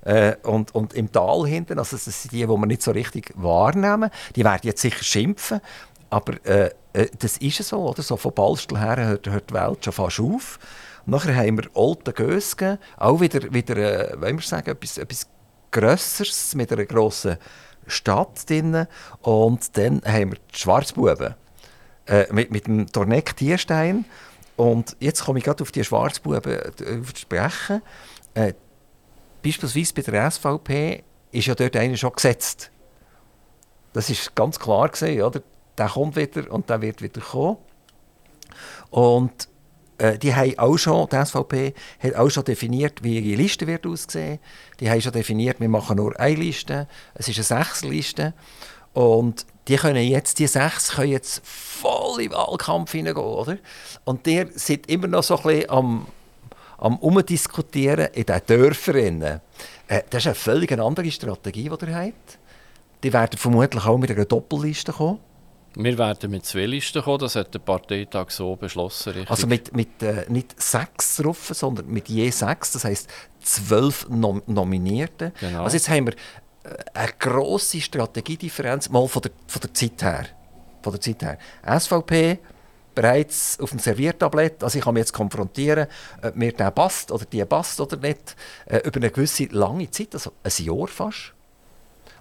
Äh, 0.02 0.36
und, 0.44 0.74
und 0.74 0.94
im 0.94 1.12
Tal 1.12 1.46
hinten, 1.46 1.78
also 1.78 1.96
das 1.96 2.04
sind 2.04 2.32
die, 2.32 2.38
die 2.38 2.48
wir 2.48 2.66
nicht 2.66 2.82
so 2.82 2.92
richtig 2.92 3.32
wahrnehmen. 3.36 4.10
Die 4.36 4.44
werden 4.44 4.60
jetzt 4.62 4.80
sicher 4.80 5.02
schimpfen, 5.02 5.60
aber 6.08 6.46
äh 6.46 6.70
das 7.18 7.36
ist 7.38 7.62
so, 7.62 7.88
oder? 7.88 8.02
So 8.02 8.16
von 8.16 8.32
Ballstel 8.32 8.78
her 8.78 8.96
hört, 8.96 9.28
hört 9.28 9.50
die 9.50 9.54
Welt 9.54 9.84
schon 9.84 9.92
fast 9.92 10.20
auf. 10.20 10.58
Und 11.06 11.12
nachher 11.12 11.34
haben 11.34 11.58
wir 11.58 11.68
Olten 11.74 12.14
Gösgen, 12.14 12.78
auch 12.96 13.20
wieder, 13.20 13.52
wieder 13.52 14.20
äh, 14.20 14.20
wir 14.20 14.42
sagen, 14.42 14.70
etwas, 14.70 14.98
etwas 14.98 15.26
Grösseres 15.70 16.54
mit 16.54 16.72
einer 16.72 16.86
grossen 16.86 17.36
Stadt 17.86 18.48
drin. 18.48 18.86
Und 19.22 19.76
dann 19.76 20.02
haben 20.04 20.32
wir 20.32 20.38
die 20.52 20.58
Schwarzbuben 20.58 21.34
äh, 22.06 22.26
mit, 22.32 22.50
mit 22.50 22.66
dem 22.66 22.86
Torneck 22.86 23.36
Tierstein. 23.36 24.04
Und 24.56 24.96
jetzt 24.98 25.24
komme 25.24 25.38
ich 25.38 25.44
gerade 25.44 25.62
auf 25.62 25.70
die 25.70 25.84
Schwarzbuben 25.84 26.42
äh, 26.52 26.72
zu 26.74 27.02
sprechen. 27.16 27.82
Äh, 28.34 28.54
beispielsweise 29.42 29.94
bei 29.94 30.02
der 30.02 30.30
SVP 30.30 31.04
ist 31.30 31.46
ja 31.46 31.54
dort 31.54 31.76
einer 31.76 31.96
schon 31.96 32.12
gesetzt. 32.12 32.70
Das 33.92 34.10
ist 34.10 34.34
ganz 34.34 34.58
klar 34.58 34.88
gesehen, 34.88 35.22
oder? 35.22 35.42
Der 35.78 35.88
kommt 35.88 36.16
wieder 36.16 36.50
und 36.50 36.68
der 36.68 36.80
wird 36.82 37.02
wieder 37.02 37.20
kommen. 37.20 37.58
Und 38.90 39.48
äh, 39.98 40.18
die 40.18 40.34
haben 40.34 40.58
auch 40.58 40.76
schon, 40.76 41.08
die 41.08 41.24
SVP 41.24 41.74
hat 42.00 42.14
auch 42.14 42.30
schon 42.30 42.44
definiert, 42.44 43.02
wie 43.02 43.18
ihre 43.18 43.40
Liste 43.40 43.66
wird 43.66 43.86
aussehen. 43.86 44.38
Die 44.80 44.90
haben 44.90 45.00
schon 45.00 45.12
definiert, 45.12 45.60
wir 45.60 45.68
machen 45.68 45.96
nur 45.96 46.18
eine 46.18 46.34
Liste. 46.34 46.88
Es 47.14 47.28
ist 47.28 47.36
eine 47.36 47.64
Sechsliste. 47.64 48.34
Und 48.92 49.46
die 49.68 49.76
können 49.76 50.02
jetzt, 50.02 50.38
die 50.38 50.46
sechs 50.46 50.92
können 50.92 51.12
jetzt 51.12 51.46
voll 51.46 52.22
den 52.22 52.32
Wahlkampf 52.32 52.92
hineingehen, 52.92 53.26
oder? 53.26 53.58
Und 54.04 54.26
der 54.26 54.48
sind 54.54 54.88
immer 54.88 55.06
noch 55.06 55.22
so 55.22 55.36
ein 55.36 55.42
bisschen 55.42 55.70
am 55.70 56.06
am 56.78 56.96
Umdiskutieren 56.98 58.08
in 58.12 58.24
den 58.24 58.40
Dörfern. 58.46 59.22
Äh, 59.22 59.40
das 60.10 60.22
ist 60.22 60.26
eine 60.26 60.34
völlig 60.34 60.72
andere 60.72 61.10
Strategie, 61.10 61.68
die 61.68 61.86
ihr 61.86 61.94
habt. 61.94 62.38
Die 63.02 63.12
werden 63.12 63.36
vermutlich 63.38 63.84
auch 63.84 63.98
mit 63.98 64.10
einer 64.10 64.24
Doppelliste 64.24 64.92
kommen. 64.92 65.18
Wir 65.74 65.98
werden 65.98 66.30
mit 66.30 66.44
zwei 66.44 66.66
Listen 66.66 67.02
kommen, 67.02 67.18
das 67.18 67.36
hat 67.36 67.54
der 67.54 67.60
Parteitag 67.60 68.30
so 68.30 68.56
beschlossen. 68.56 69.12
Richtig? 69.12 69.30
Also 69.30 69.46
mit, 69.46 69.74
mit 69.74 70.02
äh, 70.02 70.24
nicht 70.28 70.60
sechs 70.60 71.16
drauf, 71.16 71.50
sondern 71.52 71.88
mit 71.88 72.08
je 72.08 72.30
sechs, 72.30 72.72
das 72.72 72.84
heisst 72.84 73.08
zwölf 73.40 74.08
Nom 74.08 74.42
Nominierten. 74.46 75.32
Genau. 75.40 75.64
Also 75.64 75.76
jetzt 75.76 75.88
haben 75.88 76.06
wir 76.06 76.14
äh, 76.64 76.76
eine 76.94 77.12
grosse 77.18 77.80
Strategiedifferenz, 77.80 78.88
mal 78.88 79.06
von 79.06 79.22
der, 79.22 79.32
von 79.46 79.60
der 79.60 79.74
Zeit 79.74 80.02
her. 80.02 80.26
Von 80.82 80.92
der 80.92 81.00
Zeit 81.00 81.22
her. 81.22 81.38
SVP 81.80 82.38
bereits 82.98 83.60
auf 83.60 83.70
dem 83.70 83.78
Serviertablett. 83.78 84.64
Also 84.64 84.78
ich 84.78 84.84
kann 84.84 84.94
mich 84.94 85.02
jetzt 85.02 85.12
konfrontieren, 85.12 85.86
ob 86.20 86.34
mir 86.34 86.52
der 86.52 86.72
passt 86.72 87.12
oder 87.12 87.24
die 87.24 87.44
passt 87.44 87.80
oder 87.80 87.96
nicht, 87.96 88.34
äh, 88.66 88.78
über 88.78 88.96
eine 88.96 89.10
gewisse 89.10 89.44
lange 89.44 89.88
Zeit, 89.90 90.14
also 90.14 90.32
ein 90.42 90.64
Jahr 90.64 90.88
fast. 90.88 91.32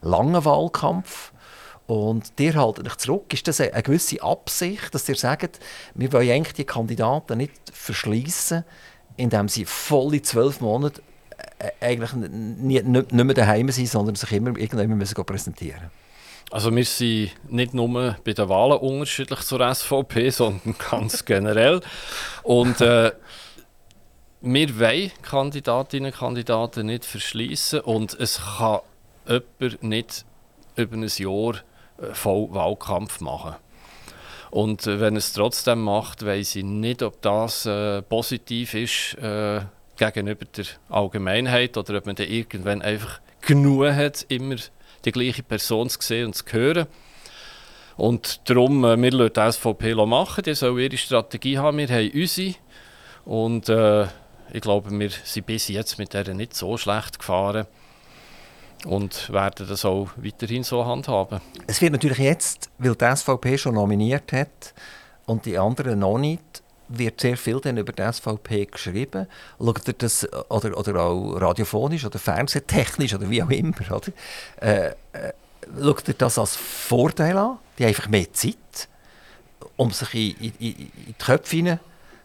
Langer 0.02 0.46
Wahlkampf. 0.46 1.32
Und 1.88 2.38
dir 2.38 2.54
haltet 2.56 2.86
euch 2.86 2.98
zurück. 2.98 3.34
Ist 3.34 3.48
das 3.48 3.62
eine 3.62 3.82
gewisse 3.82 4.22
Absicht, 4.22 4.94
dass 4.94 5.08
ihr 5.08 5.16
sagt, 5.16 5.60
wir 5.96 6.12
wollen 6.12 6.30
eigentlich 6.30 6.54
die 6.54 6.66
Kandidaten 6.66 7.38
nicht 7.38 7.54
verschließen, 7.72 8.66
indem 9.16 9.48
sie 9.48 9.64
volle 9.64 10.22
zwölf 10.22 10.60
Monate 10.60 11.02
äh, 11.60 11.72
eigentlich 11.80 12.14
nicht, 12.14 12.86
nicht 12.86 13.12
mehr 13.14 13.34
daheim 13.34 13.70
sind, 13.72 13.88
sondern 13.88 14.16
sich 14.16 14.32
immer 14.34 14.58
irgendwann 14.58 15.00
präsentieren 15.26 15.82
müssen? 15.82 15.92
Also 16.52 16.74
wir 16.76 16.86
sind 16.86 17.32
nicht 17.50 17.74
nur 17.74 18.18
bei 18.24 18.34
den 18.34 18.50
Wahlen 18.50 18.80
unterschiedlich 18.80 19.42
zur 19.42 19.74
SVP, 19.74 20.30
sondern 20.32 20.76
ganz 20.78 21.24
generell. 21.24 21.82
Und 22.44 22.82
äh, 22.82 23.12
wir 24.42 24.80
wollen 24.80 25.12
Kandidatinnen 25.22 26.12
und 26.12 26.18
Kandidaten 26.18 26.88
nicht 26.88 27.06
verschließen 27.06 27.80
und 27.80 28.14
es 28.20 28.42
kann 28.58 28.82
jemand 29.28 29.84
nicht 29.84 30.26
über 30.76 30.96
ein 30.96 31.08
Jahr 31.08 31.56
äh, 31.56 31.67
voll 32.14 32.48
Wahlkampf 32.52 33.22
machen. 33.22 33.56
Und 34.50 34.88
äh, 34.88 35.00
wenn 35.00 35.16
es 35.16 35.34
trotzdem 35.34 35.84
macht, 35.84 36.26
weiß 36.26 36.56
ich 36.56 36.64
nicht, 36.64 37.04
ob 37.04 37.22
das 37.22 37.66
äh, 37.66 38.02
positiv 38.02 38.74
ist 38.74 39.16
äh, 39.16 39.62
gegenüber 39.98 40.46
der 40.46 40.66
Allgemeinheit 40.90 41.78
oder 41.78 41.98
ob 41.98 42.06
man 42.06 42.16
dann 42.16 42.28
irgendwann 42.28 42.82
einfach 42.82 43.20
genug 43.42 43.88
hat, 43.88 44.26
immer 44.30 44.56
die 45.06 45.12
gleiche 45.12 45.44
Person 45.44 45.90
zu 45.90 46.02
sehen 46.02 46.28
und 46.28 46.36
zu 46.36 46.46
hören. 46.52 46.88
Und 47.98 48.50
darum, 48.50 48.86
äh, 48.86 49.02
wir 49.02 49.12
lassen 49.12 49.34
die 49.36 49.52
SVP 49.52 49.96
machen, 49.96 50.44
die 50.44 50.54
soll 50.54 50.80
ihre 50.80 50.98
Strategie 50.98 51.58
haben, 51.58 51.78
wir 51.78 51.90
haben 51.90 52.12
unsere. 52.14 52.56
Und 53.26 53.70
äh, 53.70 54.06
ich 54.54 54.62
glaube, 54.62 54.92
wir 54.92 55.10
sind 55.10 55.46
bis 55.46 55.68
jetzt 55.68 55.98
mit 56.00 56.14
der 56.14 56.34
nicht 56.34 56.54
so 56.54 56.78
schlecht 56.78 57.20
gefahren 57.20 57.68
und 58.88 59.32
werden 59.32 59.68
das 59.68 59.86
auch 59.86 60.10
weiterhin 60.16 60.64
so 60.64 60.86
handhaben. 60.86 61.42
Es 61.68 61.82
wird 61.82 61.92
natürlich 61.92 62.20
jetzt, 62.20 62.70
weil 62.78 62.96
die 62.96 63.16
SVP 63.16 63.58
schon 63.58 63.76
nominiert 63.76 64.32
hat 64.32 64.74
und 65.26 65.46
die 65.46 65.58
anderen 65.58 66.00
noch 66.00 66.18
nicht, 66.18 66.64
wird 66.90 67.20
sehr 67.20 67.36
viel 67.36 67.60
dann 67.60 67.78
über 67.78 67.92
die 67.92 68.02
SVP 68.02 68.66
geschrieben. 68.66 69.28
Schaut 69.60 69.88
ihr 69.88 69.94
das, 69.94 70.28
oder, 70.50 70.78
oder 70.78 71.02
auch 71.02 71.34
radiophonisch 71.34 72.06
oder 72.06 72.18
fernsehtechnisch 72.18 73.14
oder 73.14 73.30
wie 73.30 73.44
auch 73.44 73.50
immer, 73.50 73.76
oder? 73.92 74.12
Äh, 74.62 74.88
äh, 75.12 75.34
schaut 75.82 76.08
ihr 76.08 76.14
das 76.14 76.38
als 76.38 76.56
Vorteil 76.56 77.38
an? 77.38 77.58
Die 77.78 77.84
haben 77.84 77.90
einfach 77.90 78.08
mehr 78.08 78.32
Zeit, 78.32 78.88
um 79.76 79.92
sich 79.92 80.14
in, 80.40 80.54
in, 80.60 80.76
in 80.76 80.92
die 81.08 81.14
Köpfe 81.14 81.80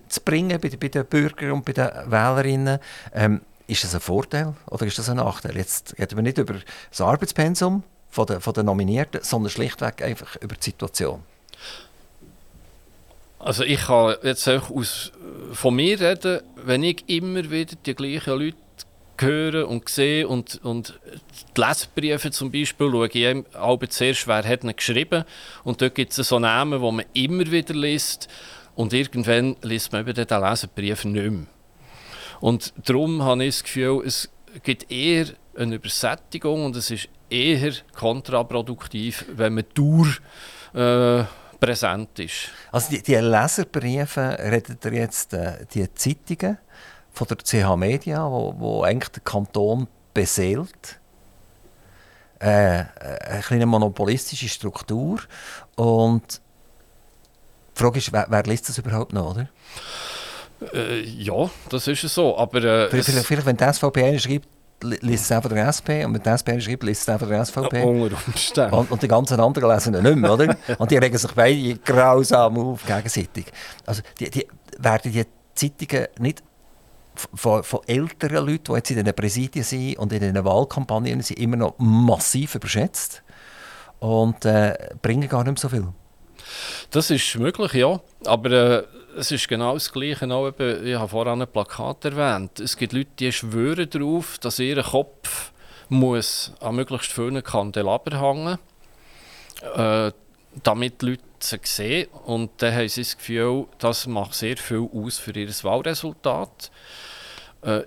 zu 0.08 0.20
bringen 0.20 0.60
bei, 0.60 0.68
bei, 0.68 0.88
den 0.88 1.06
Bürgern 1.06 1.52
und 1.52 1.64
bei 1.64 1.72
den 1.72 1.88
Wählerinnen. 2.06 2.78
Ähm, 3.14 3.40
ist 3.72 3.84
das 3.84 3.94
ein 3.94 4.00
Vorteil 4.00 4.54
oder 4.70 4.86
ist 4.86 4.98
das 4.98 5.08
ein 5.08 5.16
Nachteil? 5.16 5.56
Jetzt 5.56 5.98
reden 5.98 6.16
wir 6.16 6.22
nicht 6.22 6.38
über 6.38 6.54
das 6.90 7.00
Arbeitspensum 7.00 7.82
von 8.10 8.26
der, 8.26 8.40
von 8.40 8.54
der 8.54 8.62
Nominierten, 8.62 9.22
sondern 9.22 9.50
schlichtweg 9.50 10.02
einfach 10.02 10.36
über 10.36 10.54
die 10.54 10.64
Situation. 10.64 11.22
Also 13.38 13.64
ich 13.64 13.80
kann 13.80 14.14
jetzt 14.22 14.48
auch 14.48 14.70
aus, 14.70 15.10
von 15.52 15.74
mir 15.74 15.98
reden, 16.00 16.40
wenn 16.56 16.84
ich 16.84 17.02
immer 17.08 17.50
wieder 17.50 17.74
die 17.84 17.94
gleichen 17.94 18.38
Leute 18.38 18.56
höre 19.18 19.68
und 19.68 19.88
sehe 19.88 20.28
und, 20.28 20.60
und 20.64 20.98
die 21.56 21.60
Leserbriefe 21.60 22.30
zum 22.30 22.50
Beispiel 22.52 22.90
schaue 22.90 23.08
ich 23.08 23.44
aber 23.54 23.88
zuerst, 23.88 24.26
wer 24.26 24.44
hat 24.44 24.64
ihn 24.64 24.74
geschrieben 24.74 25.24
und 25.64 25.80
dort 25.80 25.94
gibt 25.94 26.16
es 26.16 26.28
so 26.28 26.38
Namen, 26.38 26.80
die 26.80 26.92
man 26.92 27.04
immer 27.14 27.50
wieder 27.50 27.74
liest 27.74 28.28
und 28.74 28.92
irgendwann 28.92 29.56
liest 29.62 29.92
man 29.92 30.06
eben 30.06 30.14
den 30.14 30.40
Leserbrief 30.40 31.04
nicht 31.04 31.30
mehr. 31.30 31.46
Und 32.42 32.74
darum 32.88 33.22
habe 33.22 33.44
ich 33.44 33.54
das 33.54 33.62
Gefühl, 33.62 34.02
es 34.04 34.28
gibt 34.64 34.90
eher 34.90 35.26
eine 35.56 35.76
Übersättigung 35.76 36.64
und 36.64 36.74
es 36.74 36.90
ist 36.90 37.08
eher 37.30 37.72
kontraproduktiv, 37.94 39.24
wenn 39.32 39.54
man 39.54 39.64
durch 39.74 40.20
äh, 40.74 41.22
präsent 41.60 42.18
ist. 42.18 42.50
Also 42.72 42.90
die, 42.90 43.00
die 43.00 43.14
Leserbriefe, 43.14 44.36
redet 44.40 44.84
ihr 44.84 44.92
jetzt 44.92 45.32
äh, 45.34 45.64
die 45.72 45.94
Zeitungen 45.94 46.58
von 47.12 47.28
der 47.28 47.36
CH 47.36 47.76
Media, 47.76 48.28
wo, 48.28 48.52
wo 48.58 48.82
eigentlich 48.82 49.10
der 49.10 49.22
Kanton 49.22 49.86
beseelt? 50.12 50.98
Äh, 52.40 52.86
eine 52.96 53.42
kleine 53.46 53.66
monopolistische 53.66 54.48
Struktur 54.48 55.20
und 55.76 56.40
die 57.76 57.78
Frage 57.78 57.98
ist, 57.98 58.12
wer, 58.12 58.26
wer 58.28 58.42
liest 58.42 58.68
das 58.68 58.78
überhaupt 58.78 59.12
noch, 59.12 59.30
oder? 59.30 59.48
Äh, 60.72 61.00
ja, 61.02 61.50
das 61.68 61.86
ist 61.88 62.02
so, 62.02 62.36
aber... 62.36 62.62
Äh, 62.62 62.88
vielleicht, 62.90 63.26
vielleicht, 63.26 63.46
wenn 63.46 63.56
die 63.56 63.72
SVP 63.72 64.18
schreibt, 64.18 64.48
liest 64.82 65.24
es 65.24 65.32
einfach 65.32 65.50
der 65.50 65.68
SP 65.70 66.04
und 66.04 66.14
wenn 66.14 66.22
der 66.22 66.34
SP 66.34 66.58
schreibt, 66.60 66.82
liest 66.82 67.02
es 67.02 67.08
einfach 67.08 67.28
der 67.28 67.44
SVP. 67.44 67.82
Unter 67.82 68.72
Und, 68.72 68.90
und 68.90 69.02
die 69.02 69.08
ganzen 69.08 69.38
anderen 69.40 69.70
lesen 69.70 69.94
ihn 69.94 70.02
nicht 70.02 70.16
mehr, 70.16 70.32
oder? 70.32 70.56
Und 70.78 70.90
die 70.90 70.96
regen 70.96 71.16
sich 71.16 71.32
beide 71.32 71.76
grausam 71.76 72.58
auf 72.58 72.84
gegenseitig. 72.84 73.46
Also 73.86 74.02
die, 74.18 74.30
die, 74.30 74.46
werden 74.78 75.12
die 75.12 75.24
Zeitungen 75.54 76.08
nicht 76.18 76.42
von, 77.34 77.62
von 77.62 77.80
älteren 77.86 78.46
Leuten, 78.46 78.64
die 78.64 78.72
jetzt 78.72 78.90
in 78.90 79.04
den 79.04 79.14
Präsidien 79.14 79.64
sind 79.64 79.98
und 79.98 80.12
in 80.12 80.20
den 80.20 80.44
Wahlkampagnen 80.44 81.20
sind, 81.22 81.38
immer 81.38 81.56
noch 81.56 81.74
massiv 81.78 82.54
überschätzt 82.54 83.22
und 83.98 84.44
äh, 84.44 84.74
bringen 85.00 85.28
gar 85.28 85.44
nicht 85.44 85.52
mehr 85.52 85.60
so 85.60 85.68
viel. 85.68 85.88
Das 86.90 87.10
ist 87.10 87.36
möglich, 87.36 87.74
ja. 87.74 88.00
Aber 88.24 88.50
äh, 88.50 88.82
es 89.16 89.30
ist 89.30 89.48
genau 89.48 89.74
das 89.74 89.92
Gleiche. 89.92 90.30
Auch 90.32 90.48
eben, 90.48 90.86
ich 90.86 90.94
habe 90.94 91.08
vorhin 91.08 91.42
ein 91.42 91.48
Plakat 91.48 92.04
erwähnt. 92.04 92.60
Es 92.60 92.76
gibt 92.76 92.92
Leute, 92.92 93.10
die 93.18 93.32
schwören 93.32 93.88
darauf, 93.88 94.38
dass 94.38 94.58
ihr 94.58 94.82
Kopf 94.82 95.52
muss 95.88 96.52
an 96.60 96.76
möglichst 96.76 97.12
vielen 97.12 97.42
Kandelaber 97.42 98.20
hängen 98.20 98.58
äh, 99.62 100.12
damit 100.62 101.00
die 101.00 101.06
Leute 101.06 101.22
sie 101.38 101.58
sehen. 101.62 102.08
Und 102.24 102.50
dann 102.58 102.74
haben 102.74 102.88
sie 102.88 103.02
das 103.02 103.16
Gefühl, 103.16 103.66
das 103.78 104.06
macht 104.06 104.34
sehr 104.34 104.56
viel 104.56 104.88
aus 104.92 105.18
für 105.18 105.32
ihr 105.32 105.48
Wahlresultat. 105.48 106.70
Äh, 107.62 107.82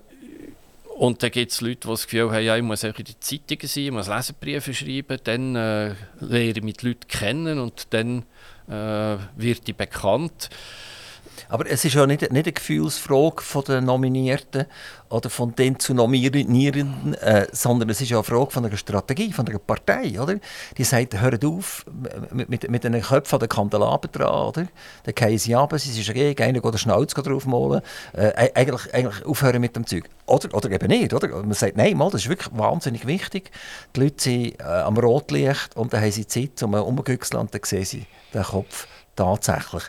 und 0.98 1.22
dann 1.22 1.32
gibt 1.32 1.52
es 1.52 1.60
Leute, 1.60 1.82
die 1.82 1.88
das 1.88 2.06
Gefühl 2.06 2.32
haben, 2.32 2.44
ja, 2.44 2.56
ich 2.56 2.64
muss 2.64 2.84
in 2.84 2.94
die 2.94 3.20
Zeitungen 3.20 3.68
sein, 3.68 3.84
ich 3.84 3.92
muss 3.92 4.08
Leserbriefe 4.08 4.74
schreiben, 4.74 5.20
dann 5.26 5.56
äh, 5.56 5.96
lerne 6.22 6.52
ich 6.52 6.64
mit 6.64 6.84
Leuten 6.84 7.08
kennen 7.08 7.60
und 7.60 7.94
dann 7.94 8.24
äh, 8.70 9.18
wird 9.36 9.68
die 9.68 9.74
bekannt. 9.74 10.50
Aber 11.50 11.70
es 11.70 11.86
ist 11.86 11.94
ja 11.94 12.06
nicht, 12.06 12.22
nicht 12.22 12.32
eine 12.32 12.52
Gefühlsfrage 12.52 13.42
von 13.42 13.64
den 13.64 13.86
Nominierten 13.86 14.66
oder 15.10 15.30
von 15.30 15.56
den 15.56 15.80
zu 15.80 15.94
Nominierenden, 15.94 17.14
äh, 17.16 17.48
sondern 17.52 17.90
es 17.90 18.02
ist 18.02 18.10
ja 18.10 18.18
eine 18.18 18.24
Frage 18.24 18.52
von 18.52 18.66
einer 18.66 18.76
Strategie, 18.76 19.32
von 19.32 19.48
einer 19.48 19.60
Partei. 19.60 20.20
Oder? 20.20 20.36
Die 20.78 20.84
sagt, 20.84 21.20
hört 21.20 21.46
auf 21.46 21.86
mit, 22.32 22.50
mit, 22.50 22.70
mit 22.70 22.84
den 22.84 23.02
Köpfen 23.02 23.40
der 23.40 23.48
Kandelaber 23.48 24.08
dran. 24.08 24.48
Oder? 24.48 24.68
Dann 25.04 25.16
gehen 25.16 25.38
sie 25.38 25.56
ab, 25.56 25.74
sie 25.78 25.92
sind 25.92 26.14
gegen, 26.14 26.44
einer 26.44 26.60
geht 26.60 26.74
den 26.74 26.78
Schnauz 26.78 27.14
draufmalen. 27.14 27.82
Äh, 28.14 28.50
eigentlich, 28.56 28.94
eigentlich 28.94 29.26
aufhören 29.26 29.62
mit 29.62 29.76
dem 29.76 29.86
Zeug. 29.86 30.10
Oder, 30.26 30.54
oder 30.54 30.72
eben 30.72 30.88
nicht. 30.88 31.14
Oder? 31.14 31.28
Man 31.30 31.54
sagt, 31.54 31.78
nein, 31.78 31.96
mal, 31.96 32.10
das 32.10 32.24
ist 32.24 32.30
wirklich 32.30 32.50
wahnsinnig 32.58 33.06
wichtig. 33.06 33.52
Die 33.96 34.02
Leute 34.02 34.22
sind 34.22 34.60
äh, 34.60 34.64
am 34.64 34.98
Rotlicht 34.98 35.76
und 35.78 35.94
dann 35.94 36.02
haben 36.02 36.12
sie 36.12 36.28
Zeit, 36.28 36.62
um 36.64 36.74
umzugüchseln 36.74 37.42
und 37.42 37.54
dann 37.54 37.62
sehen 37.64 37.86
sie 37.86 38.06
den 38.34 38.44
Kopf 38.44 38.88
tatsächlich. 39.16 39.84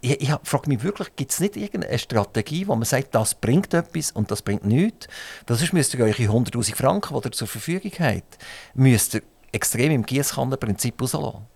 Ich, 0.00 0.20
ich 0.20 0.34
frage 0.44 0.68
mich 0.68 0.82
wirklich, 0.82 1.14
gibt 1.16 1.30
es 1.30 1.40
nicht 1.40 1.56
irgendeine 1.56 1.98
Strategie, 1.98 2.66
wo 2.66 2.74
man 2.74 2.84
sagt, 2.84 3.14
das 3.14 3.34
bringt 3.34 3.74
etwas 3.74 4.12
und 4.12 4.30
das 4.30 4.42
bringt 4.42 4.64
nichts? 4.64 5.08
Weil 5.46 5.56
sonst 5.56 5.72
müsst 5.72 5.94
ihr 5.94 6.04
eure 6.04 6.14
100'000 6.14 6.74
Franken, 6.74 7.20
die 7.20 7.28
ihr 7.28 7.32
zur 7.32 7.48
Verfügung 7.48 7.92
habt, 7.98 8.38
müsst 8.74 9.14
ihr 9.14 9.22
extrem 9.52 9.92
im 9.92 10.06
Gießkannenprinzip 10.06 11.00
rauslassen. 11.00 11.46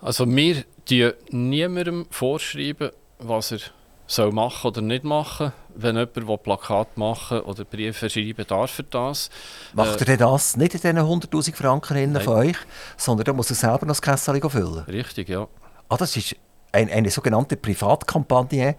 Also 0.00 0.26
wir 0.26 0.64
schreiben 0.88 1.14
niemandem 1.30 2.06
vorschreiben, 2.10 2.90
was 3.18 3.52
er 3.52 3.60
soll 4.06 4.32
machen 4.32 4.68
oder 4.68 4.80
nicht 4.82 5.04
machen. 5.04 5.52
Wenn 5.74 5.96
jemand 5.96 6.16
will 6.16 6.38
Plakat 6.38 6.96
machen 6.96 7.40
oder 7.40 7.64
Briefe 7.64 8.10
schreiben 8.10 8.44
darf 8.46 8.78
er 8.78 8.84
das. 8.84 9.30
Macht 9.72 10.02
äh, 10.02 10.10
er 10.10 10.16
das 10.18 10.56
nicht 10.56 10.74
in 10.74 10.80
diesen 10.80 10.98
100'000 10.98 11.54
Franken 11.54 12.20
von 12.20 12.34
euch, 12.34 12.56
sondern 12.96 13.26
er 13.26 13.32
muss 13.32 13.50
er 13.50 13.56
selber 13.56 13.86
noch 13.86 13.98
das 13.98 14.02
Kessel 14.02 14.40
füllen? 14.50 14.84
Richtig, 14.84 15.28
ja. 15.28 15.48
Ah, 15.88 15.96
das 15.96 16.16
ist 16.16 16.36
ein, 16.72 16.90
eine 16.90 17.10
sogenannte 17.10 17.56
Privatkampagne 17.56 18.76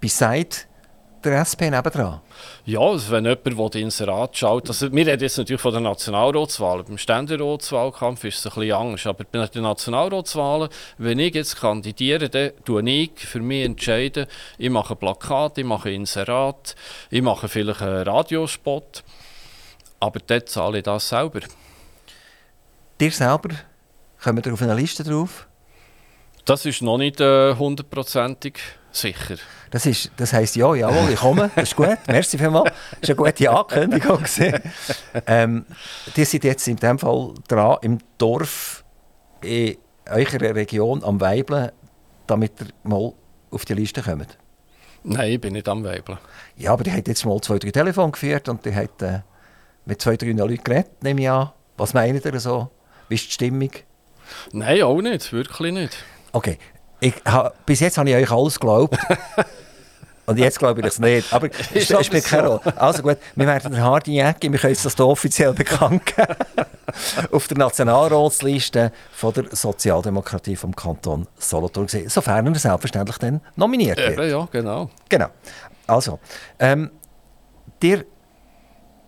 beseit 0.00 0.68
der 1.24 1.40
SP 1.42 1.68
nebendran? 1.70 2.20
Ja, 2.64 2.80
also 2.80 3.10
wenn 3.10 3.24
jemand 3.24 3.74
das 3.74 3.80
Inserat 3.80 4.36
schaut, 4.36 4.68
also 4.68 4.92
wir 4.92 5.06
reden 5.06 5.22
jetzt 5.22 5.38
natürlich 5.38 5.60
von 5.60 5.72
der 5.72 5.80
Nationalratswahl, 5.80 6.84
beim 6.84 6.98
Ständeratswahlkampf 6.98 8.24
ist 8.24 8.38
es 8.38 8.46
ein 8.46 8.60
bisschen 8.60 8.76
anders, 8.76 9.06
aber 9.06 9.24
bei 9.30 9.46
den 9.46 9.62
Nationalratswahlen, 9.62 10.68
wenn 10.98 11.18
ich 11.18 11.34
jetzt 11.34 11.56
kandidiere, 11.56 12.28
dann 12.28 12.52
tue 12.64 12.88
ich 12.88 13.12
für 13.16 13.40
mich 13.40 13.64
entscheiden, 13.64 14.26
ich 14.58 14.70
mache 14.70 14.94
ein 14.94 14.98
Plakat, 14.98 15.58
ich 15.58 15.64
mache 15.64 15.90
Inserat, 15.90 16.76
ich 17.10 17.22
mache 17.22 17.48
vielleicht 17.48 17.82
einen 17.82 18.02
Radiospot, 18.04 19.02
aber 19.98 20.20
dort 20.26 20.48
zahle 20.48 20.78
ich 20.78 20.84
das 20.84 21.08
selber. 21.08 21.40
Dir 23.00 23.10
selber, 23.10 23.50
kommen 24.22 24.44
wir 24.44 24.52
auf 24.52 24.62
eine 24.62 24.74
Liste 24.74 25.02
drauf? 25.02 25.46
Das 26.46 26.64
ist 26.64 26.80
noch 26.80 26.96
nicht 26.96 27.20
äh, 27.20 27.56
hundertprozentig 27.56 28.54
äh, 28.54 28.60
sicher. 28.92 29.34
Das, 29.72 29.84
ist, 29.84 30.12
das 30.16 30.32
heisst, 30.32 30.54
ja, 30.54 30.72
jawohl, 30.76 31.10
ich 31.10 31.18
komme, 31.18 31.50
das 31.56 31.70
ist 31.70 31.76
gut, 31.76 31.98
merci 32.06 32.38
vielmals. 32.38 32.70
Das 32.70 33.00
ist 33.00 33.10
eine 33.10 33.16
gute 33.16 33.50
Ankündigung. 33.50 34.24
ähm, 35.26 35.66
die 36.14 36.24
sind 36.24 36.44
jetzt 36.44 36.68
in 36.68 36.76
dem 36.76 37.00
Fall 37.00 37.34
dran, 37.48 37.78
im 37.82 37.98
Dorf 38.16 38.84
in 39.42 39.76
eurer 40.08 40.54
Region 40.54 41.02
am 41.02 41.20
Weibeln, 41.20 41.72
damit 42.28 42.52
ihr 42.60 42.68
mal 42.84 43.12
auf 43.50 43.64
die 43.64 43.74
Liste 43.74 44.02
kommt. 44.02 44.38
Nein, 45.02 45.32
ich 45.32 45.40
bin 45.40 45.54
nicht 45.54 45.68
am 45.68 45.82
Weibeln. 45.82 46.18
Ja, 46.56 46.72
aber 46.72 46.84
die 46.84 46.92
hat 46.92 47.08
jetzt 47.08 47.26
mal 47.26 47.40
zwei, 47.40 47.58
drei 47.58 47.72
Telefone 47.72 48.12
geführt 48.12 48.48
und 48.48 48.64
die 48.64 48.74
hat 48.74 49.02
äh, 49.02 49.22
mit 49.84 50.00
zwei, 50.00 50.16
drei 50.16 50.30
Leuten 50.30 50.62
geredet, 50.62 51.02
nehme 51.02 51.22
ich 51.22 51.28
an. 51.28 51.50
Was 51.76 51.92
meint 51.92 52.24
ihr 52.24 52.38
so? 52.38 52.70
Wie 53.08 53.16
ist 53.16 53.26
die 53.26 53.32
Stimmung? 53.32 53.70
Nein, 54.52 54.82
auch 54.82 55.00
nicht, 55.02 55.32
wirklich 55.32 55.72
nicht. 55.72 56.04
Okay, 56.36 56.58
ich, 57.00 57.14
ha, 57.24 57.50
bis 57.64 57.80
jetzt 57.80 57.96
habe 57.96 58.10
ich 58.10 58.16
euch 58.16 58.30
alles 58.30 58.60
geglaubt. 58.60 58.98
Und 60.26 60.38
jetzt 60.38 60.58
glaube 60.58 60.80
ich 60.80 60.86
es 60.86 60.98
nicht. 60.98 61.32
Aber 61.32 61.48
es 61.72 62.04
spielt 62.04 62.24
keine 62.26 62.48
Rolle. 62.48 62.76
Also 62.76 63.02
gut, 63.02 63.16
wir 63.36 63.46
werden 63.46 63.72
der 63.72 63.82
Hardy 63.82 64.16
Jäcki, 64.16 64.52
wir 64.52 64.58
können 64.58 64.76
das 64.82 64.94
hier 64.94 65.06
offiziell 65.06 65.54
bekannt 65.54 66.04
geben, 66.04 66.34
auf 67.32 67.48
der 67.48 67.56
Nationalratsliste 67.56 68.92
von 69.12 69.32
der 69.32 69.44
Sozialdemokratie 69.50 70.56
vom 70.56 70.76
Kanton 70.76 71.26
Solothurn 71.38 71.88
sehen. 71.88 72.10
Sofern 72.10 72.48
er 72.48 72.54
selbstverständlich 72.56 73.16
dann 73.16 73.40
nominiert 73.54 73.96
wird. 73.96 74.18
Eben, 74.18 74.28
ja, 74.28 74.46
genau. 74.52 74.90
Genau. 75.08 75.28
Also, 75.86 76.18
ähm, 76.58 76.90
dir 77.80 78.04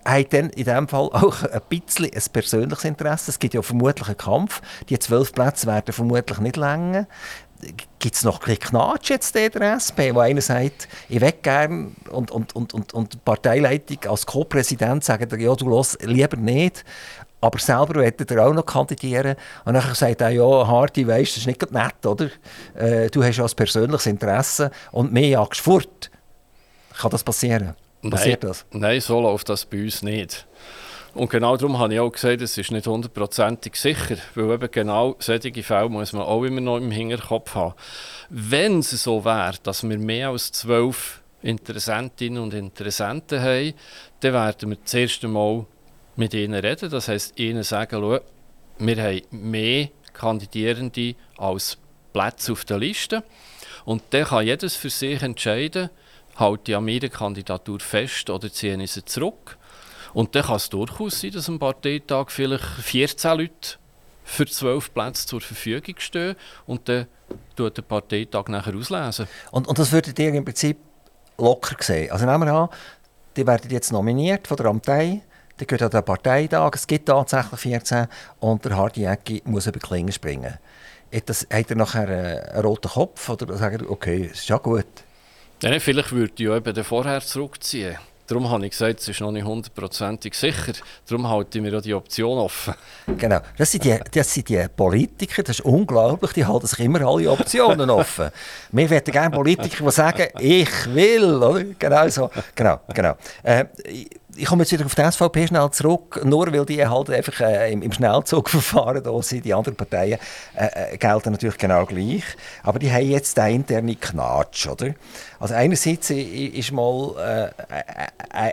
hat 0.08 0.32
dann 0.32 0.50
in 0.50 0.64
diesem 0.64 0.88
Fall 0.88 1.10
auch 1.12 1.42
ein 1.42 1.60
bisschen 1.68 2.06
ein 2.06 2.22
persönliches 2.32 2.84
Interesse. 2.84 3.30
Es 3.30 3.38
gibt 3.38 3.54
ja 3.54 3.62
vermutlich 3.62 4.08
einen 4.08 4.16
Kampf. 4.16 4.60
Die 4.88 4.98
zwölf 4.98 5.32
Plätze 5.32 5.66
werden 5.66 5.92
vermutlich 5.92 6.38
nicht 6.38 6.56
länger. 6.56 7.06
gibt 7.98 8.14
es 8.14 8.24
noch 8.24 8.46
ein 8.46 8.58
Knatsch 8.58 9.10
jetzt 9.10 9.34
in 9.36 9.50
der 9.50 9.74
SP, 9.76 10.14
wo 10.14 10.20
einer 10.20 10.40
sagt, 10.40 10.88
ich 11.08 11.20
will 11.20 11.32
gerne 11.42 11.92
und, 12.10 12.30
und, 12.30 12.54
und, 12.54 12.72
und, 12.72 12.94
und 12.94 13.14
die 13.14 13.18
Parteileitung 13.18 13.98
als 14.08 14.26
Co-Präsident 14.26 15.04
sagt, 15.04 15.32
ja, 15.32 15.54
du 15.54 15.68
los 15.68 15.98
lieber 16.02 16.36
nicht. 16.36 16.84
Aber 17.40 17.58
selber 17.58 17.96
wollte 17.96 18.34
er 18.34 18.46
auch 18.48 18.52
noch 18.52 18.66
kandidieren. 18.66 19.36
Und 19.64 19.74
dann 19.74 19.94
sagt 19.94 20.20
er, 20.20 20.30
ja, 20.30 20.66
Hardy, 20.66 21.06
weißt 21.06 21.32
das 21.32 21.38
ist 21.38 21.46
nicht 21.46 21.70
nett, 21.70 22.04
oder? 22.04 22.30
Äh, 22.74 23.10
du 23.10 23.22
hast 23.22 23.36
ja 23.36 23.44
ein 23.44 23.50
persönliches 23.54 24.06
Interesse 24.06 24.70
und 24.90 25.12
mehr 25.12 25.28
jagst 25.28 25.60
fort. 25.60 26.10
Kann 26.98 27.10
das 27.10 27.22
passieren? 27.22 27.76
Passiert 28.02 28.42
nein, 28.42 28.50
das? 28.50 28.66
Nein, 28.70 29.00
so 29.00 29.20
läuft 29.20 29.48
das 29.48 29.64
bei 29.64 29.82
uns 29.82 30.02
nicht. 30.02 30.46
Und 31.14 31.30
genau 31.30 31.56
darum 31.56 31.78
habe 31.78 31.94
ich 31.94 32.00
auch 32.00 32.10
gesagt, 32.10 32.42
es 32.42 32.56
ist 32.56 32.70
nicht 32.70 32.86
hundertprozentig 32.86 33.74
sicher, 33.74 34.16
weil 34.34 34.52
eben 34.52 34.70
genau 34.70 35.16
solche 35.18 35.62
Fälle 35.62 35.88
muss 35.88 36.12
man 36.12 36.22
auch 36.22 36.44
immer 36.44 36.60
noch 36.60 36.76
im 36.76 36.90
Hinterkopf 36.90 37.54
haben. 37.54 37.74
Wenn 38.28 38.80
es 38.80 38.90
so 38.90 39.24
wäre, 39.24 39.54
dass 39.62 39.82
wir 39.88 39.98
mehr 39.98 40.28
als 40.28 40.52
zwölf 40.52 41.22
Interessentinnen 41.42 42.42
und 42.42 42.54
Interessenten 42.54 43.40
haben, 43.40 43.74
dann 44.20 44.32
werden 44.32 44.70
wir 44.70 44.78
das 44.82 44.94
erste 44.94 45.28
Mal 45.28 45.66
mit 46.16 46.34
ihnen 46.34 46.54
reden. 46.54 46.90
Das 46.90 47.08
heisst, 47.08 47.38
ihnen 47.38 47.62
sagen, 47.62 47.98
schau, 48.00 48.20
wir 48.78 49.02
haben 49.02 49.22
mehr 49.30 49.88
Kandidierende 50.12 51.14
als 51.36 51.78
Plätze 52.12 52.52
auf 52.52 52.64
der 52.64 52.78
Liste. 52.78 53.22
Und 53.84 54.02
dann 54.10 54.24
kann 54.24 54.46
jedes 54.46 54.76
für 54.76 54.90
sich 54.90 55.22
entscheiden, 55.22 55.90
halte 56.38 56.72
ich 56.72 56.76
an 56.76 56.84
meiner 56.84 57.08
Kandidatur 57.08 57.80
fest 57.80 58.30
oder 58.30 58.52
ziehe 58.52 58.80
ich 58.82 58.92
sie 58.92 59.04
zurück. 59.04 59.58
Und 60.14 60.34
dann 60.34 60.44
kann 60.44 60.56
es 60.56 60.68
durchaus 60.68 61.20
sein, 61.20 61.32
dass 61.32 61.48
am 61.48 61.58
Parteitag 61.58 62.30
vielleicht 62.30 62.64
14 62.64 63.38
Leute 63.38 63.78
für 64.24 64.46
12 64.46 64.92
Plätze 64.94 65.26
zur 65.26 65.40
Verfügung 65.40 65.94
stehen 65.98 66.36
und 66.66 66.88
dann 66.88 67.06
tut 67.56 67.76
der 67.76 67.82
Parteitag 67.82 68.48
nachher 68.48 68.74
auslesen. 68.74 69.26
Und, 69.50 69.66
und 69.66 69.78
das 69.78 69.90
würdet 69.92 70.18
ihr 70.18 70.32
im 70.34 70.44
Prinzip 70.44 70.78
locker 71.38 71.76
sehen? 71.80 72.10
Also 72.10 72.26
nehmen 72.26 72.46
wir 72.46 72.52
an, 72.52 72.68
die 73.36 73.46
werden 73.46 73.70
jetzt 73.70 73.92
nominiert 73.92 74.46
von 74.46 74.56
der 74.56 74.66
Amtei, 74.66 75.22
die 75.58 75.66
gehen 75.66 75.82
an 75.82 75.90
den 75.90 76.04
Parteitag, 76.04 76.70
es 76.74 76.86
gibt 76.86 77.06
tatsächlich 77.06 77.60
14 77.60 78.06
und 78.40 78.64
der 78.64 78.76
Hardy 78.76 79.04
Ecki 79.04 79.42
muss 79.44 79.66
über 79.66 79.78
Klingen 79.78 80.12
springen. 80.12 80.58
Hat, 81.12 81.28
das, 81.28 81.46
hat 81.50 81.70
er 81.70 81.76
nachher 81.76 82.08
einen 82.08 82.64
roten 82.64 82.90
Kopf 82.90 83.28
oder 83.28 83.56
sagt 83.56 83.82
er, 83.82 83.90
okay, 83.90 84.30
ist 84.32 84.48
ja 84.48 84.58
gut? 84.58 84.86
Ja, 85.60 85.80
vielleicht 85.80 86.12
würde 86.12 86.32
ich 86.36 86.40
ja 86.40 86.56
eben 86.56 86.84
vorher 86.84 87.20
zurückziehen. 87.20 87.98
Darum 88.28 88.48
habe 88.50 88.66
ich 88.66 88.72
gesagt, 88.72 89.00
es 89.00 89.08
ist 89.08 89.20
noch 89.20 89.32
nicht 89.32 89.44
hundertprozentig 89.44 90.34
sicher. 90.34 90.74
Darum 91.08 91.28
halte 91.28 91.58
ich 91.58 91.64
mir 91.64 91.76
auch 91.76 91.80
die 91.80 91.94
Option 91.94 92.38
offen. 92.38 92.74
Genau. 93.16 93.40
Das 93.56 93.72
sind, 93.72 93.84
die, 93.84 93.98
das 94.12 94.34
sind 94.34 94.50
die 94.50 94.66
Politiker, 94.76 95.42
das 95.42 95.60
ist 95.60 95.64
unglaublich, 95.64 96.32
die 96.32 96.44
halten 96.44 96.66
sich 96.66 96.78
immer 96.80 97.00
alle 97.00 97.30
Optionen 97.30 97.88
offen. 97.88 98.28
Wir 98.70 98.90
werden 98.90 99.10
gerne 99.10 99.34
Politiker, 99.34 99.82
die 99.82 99.90
sagen, 99.90 100.28
ich 100.38 100.94
will. 100.94 101.74
Genau 101.78 102.08
so. 102.08 102.30
Genau, 102.54 102.80
genau. 102.92 103.16
Äh, 103.42 103.64
ich 104.38 104.46
komme 104.46 104.62
jetzt 104.62 104.72
wieder 104.72 104.86
auf 104.86 104.94
die 104.94 105.10
SVP 105.10 105.48
schnell 105.48 105.70
zurück, 105.70 106.20
nur 106.24 106.52
weil 106.52 106.64
die 106.64 106.86
halt 106.86 107.10
einfach 107.10 107.40
äh, 107.40 107.72
im, 107.72 107.82
im 107.82 107.92
Schnellzugverfahren 107.92 109.02
da 109.02 109.22
sind. 109.22 109.44
Die 109.44 109.52
anderen 109.52 109.76
Parteien 109.76 110.18
äh, 110.56 110.92
äh, 110.92 110.96
gelten 110.96 111.32
natürlich 111.32 111.58
genau 111.58 111.84
gleich. 111.84 112.22
Aber 112.62 112.78
die 112.78 112.90
haben 112.90 113.08
jetzt 113.08 113.36
den 113.36 113.56
internen 113.56 113.98
Knatsch, 113.98 114.66
oder? 114.68 114.94
Also 115.40 115.54
einerseits 115.54 116.10
ist 116.10 116.72
mal 116.72 117.14
äh, 117.18 117.44
äh, 117.74 118.48
äh, 118.48 118.52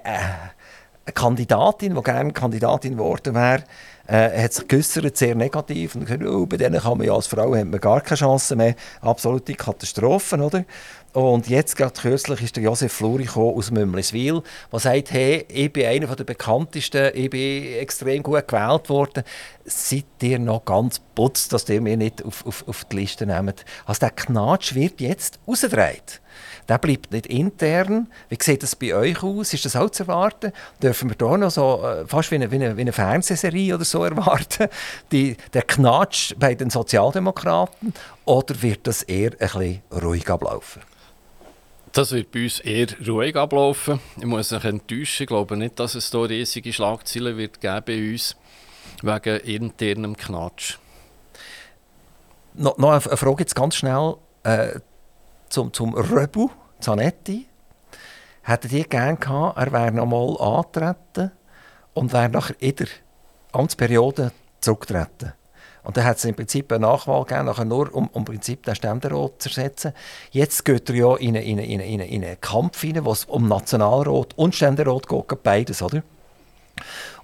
eine 1.05 1.13
Kandidatin, 1.13 1.95
die 1.95 2.01
gerne 2.01 2.33
Kandidatin 2.33 2.93
geworden 2.93 3.35
wäre, 3.35 3.63
äh, 4.07 4.43
hat 4.43 4.53
sich 4.53 4.67
geäussert, 4.67 5.17
sehr 5.17 5.35
negativ 5.35 5.95
und 5.95 6.05
gesagt, 6.05 6.23
oh, 6.25 6.45
bei 6.45 6.57
denen 6.57 6.79
kann 6.79 6.97
man 6.97 7.07
ja 7.07 7.13
als 7.13 7.27
Frau 7.27 7.55
hat 7.55 7.65
man 7.65 7.79
gar 7.79 8.01
keine 8.01 8.17
Chance 8.17 8.55
mehr. 8.55 8.75
Absolute 9.01 9.53
Katastrophen, 9.53 10.41
oder? 10.41 10.65
Und 11.15 11.47
jetzt 11.47 11.77
gerade 11.77 11.93
kürzlich 11.93 12.41
ist 12.41 12.57
der 12.57 12.63
Josef 12.63 12.91
Fluri 12.91 13.29
aus 13.33 13.71
Mümmliswil, 13.71 14.43
der 14.69 14.79
sagt, 14.79 15.13
hey, 15.13 15.45
ich 15.47 15.71
bin 15.71 15.85
einer 15.85 16.13
der 16.13 16.25
bekanntesten, 16.25 17.11
ich 17.13 17.29
bin 17.29 17.73
extrem 17.75 18.21
gut 18.21 18.45
gewählt 18.45 18.89
worden. 18.89 19.23
Seid 19.63 20.03
ihr 20.21 20.39
noch 20.39 20.65
ganz 20.65 20.99
putzt, 20.99 21.53
dass 21.53 21.69
ihr 21.69 21.79
mich 21.79 21.95
nicht 21.95 22.21
auf, 22.25 22.45
auf, 22.45 22.67
auf 22.67 22.83
die 22.83 22.97
Liste 22.97 23.25
nehmt? 23.25 23.63
Also 23.85 23.99
der 24.01 24.09
Knatsch 24.09 24.75
wird 24.75 24.99
jetzt 24.99 25.39
rausgedreht. 25.47 26.19
Der 26.67 26.79
bleibt 26.79 27.13
nicht 27.13 27.27
intern. 27.27 28.09
Wie 28.27 28.37
sieht 28.37 28.63
das 28.63 28.75
bei 28.75 28.93
euch 28.93 29.23
aus? 29.23 29.53
Ist 29.53 29.63
das 29.63 29.77
auch 29.77 29.91
zu 29.91 30.03
erwarten? 30.03 30.51
Dürfen 30.83 31.11
wir 31.11 31.15
da 31.15 31.37
noch 31.37 31.51
so 31.51 31.81
äh, 31.81 32.05
fast 32.05 32.29
wie 32.31 32.35
eine, 32.35 32.51
wie 32.51 32.55
eine, 32.55 32.75
wie 32.75 32.81
eine 32.81 32.91
Fernsehserie 32.91 33.73
oder 33.73 33.85
so 33.85 34.03
erwarten? 34.03 34.67
Die, 35.13 35.37
der 35.53 35.61
Knatsch 35.61 36.33
bei 36.37 36.55
den 36.55 36.69
Sozialdemokraten? 36.69 37.93
Oder 38.25 38.61
wird 38.61 38.85
das 38.85 39.01
eher 39.03 39.31
ein 39.31 39.37
bisschen 39.37 39.81
ruhig 40.03 40.29
ablaufen? 40.29 40.81
Das 41.95 42.11
wird 42.11 42.29
bei 42.31 42.43
uns 42.43 42.59
eher 42.59 42.87
ruhig 43.07 43.37
ablaufen. 43.37 44.01
Ich 44.17 44.25
muss 44.25 44.51
mich 44.51 44.65
enttäuschen. 44.65 45.23
Ich 45.23 45.27
glaube 45.27 45.55
nicht, 45.55 45.79
dass 45.79 45.95
es 45.95 46.11
hier 46.11 46.29
riesige 46.29 46.73
Schlagzeilen 46.73 47.37
wird 47.37 47.61
geben 47.61 47.83
bei 47.85 48.11
uns 48.11 48.35
wegen 49.01 49.39
internem 49.39 50.17
Knatsch. 50.17 50.77
No, 52.53 52.75
noch 52.77 52.91
eine 52.91 52.99
Frage 52.99 53.43
jetzt 53.43 53.55
ganz 53.55 53.77
schnell 53.77 54.15
äh, 54.43 54.81
zum, 55.47 55.71
zum 55.71 55.93
Röbu 55.93 56.49
Zanetti. 56.81 57.47
Hättet 58.41 58.73
ihr 58.73 58.83
gerne 58.83 59.15
gehabt, 59.15 59.57
er 59.57 59.71
wäre 59.71 59.93
noch 59.93 60.05
mal 60.05 60.35
antreten 60.37 61.31
und 61.93 62.11
wäre 62.11 62.27
nachher 62.27 62.61
in 62.61 62.75
der 62.75 62.87
Amtsperiode 63.53 64.33
zurücktreten? 64.59 65.31
Und 65.85 65.95
dann 65.95 66.03
hat 66.03 66.17
es 66.17 66.25
im 66.25 66.35
Prinzip 66.35 66.71
eine 66.71 66.85
Nachwahl 66.85 67.23
gegeben, 67.23 67.45
nachher 67.45 67.65
nur 67.65 67.93
um, 67.93 68.07
um 68.07 68.25
Prinzip 68.25 68.63
den 68.63 68.75
Ständerat 68.75 69.41
zu 69.41 69.49
ersetzen. 69.49 69.93
Jetzt 70.31 70.65
geht 70.65 70.89
er 70.89 70.95
ja 70.95 71.15
in 71.15 71.37
einen, 71.37 71.45
in 71.45 71.79
in 71.79 71.99
in 71.99 72.23
einen 72.23 72.41
Kampf 72.41 72.81
hinein, 72.81 73.05
wo 73.05 73.11
es 73.11 73.25
um 73.25 73.47
Nationalrat 73.47 74.33
und 74.35 74.55
Ständerat 74.55 75.07
geht, 75.07 75.43
beides, 75.43 75.81
oder? 75.81 76.01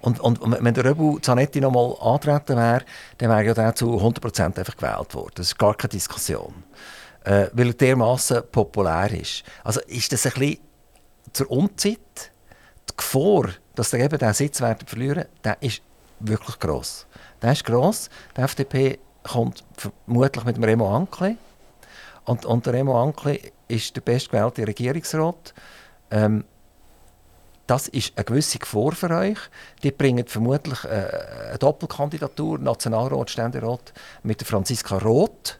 Und, 0.00 0.20
und 0.20 0.40
wenn 0.42 0.74
der 0.74 0.84
Röbu 0.84 1.18
Zanetti 1.18 1.60
noch 1.60 1.72
mal 1.72 1.94
antreten 2.00 2.56
wäre, 2.56 2.84
dann 3.18 3.30
wäre 3.30 3.44
ja 3.44 3.54
der 3.54 3.74
zu 3.74 3.86
100% 3.96 4.58
einfach 4.58 4.76
gewählt 4.76 5.14
worden. 5.14 5.32
Das 5.34 5.48
ist 5.48 5.58
gar 5.58 5.74
keine 5.74 5.90
Diskussion. 5.90 6.64
Äh, 7.24 7.48
weil 7.52 7.68
er 7.68 7.74
dermaßen 7.74 8.42
populär 8.50 9.12
ist. 9.12 9.44
Also 9.62 9.80
ist 9.82 10.12
das 10.12 10.26
ein 10.26 10.32
bisschen 10.32 10.58
zur 11.32 11.50
Unzeit? 11.50 11.98
Die 12.90 12.96
Gefahr, 12.96 13.50
dass 13.74 13.92
er 13.92 14.00
eben 14.00 14.18
diesen 14.18 14.34
Sitz 14.34 14.58
verlieren, 14.58 15.26
der 15.44 15.56
ist 15.60 15.82
wirklich 16.18 16.58
gross. 16.58 17.06
Der 17.42 17.52
ist 17.52 17.64
gross. 17.64 18.08
Die 18.36 18.40
FDP 18.40 18.98
kommt 19.22 19.64
vermutlich 19.76 20.44
mit 20.44 20.56
dem 20.56 20.64
Remo 20.64 20.94
Ankle. 20.94 21.36
Und, 22.24 22.44
und 22.44 22.66
der 22.66 22.74
Remo 22.74 23.00
Ankle 23.02 23.40
ist 23.68 23.96
der 23.96 24.00
bestgewählte 24.00 24.66
Regierungsrat. 24.66 25.54
Ähm, 26.10 26.44
das 27.66 27.88
ist 27.88 28.12
eine 28.16 28.24
gewisse 28.24 28.58
Gefahr 28.58 28.92
für 28.92 29.10
euch. 29.10 29.38
Die 29.82 29.90
bringen 29.90 30.26
vermutlich 30.26 30.84
äh, 30.84 31.48
eine 31.48 31.58
Doppelkandidatur, 31.58 32.58
Nationalrat, 32.58 33.30
Ständerat, 33.30 33.92
mit 34.22 34.40
der 34.40 34.46
Franziska 34.46 34.98
Roth. 34.98 35.58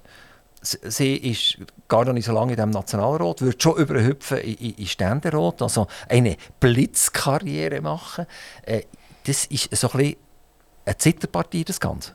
Sie 0.60 1.16
ist 1.16 1.58
gar 1.88 2.04
noch 2.04 2.12
nicht 2.12 2.26
so 2.26 2.32
lange 2.32 2.52
in 2.52 2.56
diesem 2.56 2.70
Nationalrat, 2.70 3.40
wird 3.42 3.60
schon 3.60 3.76
überhüpfen 3.76 4.38
in, 4.38 4.74
in, 4.74 4.86
Ständerat, 4.86 5.60
also 5.60 5.88
eine 6.08 6.36
Blitzkarriere 6.60 7.80
machen. 7.80 8.26
Äh, 8.62 8.82
das 9.26 9.46
ist 9.46 9.74
so 9.74 9.90
ein 9.90 9.98
bisschen 9.98 10.16
eine 10.84 10.98
Zitterpartie, 10.98 11.64
das 11.64 11.80
Ganze? 11.80 12.12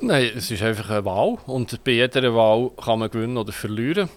Nein, 0.00 0.30
es 0.36 0.50
ist 0.50 0.62
einfach 0.62 0.90
eine 0.90 1.04
Wahl 1.04 1.38
und 1.46 1.82
bei 1.84 1.92
jeder 1.92 2.34
Wahl 2.34 2.70
kann 2.82 2.98
man 2.98 3.10
gewinnen 3.10 3.36
oder 3.36 3.52
verlieren. 3.52 4.08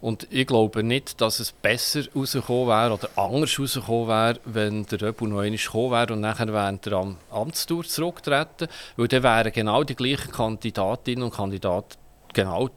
Und 0.00 0.26
ich 0.30 0.46
glaube 0.46 0.82
nicht, 0.82 1.20
dass 1.20 1.40
es 1.40 1.52
besser 1.52 2.04
rausgekommen 2.16 2.68
wäre 2.68 2.94
oder 2.94 3.08
anders 3.16 3.58
rausgekommen 3.58 4.08
wäre, 4.08 4.40
wenn 4.46 4.86
der 4.86 5.02
Röbel 5.02 5.28
noch 5.28 5.40
einmal 5.40 5.58
gekommen 5.58 5.90
wäre 5.90 6.12
und 6.14 6.20
nachher 6.20 6.52
während 6.52 6.86
der 6.86 6.94
Am 6.94 7.16
Amtstour 7.30 7.84
zurücktreten. 7.84 8.68
Weil 8.96 9.08
dann 9.08 9.22
wären 9.22 9.52
genau 9.52 9.84
die 9.84 9.94
gleichen 9.94 10.32
Kandidatinnen 10.32 11.24
und 11.24 11.34
Kandidaten 11.34 11.98
genau 12.32 12.70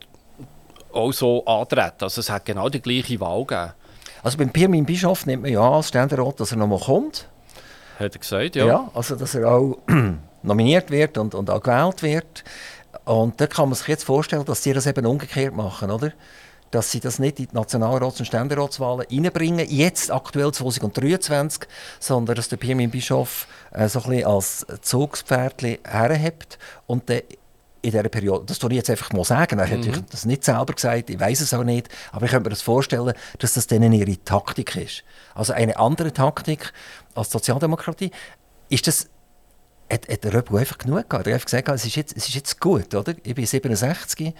auch 0.92 1.12
so 1.12 1.44
antreten. 1.46 2.04
Also 2.04 2.20
es 2.20 2.28
hat 2.28 2.44
genau 2.44 2.68
die 2.68 2.82
gleiche 2.82 3.18
Wahl 3.20 3.46
gegeben. 3.46 3.72
Also 4.22 4.38
beim 4.38 4.50
Pirmin 4.50 4.84
Bischof 4.84 5.24
nimmt 5.26 5.42
man 5.42 5.52
ja 5.52 5.60
als 5.60 5.88
Ständerat, 5.88 6.40
dass 6.40 6.52
er 6.52 6.58
noch 6.58 6.66
mal 6.66 6.78
kommt. 6.78 7.28
Hat 7.98 8.14
er 8.14 8.18
gesagt, 8.18 8.56
ja. 8.56 8.66
Ja, 8.66 8.90
also 8.94 9.16
dass 9.16 9.34
er 9.34 9.50
auch 9.50 9.78
nominiert 10.42 10.90
wird 10.90 11.18
und, 11.18 11.34
und 11.34 11.50
auch 11.50 11.62
gewählt 11.62 12.02
wird. 12.02 12.44
Und 13.04 13.40
da 13.40 13.46
kann 13.46 13.68
man 13.68 13.76
sich 13.76 13.88
jetzt 13.88 14.04
vorstellen, 14.04 14.44
dass 14.44 14.62
sie 14.62 14.72
das 14.72 14.86
eben 14.86 15.04
umgekehrt 15.06 15.54
machen, 15.54 15.90
oder? 15.90 16.12
Dass 16.70 16.90
sie 16.90 17.00
das 17.00 17.18
nicht 17.18 17.38
in 17.38 17.46
die 17.46 17.54
Nationalrats- 17.54 18.18
und 18.18 18.26
Ständeratswahlen 18.26 19.06
reinbringen, 19.10 19.66
jetzt 19.68 20.10
aktuell 20.10 20.52
2023, 20.52 21.68
sondern 22.00 22.34
dass 22.36 22.48
der 22.48 22.56
Pirmin 22.56 22.90
Bischof 22.90 23.46
äh, 23.72 23.88
so 23.88 24.00
ein 24.00 24.10
bisschen 24.10 24.26
als 24.26 24.66
Zugspferdchen 24.80 25.78
herhebt 25.84 26.58
und 26.86 27.08
dann 27.08 27.20
in 27.84 27.90
dieser 27.90 28.08
Periode, 28.08 28.46
das 28.46 28.58
tue 28.58 28.70
ich 28.70 28.76
jetzt 28.76 28.88
einfach 28.88 29.12
mal 29.12 29.24
sagen, 29.24 29.58
er 29.58 29.66
mhm. 29.66 29.94
hat 29.94 30.04
das 30.10 30.24
nicht 30.24 30.42
selber 30.42 30.72
gesagt, 30.72 31.10
ich 31.10 31.20
weiß 31.20 31.42
es 31.42 31.52
auch 31.52 31.64
nicht, 31.64 31.90
aber 32.12 32.24
ich 32.24 32.30
könnte 32.30 32.44
mir 32.48 32.54
das 32.54 32.62
vorstellen, 32.62 33.12
dass 33.38 33.52
das 33.52 33.66
denen 33.66 33.92
ihre 33.92 34.16
Taktik 34.24 34.74
ist. 34.76 35.04
Also 35.34 35.52
eine 35.52 35.76
andere 35.76 36.10
Taktik 36.10 36.72
als 37.14 37.30
Sozialdemokratie. 37.30 38.10
Ist 38.68 38.86
das, 38.86 39.08
hat, 39.90 40.08
hat 40.08 40.24
der 40.24 40.34
Röbel 40.34 40.58
einfach 40.58 40.78
genug 40.78 41.08
gehabt. 41.08 41.26
Er 41.26 41.34
hat 41.34 41.44
gesagt, 41.44 41.68
es 41.68 41.84
ist, 41.84 41.96
jetzt, 41.96 42.16
es 42.16 42.28
ist 42.28 42.34
jetzt 42.34 42.60
gut, 42.60 42.94
oder? 42.94 43.14
Ich 43.22 43.34
bin 43.34 43.46
67. 43.46 44.34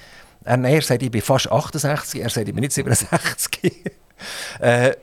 Er, 0.44 0.64
er 0.64 0.82
sagt, 0.82 1.02
ich 1.02 1.10
bin 1.10 1.22
fast 1.22 1.50
68. 1.50 2.20
Er 2.20 2.30
sagt, 2.30 2.48
ich 2.48 2.54
bin 2.54 2.62
nicht 2.62 2.72
67. 2.72 3.92
äh, 4.60 4.94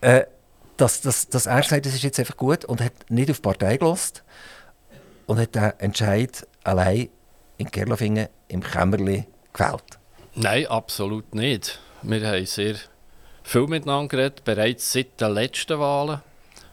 äh, 0.00 0.24
dass, 0.76 1.00
dass, 1.00 1.28
dass 1.28 1.46
er 1.46 1.62
sagt, 1.62 1.86
es 1.86 1.94
ist 1.94 2.02
jetzt 2.02 2.18
einfach 2.18 2.36
gut 2.36 2.64
und 2.64 2.80
hat 2.80 2.92
nicht 3.08 3.30
auf 3.30 3.36
die 3.36 3.42
Partei 3.42 3.76
gelost 3.76 4.22
und 5.26 5.38
hat 5.38 5.54
den 5.54 5.72
Entscheid 5.78 6.46
allein 6.64 7.08
in 7.58 7.70
Gerlafingen 7.70 8.28
im 8.48 8.62
Kämmerli 8.62 9.26
gefällt. 9.52 9.98
Nein, 10.34 10.66
absolut 10.66 11.34
nicht. 11.34 11.78
Wir 12.02 12.26
haben 12.26 12.46
sehr 12.46 12.76
viel 13.42 13.66
miteinander 13.66 14.08
geredet, 14.08 14.44
bereits 14.44 14.92
seit 14.92 15.20
den 15.20 15.34
letzten 15.34 15.78
Wahlen 15.78 16.20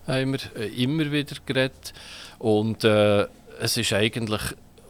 haben 0.09 0.33
wir 0.33 0.39
äh, 0.55 0.67
immer 0.83 1.11
wieder 1.11 1.35
geredet. 1.45 1.93
Und 2.39 2.83
äh, 2.83 3.27
es 3.59 3.77
ist 3.77 3.93
eigentlich 3.93 4.41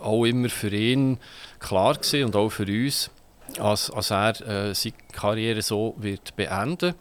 auch 0.02 0.26
immer 0.26 0.50
für 0.50 0.70
ihn 0.70 1.18
klar 1.60 1.96
gewesen 1.96 2.26
und 2.26 2.36
auch 2.36 2.50
für 2.50 2.66
uns, 2.66 3.12
als, 3.60 3.92
als 3.92 4.12
er 4.12 4.42
äh, 4.42 4.76
seine 4.76 4.96
Karriere 5.12 5.62
so 5.62 5.96
wird 5.98 6.36
beenden 6.36 6.94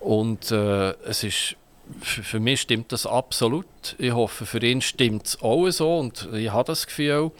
Und 0.00 0.50
äh, 0.50 0.90
es 1.04 1.22
ist, 1.22 1.56
für 2.00 2.40
mich 2.40 2.62
stimmt 2.62 2.92
das 2.92 3.06
absolut. 3.06 3.66
Ich 3.98 4.12
hoffe, 4.12 4.46
für 4.46 4.62
ihn 4.62 4.80
stimmt 4.80 5.26
es 5.26 5.42
auch 5.42 5.70
so 5.70 5.98
und 5.98 6.28
ich 6.32 6.50
habe 6.50 6.66
das 6.66 6.86
Gefühl. 6.86 7.30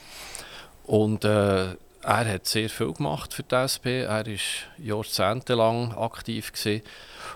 Und 0.84 1.24
äh, 1.24 1.74
er 2.03 2.32
hat 2.32 2.47
sehr 2.47 2.68
viel 2.68 2.93
gemacht 2.93 3.34
für 3.34 3.43
die 3.43 3.55
SP. 3.55 4.03
Er 4.03 4.26
war 4.26 4.34
jahrzehntelang 4.78 5.93
aktiv. 5.97 6.53
Gewesen. 6.53 6.82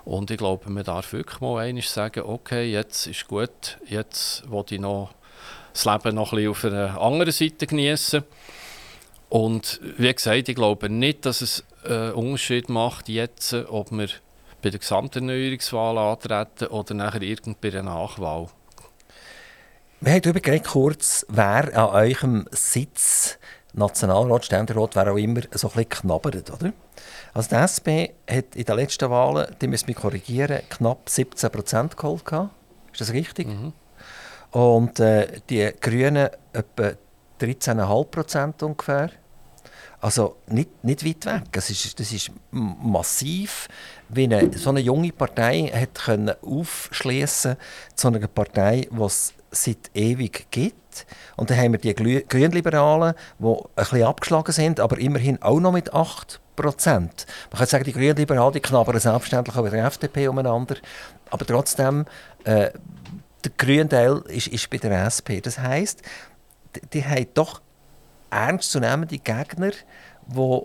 Und 0.04 0.30
ich 0.30 0.36
glaube, 0.36 0.70
man 0.70 0.84
darf 0.84 1.12
wirklich 1.12 1.40
mal 1.40 1.62
einmal 1.62 1.82
sagen, 1.82 2.24
okay, 2.24 2.70
jetzt 2.70 3.06
ist 3.06 3.26
gut, 3.26 3.78
jetzt 3.86 4.48
will 4.50 4.64
ich 4.70 4.80
noch 4.80 5.14
das 5.72 5.86
Leben 5.86 6.14
noch 6.14 6.32
ein 6.32 6.36
bisschen 6.36 6.50
auf 6.50 6.64
einer 6.64 7.00
anderen 7.00 7.32
Seite 7.32 7.66
genießen. 7.66 8.22
Und 9.28 9.80
wie 9.96 10.14
gesagt, 10.14 10.48
ich 10.48 10.54
glaube 10.54 10.88
nicht, 10.88 11.26
dass 11.26 11.40
es 11.40 11.64
einen 11.84 12.12
Unterschied 12.12 12.68
macht, 12.68 13.08
jetzt, 13.08 13.54
ob 13.54 13.90
wir 13.90 14.08
bei 14.62 14.70
der 14.70 14.78
Gesamterneuerungswahl 14.78 15.98
antreten 15.98 16.68
oder 16.68 16.94
nachher 16.94 17.22
irgend 17.22 17.60
bei 17.60 17.70
Nachwahl. 17.70 18.48
Wir 20.00 20.12
haben 20.12 20.22
darüber 20.22 20.40
geredet, 20.40 20.66
kurz, 20.66 21.26
wer 21.28 21.76
an 21.76 21.90
eurem 21.90 22.46
Sitz 22.50 23.38
Nationalrat, 23.74 24.44
Ständerat, 24.44 24.94
wer 24.96 25.12
auch 25.12 25.16
immer, 25.16 25.40
so 25.52 25.68
ein 25.68 25.74
bisschen 25.74 25.88
knabbert, 25.88 26.50
oder? 26.50 26.72
Also 27.32 27.48
die 27.48 27.56
SP 27.58 28.14
hat 28.30 28.54
in 28.54 28.64
den 28.64 28.76
letzten 28.76 29.10
Wahlen, 29.10 29.54
die 29.60 29.66
müssen 29.66 29.86
mich 29.86 29.96
korrigieren, 29.96 30.60
knapp 30.70 31.08
17 31.08 31.50
Prozent 31.50 31.96
geholt. 31.96 32.22
Ist 32.92 33.00
das 33.00 33.12
richtig? 33.12 33.48
Mhm. 33.48 33.72
Und 34.52 35.00
äh, 35.00 35.40
die 35.50 35.72
Grünen 35.80 36.28
etwa 36.52 36.92
13,5 37.40 38.04
Prozent 38.04 38.62
ungefähr. 38.62 39.10
Also 40.00 40.36
nicht, 40.46 40.84
nicht 40.84 41.04
weit 41.04 41.26
weg. 41.26 41.42
Das 41.52 41.70
ist, 41.70 41.98
das 41.98 42.12
ist 42.12 42.30
massiv, 42.50 43.68
wie 44.10 44.24
eine, 44.24 44.56
so 44.56 44.70
eine 44.70 44.80
junge 44.80 45.12
Partei 45.12 45.72
hat 45.74 45.94
können 45.94 46.34
aufschließen 46.42 47.56
zu 47.94 48.08
einer 48.08 48.28
Partei, 48.28 48.86
die 48.90 49.02
es 49.02 49.32
seit 49.50 49.90
ewig 49.94 50.46
gibt. 50.50 50.83
Und 51.36 51.50
dann 51.50 51.58
haben 51.58 51.72
wir 51.72 51.78
die 51.78 51.94
Grünliberalen, 51.94 53.14
die 53.38 53.46
ein 53.46 53.56
bisschen 53.76 54.02
abgeschlagen 54.04 54.52
sind, 54.52 54.80
aber 54.80 54.98
immerhin 54.98 55.40
auch 55.42 55.60
noch 55.60 55.72
mit 55.72 55.92
8 55.92 56.40
Prozent. 56.56 57.26
Man 57.50 57.58
kann 57.58 57.66
sagen, 57.66 57.84
die 57.84 57.92
Grünliberalen 57.92 58.62
knabbern 58.62 58.98
selbstverständlich 58.98 59.56
auch 59.56 59.62
mit 59.62 59.72
der 59.72 59.84
FDP 59.84 60.28
umeinander. 60.28 60.76
Aber 61.30 61.44
trotzdem, 61.44 62.04
äh, 62.44 62.70
der 63.44 63.52
grüne 63.56 63.88
Teil 63.88 64.22
ist, 64.28 64.48
ist 64.48 64.70
bei 64.70 64.78
der 64.78 65.04
SP. 65.04 65.40
Das 65.42 65.58
heisst, 65.58 66.02
die, 66.76 66.86
die 66.92 67.04
haben 67.04 67.26
doch 67.34 67.60
ernstzunehmende 68.30 69.18
Gegner, 69.18 69.72
die 70.26 70.62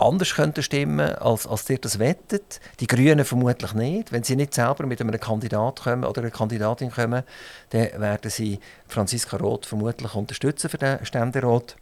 anders 0.00 0.34
könnten 0.34 0.62
stimmen, 0.62 1.14
als, 1.16 1.46
als 1.46 1.68
ihr 1.70 1.78
das 1.78 1.98
wettet. 1.98 2.60
Die 2.80 2.86
Grünen 2.86 3.24
vermutlich 3.24 3.74
nicht. 3.74 4.12
Wenn 4.12 4.22
sie 4.22 4.36
nicht 4.36 4.54
selber 4.54 4.86
mit 4.86 5.00
einem 5.00 5.18
Kandidat 5.18 5.82
kommen 5.82 6.04
oder 6.04 6.20
einer 6.20 6.30
Kandidatin 6.30 6.90
kommen, 6.90 7.22
dann 7.70 8.00
werden 8.00 8.30
sie 8.30 8.60
Franziska 8.88 9.36
Roth 9.36 9.66
vermutlich 9.66 10.14
unterstützen 10.14 10.68
für 10.70 10.78
den 10.78 11.04
Ständerat. 11.04 11.76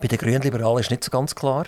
Bei 0.00 0.08
den 0.08 0.18
Grünliberalen 0.18 0.80
ist 0.80 0.90
nicht 0.90 1.04
so 1.04 1.10
ganz 1.10 1.34
klar. 1.34 1.66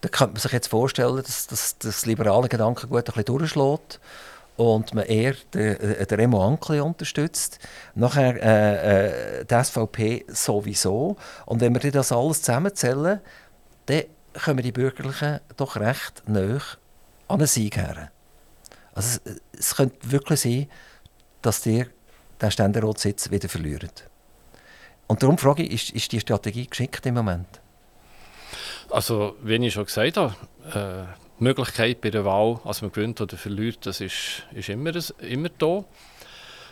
Da 0.00 0.08
könnte 0.08 0.34
man 0.34 0.40
sich 0.40 0.52
jetzt 0.52 0.68
vorstellen, 0.68 1.16
dass, 1.16 1.46
dass 1.46 1.78
das 1.78 2.06
liberale 2.06 2.48
Gedankengut 2.48 3.08
ein 3.08 3.24
bisschen 3.24 3.78
und 4.56 4.94
man 4.94 5.04
eher 5.04 5.34
den, 5.52 5.80
äh, 5.80 6.06
den 6.06 6.20
Remo 6.20 6.46
Ankli 6.46 6.80
unterstützt. 6.80 7.58
Nachher 7.94 8.36
äh, 8.42 9.40
äh, 9.40 9.44
die 9.44 9.64
SVP 9.64 10.24
sowieso. 10.28 11.16
Und 11.46 11.60
wenn 11.60 11.74
wir 11.74 11.90
das 11.90 12.12
alles 12.12 12.42
zusammenzählen, 12.42 13.20
dann 13.86 14.02
kommen 14.42 14.62
die 14.62 14.72
Bürgerlichen 14.72 15.40
doch 15.56 15.76
recht 15.76 16.22
nah 16.26 16.60
an 17.28 17.38
einen 17.38 17.46
Sieg 17.46 17.76
her. 17.76 18.10
Also 18.94 19.20
es, 19.24 19.40
es 19.58 19.76
könnte 19.76 20.10
wirklich 20.10 20.40
sein, 20.40 20.66
dass 21.42 21.64
ihr 21.66 21.86
den 22.40 22.50
Ständeratssitz 22.50 23.30
wieder 23.30 23.48
verliert. 23.48 24.08
Und 25.06 25.22
darum 25.22 25.38
frage 25.38 25.62
ich, 25.62 25.72
ist, 25.72 25.90
ist 25.90 26.12
die 26.12 26.20
Strategie 26.20 26.66
geschickt 26.66 27.04
im 27.06 27.14
Moment? 27.14 27.60
Also, 28.90 29.36
wie 29.42 29.56
ich 29.56 29.74
schon 29.74 29.86
gesagt 29.86 30.16
habe, 30.16 30.34
äh, 30.72 31.12
die 31.38 31.44
Möglichkeit 31.44 32.00
bei 32.00 32.10
der 32.10 32.24
Wahl, 32.24 32.60
als 32.64 32.82
man 32.82 32.92
gewinnt 32.92 33.20
oder 33.20 33.36
verliert, 33.36 33.86
das 33.86 34.00
ist, 34.00 34.44
ist 34.52 34.68
immer, 34.68 34.92
immer 35.18 35.48
da. 35.58 35.84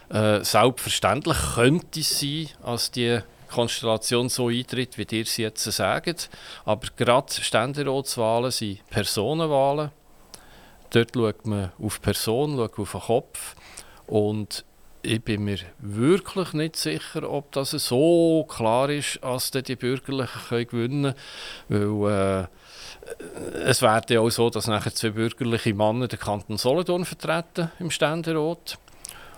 Äh, 0.09 0.45
selbstverständlich 0.45 1.37
könnte 1.55 2.01
es 2.01 2.21
sein, 2.21 2.49
als 2.63 2.91
die 2.91 3.21
Konstellation 3.53 4.29
so 4.29 4.49
eintritt, 4.49 4.99
wie 4.99 5.07
ihr 5.17 5.27
sie 5.27 5.43
jetzt 5.43 5.65
sagt. 5.65 6.31
Aber 6.65 6.89
gerade 6.97 7.33
Ständeratswahlen 7.33 8.51
sind 8.51 8.87
Personenwahlen. 8.91 9.91
Dort 10.91 11.11
schaut 11.15 11.47
man 11.47 11.73
auf 11.83 12.03
Person, 12.03 12.57
schaut 12.57 12.79
auf 12.79 12.93
den 12.93 13.01
Kopf. 13.01 13.57
Und 14.07 14.65
ich 15.03 15.23
bin 15.23 15.45
mir 15.45 15.59
wirklich 15.79 16.53
nicht 16.53 16.77
sicher, 16.77 17.29
ob 17.29 17.51
das 17.53 17.71
so 17.71 18.45
klar 18.49 18.89
ist, 18.89 19.19
dass 19.23 19.51
die 19.51 19.77
Bürgerlichen 19.77 20.67
gewinnen 20.69 21.15
können. 21.69 22.01
Weil 22.03 22.49
äh, 23.63 23.63
es 23.65 23.83
wäre 23.83 24.03
ja 24.09 24.21
auch 24.21 24.31
so, 24.31 24.51
dass 24.51 24.67
nachher 24.67 24.95
zwei 24.95 25.11
bürgerliche 25.11 25.75
Männer 25.75 26.09
den 26.09 26.19
Kanton 26.19 26.57
Solothurn 26.57 27.05
vertreten 27.05 27.71
im 27.79 27.91
Ständerat. 27.91 28.79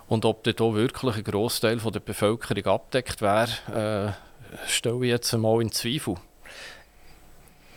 Und 0.08 0.24
ob 0.24 0.44
dort 0.44 0.60
wirklich 0.74 1.16
ein 1.16 1.24
Großteil 1.24 1.78
der 1.78 2.00
Bevölkerung 2.00 2.66
abdeckt 2.66 3.22
wäre, 3.22 4.14
äh, 4.16 4.68
stelle 4.68 5.04
ich 5.04 5.10
jetzt 5.10 5.32
einmal 5.34 5.62
in 5.62 5.72
Zweifel. 5.72 6.16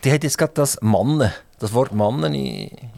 Die 0.03 0.11
hat 0.11 0.23
jetzt 0.23 0.37
gerade 0.37 0.53
das 0.53 0.79
Mannen, 0.81 1.31
das 1.59 1.73
Wort 1.73 1.91
Mannen 1.91 2.33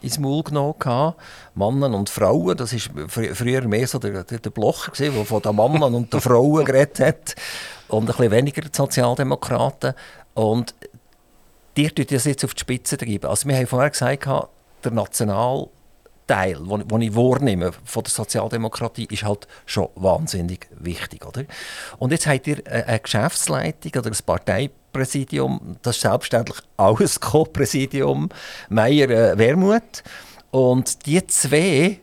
ins 0.01 0.19
Maul 0.19 0.43
genommen. 0.43 1.13
Mannen 1.55 1.93
und 1.93 2.09
Frauen, 2.09 2.57
das 2.57 2.73
war 2.73 3.07
fr 3.07 3.35
früher 3.35 3.61
mehr 3.67 3.87
so 3.87 3.99
der, 3.99 4.23
der, 4.23 4.49
Blocher, 4.49 4.91
der 4.91 5.11
von 5.25 5.41
den 5.41 5.55
Mannen 5.55 5.93
und 5.95 6.11
den 6.11 6.19
Frauen 6.19 6.65
geredet 6.65 6.99
hat. 6.99 7.35
Und 7.87 8.01
ein 8.01 8.05
bisschen 8.07 8.31
weniger 8.31 8.61
die 8.61 8.69
Sozialdemokraten. 8.71 9.93
Und 10.33 10.75
die 11.77 11.89
tun 11.89 12.05
das 12.09 12.25
jetzt 12.25 12.43
auf 12.43 12.53
die 12.53 12.59
Spitze. 12.59 12.97
Also 13.23 13.47
wir 13.47 13.55
haben 13.55 13.67
vorher 13.67 13.89
gesagt, 13.89 14.27
der 14.83 14.91
National 14.91 15.69
Teil, 16.29 16.59
den 16.59 17.01
ich 17.01 17.15
wahrnehme 17.15 17.71
von 17.83 18.03
der 18.03 18.11
Sozialdemokratie, 18.11 19.07
ist 19.09 19.23
halt 19.23 19.47
schon 19.65 19.89
wahnsinnig 19.95 20.67
wichtig. 20.79 21.25
Oder? 21.25 21.45
Und 21.97 22.11
jetzt 22.11 22.27
habt 22.27 22.45
ihr 22.45 22.61
eine 22.65 22.99
Geschäftsleitung 22.99 23.91
oder 23.97 24.11
ein 24.11 24.17
Parteipräsidium, 24.25 25.77
das 25.81 25.95
ist 25.95 26.01
selbstverständlich 26.03 26.59
auch 26.77 26.99
ein 26.99 27.09
Co-Präsidium, 27.19 28.29
Meier-Wermuth. 28.69 30.03
Und 30.51 31.05
die 31.05 31.25
zwei, 31.25 31.99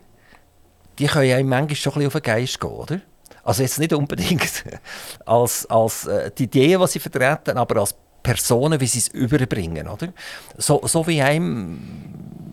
die 0.99 1.07
können 1.07 1.29
ja 1.29 1.43
manchmal 1.43 1.77
schon 1.77 1.93
ein 1.93 1.99
bisschen 1.99 2.07
auf 2.07 2.13
den 2.15 2.23
Geist 2.23 2.61
gehen, 2.61 2.71
oder? 2.71 3.01
Also 3.45 3.63
jetzt 3.63 3.79
nicht 3.79 3.93
unbedingt 3.93 4.65
als, 5.25 5.67
als 5.67 6.07
äh, 6.07 6.33
die 6.37 6.45
Ideen, 6.45 6.81
die 6.81 6.87
sie 6.89 6.99
vertreten, 6.99 7.57
aber 7.57 7.81
als 7.81 7.95
Personen, 8.27 8.81
wie 8.81 8.89
sie 8.89 8.99
es 8.99 9.09
überbringen, 9.09 9.87
oder? 9.87 10.09
So, 10.59 10.81
so 10.85 11.07
wie 11.07 11.23
einem 11.23 11.79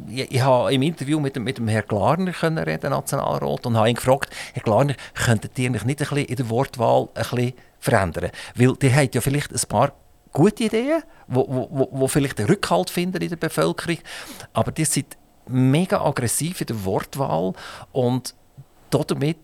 ich, 0.08 0.32
ich 0.32 0.42
habe 0.42 0.72
im 0.72 0.84
Interview 0.84 1.20
mit 1.20 1.36
mit 1.40 1.58
dem 1.58 1.68
Herrn 1.68 1.88
Glarner 1.88 2.32
können 2.32 2.60
reden, 2.60 2.92
Nationalrat, 2.92 3.66
und 3.66 3.76
habe 3.76 3.90
ihn 3.90 3.96
gefragt, 3.96 4.30
Herr 4.54 4.62
Glarner, 4.62 4.94
könntet 5.16 5.58
ihr 5.58 5.72
mich 5.72 5.84
nicht 5.84 6.00
ein 6.00 6.08
bisschen 6.08 6.28
in 6.28 6.36
der 6.36 6.50
Wortwahl 6.52 7.10
ein 7.16 7.24
bisschen 7.24 7.54
verändern? 7.80 8.30
Weil 8.54 8.76
ihr 8.84 8.96
habt 8.96 9.16
ja 9.16 9.22
vielleicht 9.22 9.52
ein 9.52 9.68
paar 9.68 9.94
gute 10.32 10.66
Ideen, 10.66 11.02
wo, 11.28 11.48
wo, 11.50 11.90
wo 11.92 12.08
vielleicht 12.08 12.40
einen 12.40 12.50
Rückhalt 12.50 12.92
finden 12.92 13.24
in 13.24 13.30
der 13.30 13.38
Bevölkerung, 13.38 13.98
aber 14.54 14.72
die 14.72 14.86
sind 14.86 15.18
mega 15.48 16.06
aggressiv 16.06 16.62
in 16.62 16.68
der 16.68 16.86
Wortwahl 16.86 17.54
und 17.92 18.36
damit 18.92 19.38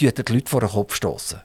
die 0.00 0.06
Leute 0.06 0.42
vor 0.46 0.60
den 0.60 0.70
Kopf 0.70 0.96
stoßen. 0.96 1.40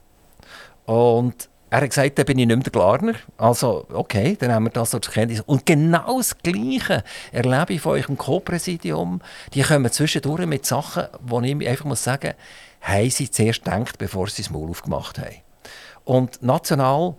Und 0.85 1.50
er 1.71 1.81
hat 1.81 1.89
gesagt, 1.89 2.19
dann 2.19 2.25
bin 2.25 2.37
ich 2.37 2.45
nicht 2.45 2.55
mehr 2.55 2.63
der 2.63 2.71
Glarner. 2.71 3.13
Also, 3.37 3.87
okay, 3.93 4.35
dann 4.37 4.51
haben 4.51 4.65
wir 4.65 4.71
das 4.71 4.89
zur 4.89 4.99
Kenntnis. 4.99 5.39
Und 5.39 5.65
genau 5.65 6.17
das 6.17 6.37
Gleiche 6.37 7.01
erlebe 7.31 7.73
ich 7.73 7.81
von 7.81 7.93
eurem 7.93 8.17
Co-Präsidium. 8.17 9.21
Die 9.53 9.61
kommen 9.61 9.89
zwischendurch 9.89 10.45
mit 10.45 10.65
Sachen, 10.65 11.05
wo 11.21 11.39
ich 11.39 11.67
einfach 11.67 11.85
muss 11.85 12.03
sagen 12.03 12.33
haben 12.81 13.09
sie 13.09 13.29
zuerst 13.29 13.63
gedacht, 13.63 13.97
bevor 13.99 14.27
sie 14.27 14.41
das 14.41 14.51
Maul 14.51 14.69
aufgemacht 14.69 15.19
haben. 15.19 15.35
Und 16.03 16.41
national 16.41 17.15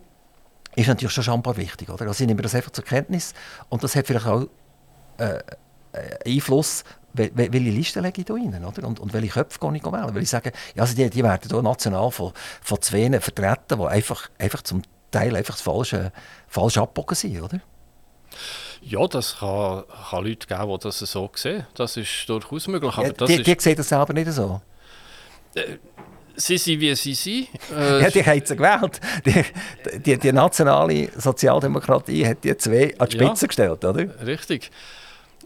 ist 0.75 0.87
natürlich 0.87 1.13
schon 1.13 1.23
scheinbar 1.23 1.57
wichtig. 1.57 1.89
Oder? 1.89 2.05
Also 2.05 2.23
ich 2.23 2.27
nehme 2.27 2.41
das 2.41 2.53
einfach 2.53 2.71
zur 2.71 2.83
Kenntnis 2.83 3.33
und 3.69 3.83
das 3.83 3.95
hat 3.95 4.05
vielleicht 4.05 4.27
auch 4.27 4.47
äh 5.17 5.39
Einfluss, 6.25 6.83
welche 7.13 7.57
Liste 7.59 7.99
lege 7.99 8.21
ich 8.21 8.25
da 8.25 8.33
rein, 8.33 8.65
oder? 8.65 8.87
Und, 8.87 8.99
und 8.99 9.13
welche 9.13 9.29
Köpfe 9.29 9.59
gehe 9.59 9.75
ich 9.75 9.83
wählen? 9.83 10.15
Weil 10.15 10.23
ich 10.23 10.29
sage, 10.29 10.51
ja, 10.75 10.81
also 10.81 10.95
die, 10.95 11.09
die 11.09 11.23
werden 11.23 11.47
hier 11.47 11.61
national 11.61 12.09
von, 12.11 12.33
von 12.61 12.81
zwei 12.81 13.19
vertreten, 13.19 13.79
die 13.79 13.85
einfach, 13.85 14.29
einfach 14.39 14.61
zum 14.63 14.81
Teil 15.11 15.35
einfach 15.35 15.53
das 15.53 15.61
falsche, 15.61 16.11
falsch 16.47 16.77
abbogen 16.77 17.15
sind, 17.15 17.41
oder? 17.41 17.59
Ja, 18.81 19.07
das 19.07 19.37
kann, 19.37 19.83
kann 20.09 20.25
Leute 20.25 20.47
geben, 20.47 20.69
die 20.69 20.77
das 20.79 20.99
so 20.99 21.31
sehen. 21.35 21.65
Das 21.75 21.95
ist 21.97 22.27
durchaus 22.27 22.67
möglich. 22.67 22.93
Aber 22.93 23.07
ja, 23.07 23.13
das 23.13 23.27
die, 23.29 23.35
ist, 23.35 23.47
die 23.47 23.55
sehen 23.59 23.75
das 23.75 23.89
selber 23.89 24.13
nicht 24.13 24.31
so. 24.31 24.61
Äh, 25.53 25.77
sie 26.35 26.57
sind, 26.57 26.81
wie 26.81 26.95
sie 26.95 27.13
sind. 27.13 27.47
Äh, 27.71 28.01
ja, 28.01 28.09
die 28.09 28.25
haben 28.25 28.41
sie 28.43 28.55
gewählt. 28.55 28.99
Die, 29.25 29.99
die, 29.99 30.17
die, 30.17 30.31
nationale 30.31 31.09
Sozialdemokratie 31.15 32.27
hat 32.27 32.43
die 32.43 32.57
zwei 32.57 32.95
an 32.97 33.07
die 33.07 33.17
Spitze 33.17 33.45
ja, 33.45 33.47
gestellt, 33.47 33.85
oder? 33.85 34.25
Richtig. 34.25 34.71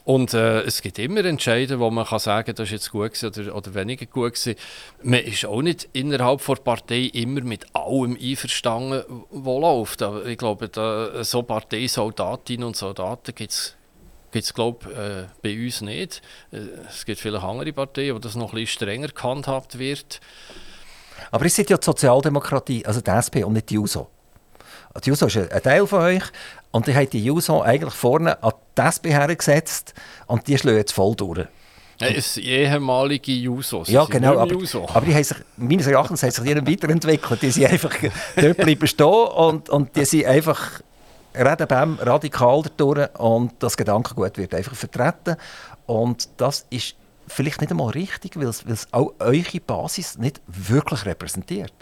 Und 0.07 0.33
äh, 0.33 0.61
es 0.61 0.81
gibt 0.81 0.99
immer 0.99 1.25
Entscheidungen, 1.25 1.81
wo 1.81 1.91
man 1.91 2.05
kann 2.05 2.19
sagen 2.19 2.55
das 2.55 2.67
ist 2.67 2.71
jetzt 2.71 2.91
gut 2.91 3.21
oder, 3.25 3.53
oder 3.53 3.75
weniger 3.75 4.05
gut 4.05 4.35
gewesen. 4.35 4.55
Man 5.03 5.19
ist 5.19 5.43
auch 5.43 5.61
nicht 5.61 5.89
innerhalb 5.91 6.45
der 6.45 6.55
Partei 6.55 7.09
immer 7.11 7.41
mit 7.41 7.65
allem 7.75 8.17
einverstanden, 8.17 9.03
was 9.31 9.59
läuft. 9.61 10.01
Aber 10.01 10.25
ich 10.25 10.37
glaube, 10.37 10.69
da, 10.69 11.25
so 11.25 11.43
Parteisoldatinnen 11.43 12.65
und 12.65 12.77
Soldaten 12.77 13.35
gibt 13.35 13.51
es 13.51 13.75
gibt 14.31 14.55
glaube 14.55 14.93
äh, 14.93 15.33
bei 15.41 15.61
uns 15.61 15.81
nicht. 15.81 16.21
Äh, 16.53 16.59
es 16.87 17.03
gibt 17.03 17.19
viele 17.19 17.43
andere 17.43 17.73
Parteien, 17.73 18.15
wo 18.15 18.19
das 18.19 18.35
noch 18.35 18.53
ein 18.53 18.59
bisschen 18.59 18.87
strenger 18.87 19.09
gehandhabt 19.09 19.77
wird. 19.77 20.21
Aber 21.31 21.45
es 21.45 21.59
ist 21.59 21.69
ja 21.69 21.75
die 21.75 21.83
Sozialdemokratie, 21.83 22.85
also 22.85 23.01
die 23.01 23.11
SP 23.11 23.43
und 23.43 23.51
nicht 23.51 23.69
die 23.71 23.73
JUSO. 23.73 24.09
Die 25.03 25.09
JUSO 25.09 25.25
ist 25.25 25.37
ein 25.37 25.61
Teil 25.61 25.85
von 25.85 25.99
euch 25.99 26.23
und 26.77 26.85
die 26.85 26.93
haben 26.93 27.09
die 27.09 27.25
JUSO 27.25 27.63
eigentlich 27.63 27.95
vorne 27.95 28.41
an 28.43 28.53
die 28.77 28.81
SP 28.85 29.09
hergesetzt 29.09 29.95
und 30.27 30.47
die 30.47 30.55
schlagen 30.59 30.77
jetzt 30.77 30.91
voll 30.91 31.15
durch. 31.15 31.47
Ja, 31.99 32.07
es 32.07 32.37
ehemalige 32.37 33.31
Juso. 33.31 33.81
Ja, 33.87 34.05
genau. 34.05 34.37
Aber, 34.37 34.43
aber, 34.43 35.05
die 35.07 35.15
haben 35.15 35.23
sich, 35.23 35.37
meines 35.55 35.87
Erachtens 35.87 36.21
haben 36.21 36.29
sich 36.29 36.43
die 36.43 36.55
weiterentwickelt. 36.55 37.41
Die 37.41 37.49
sind 37.49 37.65
einfach 37.65 37.95
dort 38.35 38.57
bleiben 38.57 38.85
stehen 38.85 39.07
und, 39.07 39.71
und 39.71 39.95
die 39.95 40.05
sind 40.05 40.27
einfach 40.27 40.81
reden 41.35 41.67
beim 41.67 41.97
radikal 41.99 42.61
durch 42.77 43.09
und 43.17 43.53
das 43.57 43.75
Gedankengut 43.75 44.37
wird 44.37 44.53
einfach 44.53 44.75
vertreten. 44.75 45.35
Und 45.87 46.29
das 46.37 46.67
ist 46.69 46.93
vielleicht 47.27 47.59
nicht 47.61 47.71
einmal 47.71 47.89
richtig, 47.89 48.37
weil 48.37 48.45
es 48.45 48.87
auch 48.91 49.13
eure 49.17 49.59
Basis 49.65 50.19
nicht 50.19 50.39
wirklich 50.45 51.07
repräsentiert. 51.07 51.73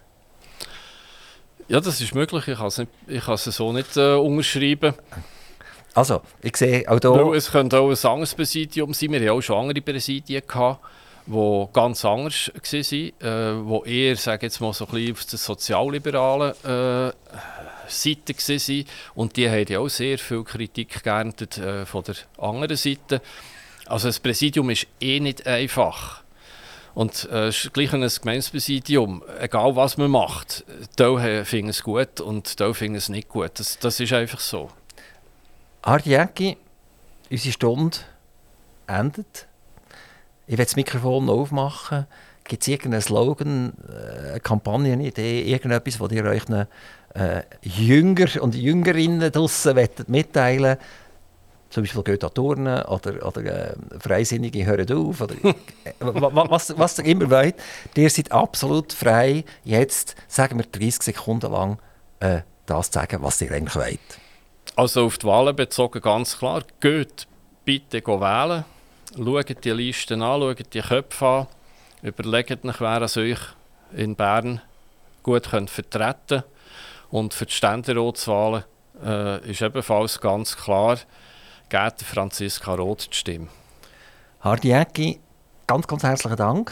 Ja, 1.68 1.80
das 1.80 2.00
ist 2.00 2.14
möglich. 2.14 2.48
Ich 2.48 2.58
kann 2.58 2.68
es, 2.68 2.78
nicht, 2.78 2.92
ich 3.08 3.24
kann 3.24 3.34
es 3.36 3.44
so 3.46 3.74
nicht 3.74 3.98
äh, 3.98 4.14
unterschreiben. 4.14 4.94
Also, 5.96 6.22
ich 6.42 6.56
sehe 6.58 6.88
auch 6.88 7.00
hier... 7.00 7.34
es 7.34 7.52
könnte 7.52 7.80
auch 7.80 7.90
ein 7.90 8.12
anderes 8.12 8.36
Präsidium 8.36 8.94
sein. 8.94 9.12
Wir 9.12 9.22
hatten 9.22 9.30
auch 9.30 9.42
schon 9.42 9.58
andere 9.58 9.82
Präsidien, 9.82 10.44
gehabt, 10.46 10.82
die 11.26 11.68
ganz 11.74 12.06
anders 12.06 12.52
waren, 12.54 12.92
äh, 12.92 13.84
die 13.86 13.90
eher, 13.92 14.16
sage 14.16 14.46
jetzt 14.46 14.60
mal, 14.60 14.74
so 14.74 14.86
ein 14.86 14.92
bisschen 14.92 15.14
auf 15.14 15.26
der 15.26 15.40
sozialliberalen 15.40 16.52
äh, 16.52 17.12
Seite 17.88 18.34
waren. 18.34 18.86
Und 19.16 19.38
die 19.38 19.50
haben 19.50 19.66
ja 19.68 19.80
auch 19.80 19.88
sehr 19.88 20.20
viel 20.20 20.44
Kritik 20.44 21.04
geerntet 21.04 21.58
äh, 21.58 21.86
von 21.86 22.04
der 22.04 22.16
anderen 22.38 22.78
Seite. 22.78 23.22
Also 23.88 24.10
das 24.10 24.20
Präsidium 24.20 24.70
ist 24.70 24.88
eh 25.00 25.20
nicht 25.20 25.48
einfach. 25.48 26.25
Und 26.96 27.28
äh, 27.30 27.50
es 27.50 27.66
ist 27.66 27.74
gleich 27.74 27.94
ein 27.94 28.02
Gemeindepräsidium, 28.02 29.22
egal 29.40 29.76
was 29.76 29.98
man 29.98 30.10
macht, 30.10 30.64
da 30.96 31.44
finden 31.44 31.70
es 31.70 31.84
gut 31.84 32.22
und 32.22 32.60
da 32.62 32.72
finden 32.74 32.96
es 32.96 33.10
nicht 33.10 33.28
gut. 33.28 33.52
Das, 33.60 33.78
das 33.78 34.00
ist 34.00 34.14
einfach 34.14 34.40
so. 34.40 34.72
Hardy 35.84 36.12
Jäcki, 36.12 36.58
unsere 37.30 37.52
Stunde 37.52 37.98
endet. 38.88 39.46
Ich 40.48 40.54
werde 40.54 40.64
das 40.64 40.78
Mikrofon 40.78 41.30
aufmachen. 41.30 42.08
Gibt 42.46 42.62
es 42.62 42.68
irgendeinen 42.70 43.02
Slogan, 43.02 43.74
äh, 43.90 44.30
eine 44.30 44.40
Kampagnenidee, 44.40 45.42
irgendetwas, 45.52 45.98
das 45.98 46.12
ihr 46.14 46.24
euch 46.24 46.44
äh, 46.50 47.42
Jünger 47.62 48.42
und 48.42 48.56
Jüngerinnen 48.56 49.32
draussen 49.34 49.78
mitteilen 50.08 50.64
wollt? 50.64 50.80
Zum 51.76 51.84
Beispiel 51.84 52.04
geht 52.04 52.24
an 52.24 52.34
Turnen 52.34 52.84
oder, 52.84 53.28
oder 53.28 53.44
äh, 53.44 53.76
Freisinnige 54.00 54.66
hören 54.66 54.90
auf 54.94 55.20
oder 55.20 55.36
was, 56.00 56.74
was 56.78 57.00
ihr 57.00 57.06
immer 57.06 57.30
wollt. 57.30 57.56
Ihr 57.98 58.10
seid 58.10 58.32
absolut 58.32 58.94
frei, 58.94 59.44
jetzt, 59.66 60.16
sagen 60.30 60.58
wir 60.58 60.66
30 60.66 61.04
Sekunden 61.04 61.52
lang, 61.52 61.78
äh, 62.22 62.44
das 62.66 62.92
zu 62.92 63.00
sagen, 63.00 63.22
was 63.22 63.42
ihr 63.42 63.52
eigentlich 63.52 63.76
wollt. 63.76 64.00
Also 64.78 65.06
auf 65.06 65.18
die 65.18 65.28
Wahlen 65.28 65.54
bezogen 65.54 66.00
ganz 66.00 66.38
klar, 66.38 66.64
geht 66.80 67.28
bitte 67.66 68.02
wählen, 68.02 68.64
schaut 69.14 69.66
die 69.66 69.72
Listen 69.72 70.22
an, 70.22 70.40
schaut 70.40 70.74
die 70.74 70.80
Köpfe 70.80 71.26
an, 71.26 71.48
überlegt 72.04 72.64
euch, 72.66 72.80
wer 72.80 73.02
es 73.02 73.18
euch 73.18 73.40
in 73.94 74.16
Bern 74.16 74.62
gut 75.24 75.50
könnt 75.50 75.70
vertreten 75.70 76.44
Und 77.10 77.34
für 77.34 77.48
die 77.48 77.54
Ständeratswahlen 77.54 78.64
äh, 79.04 79.52
ist 79.52 79.62
ebenfalls 79.62 80.22
ganz 80.22 80.56
klar, 80.56 81.00
geht 81.70 82.02
Franziska 82.02 82.76
Roth 82.76 83.10
die 83.12 83.16
Stimme. 83.16 83.48
Hardy 84.42 84.70
Jäcki, 84.70 85.20
ganz, 85.68 85.88
ganz 85.88 86.04
herzlichen 86.04 86.38
Dank, 86.38 86.72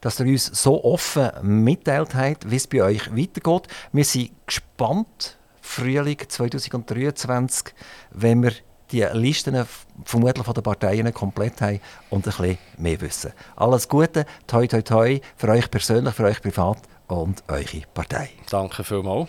dass 0.00 0.20
ihr 0.20 0.26
uns 0.26 0.46
so 0.46 0.84
offen 0.84 1.30
mitteilt 1.42 2.14
habt, 2.14 2.50
wie 2.50 2.56
es 2.56 2.66
bei 2.66 2.82
euch 2.82 3.10
weitergeht. 3.16 3.68
Wir 3.92 4.04
sind 4.04 4.30
gespannt, 4.46 5.38
Frühling 5.60 6.18
2023, 6.26 7.74
wenn 8.10 8.42
wir 8.42 8.52
die 8.90 9.06
Listen 9.12 9.66
vermutlich 10.04 10.44
von 10.44 10.54
den 10.54 10.62
Parteien 10.62 11.12
komplett 11.12 11.60
haben 11.60 11.80
und 12.10 12.26
ein 12.26 12.32
bisschen 12.32 12.58
mehr 12.78 13.00
wissen. 13.00 13.32
Alles 13.56 13.88
Gute, 13.88 14.24
toi 14.46 14.66
toi 14.66 14.82
toi, 14.82 15.20
für 15.36 15.48
euch 15.48 15.70
persönlich, 15.70 16.14
für 16.14 16.24
euch 16.24 16.40
privat 16.40 16.78
und 17.08 17.42
eure 17.48 17.82
Partei. 17.92 18.30
Danke 18.50 18.84
vielmals. 18.84 19.28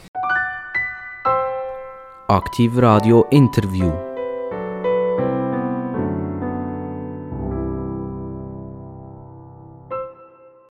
Aktiv 2.28 2.72
Radio 2.76 3.26
Interview. 3.32 4.09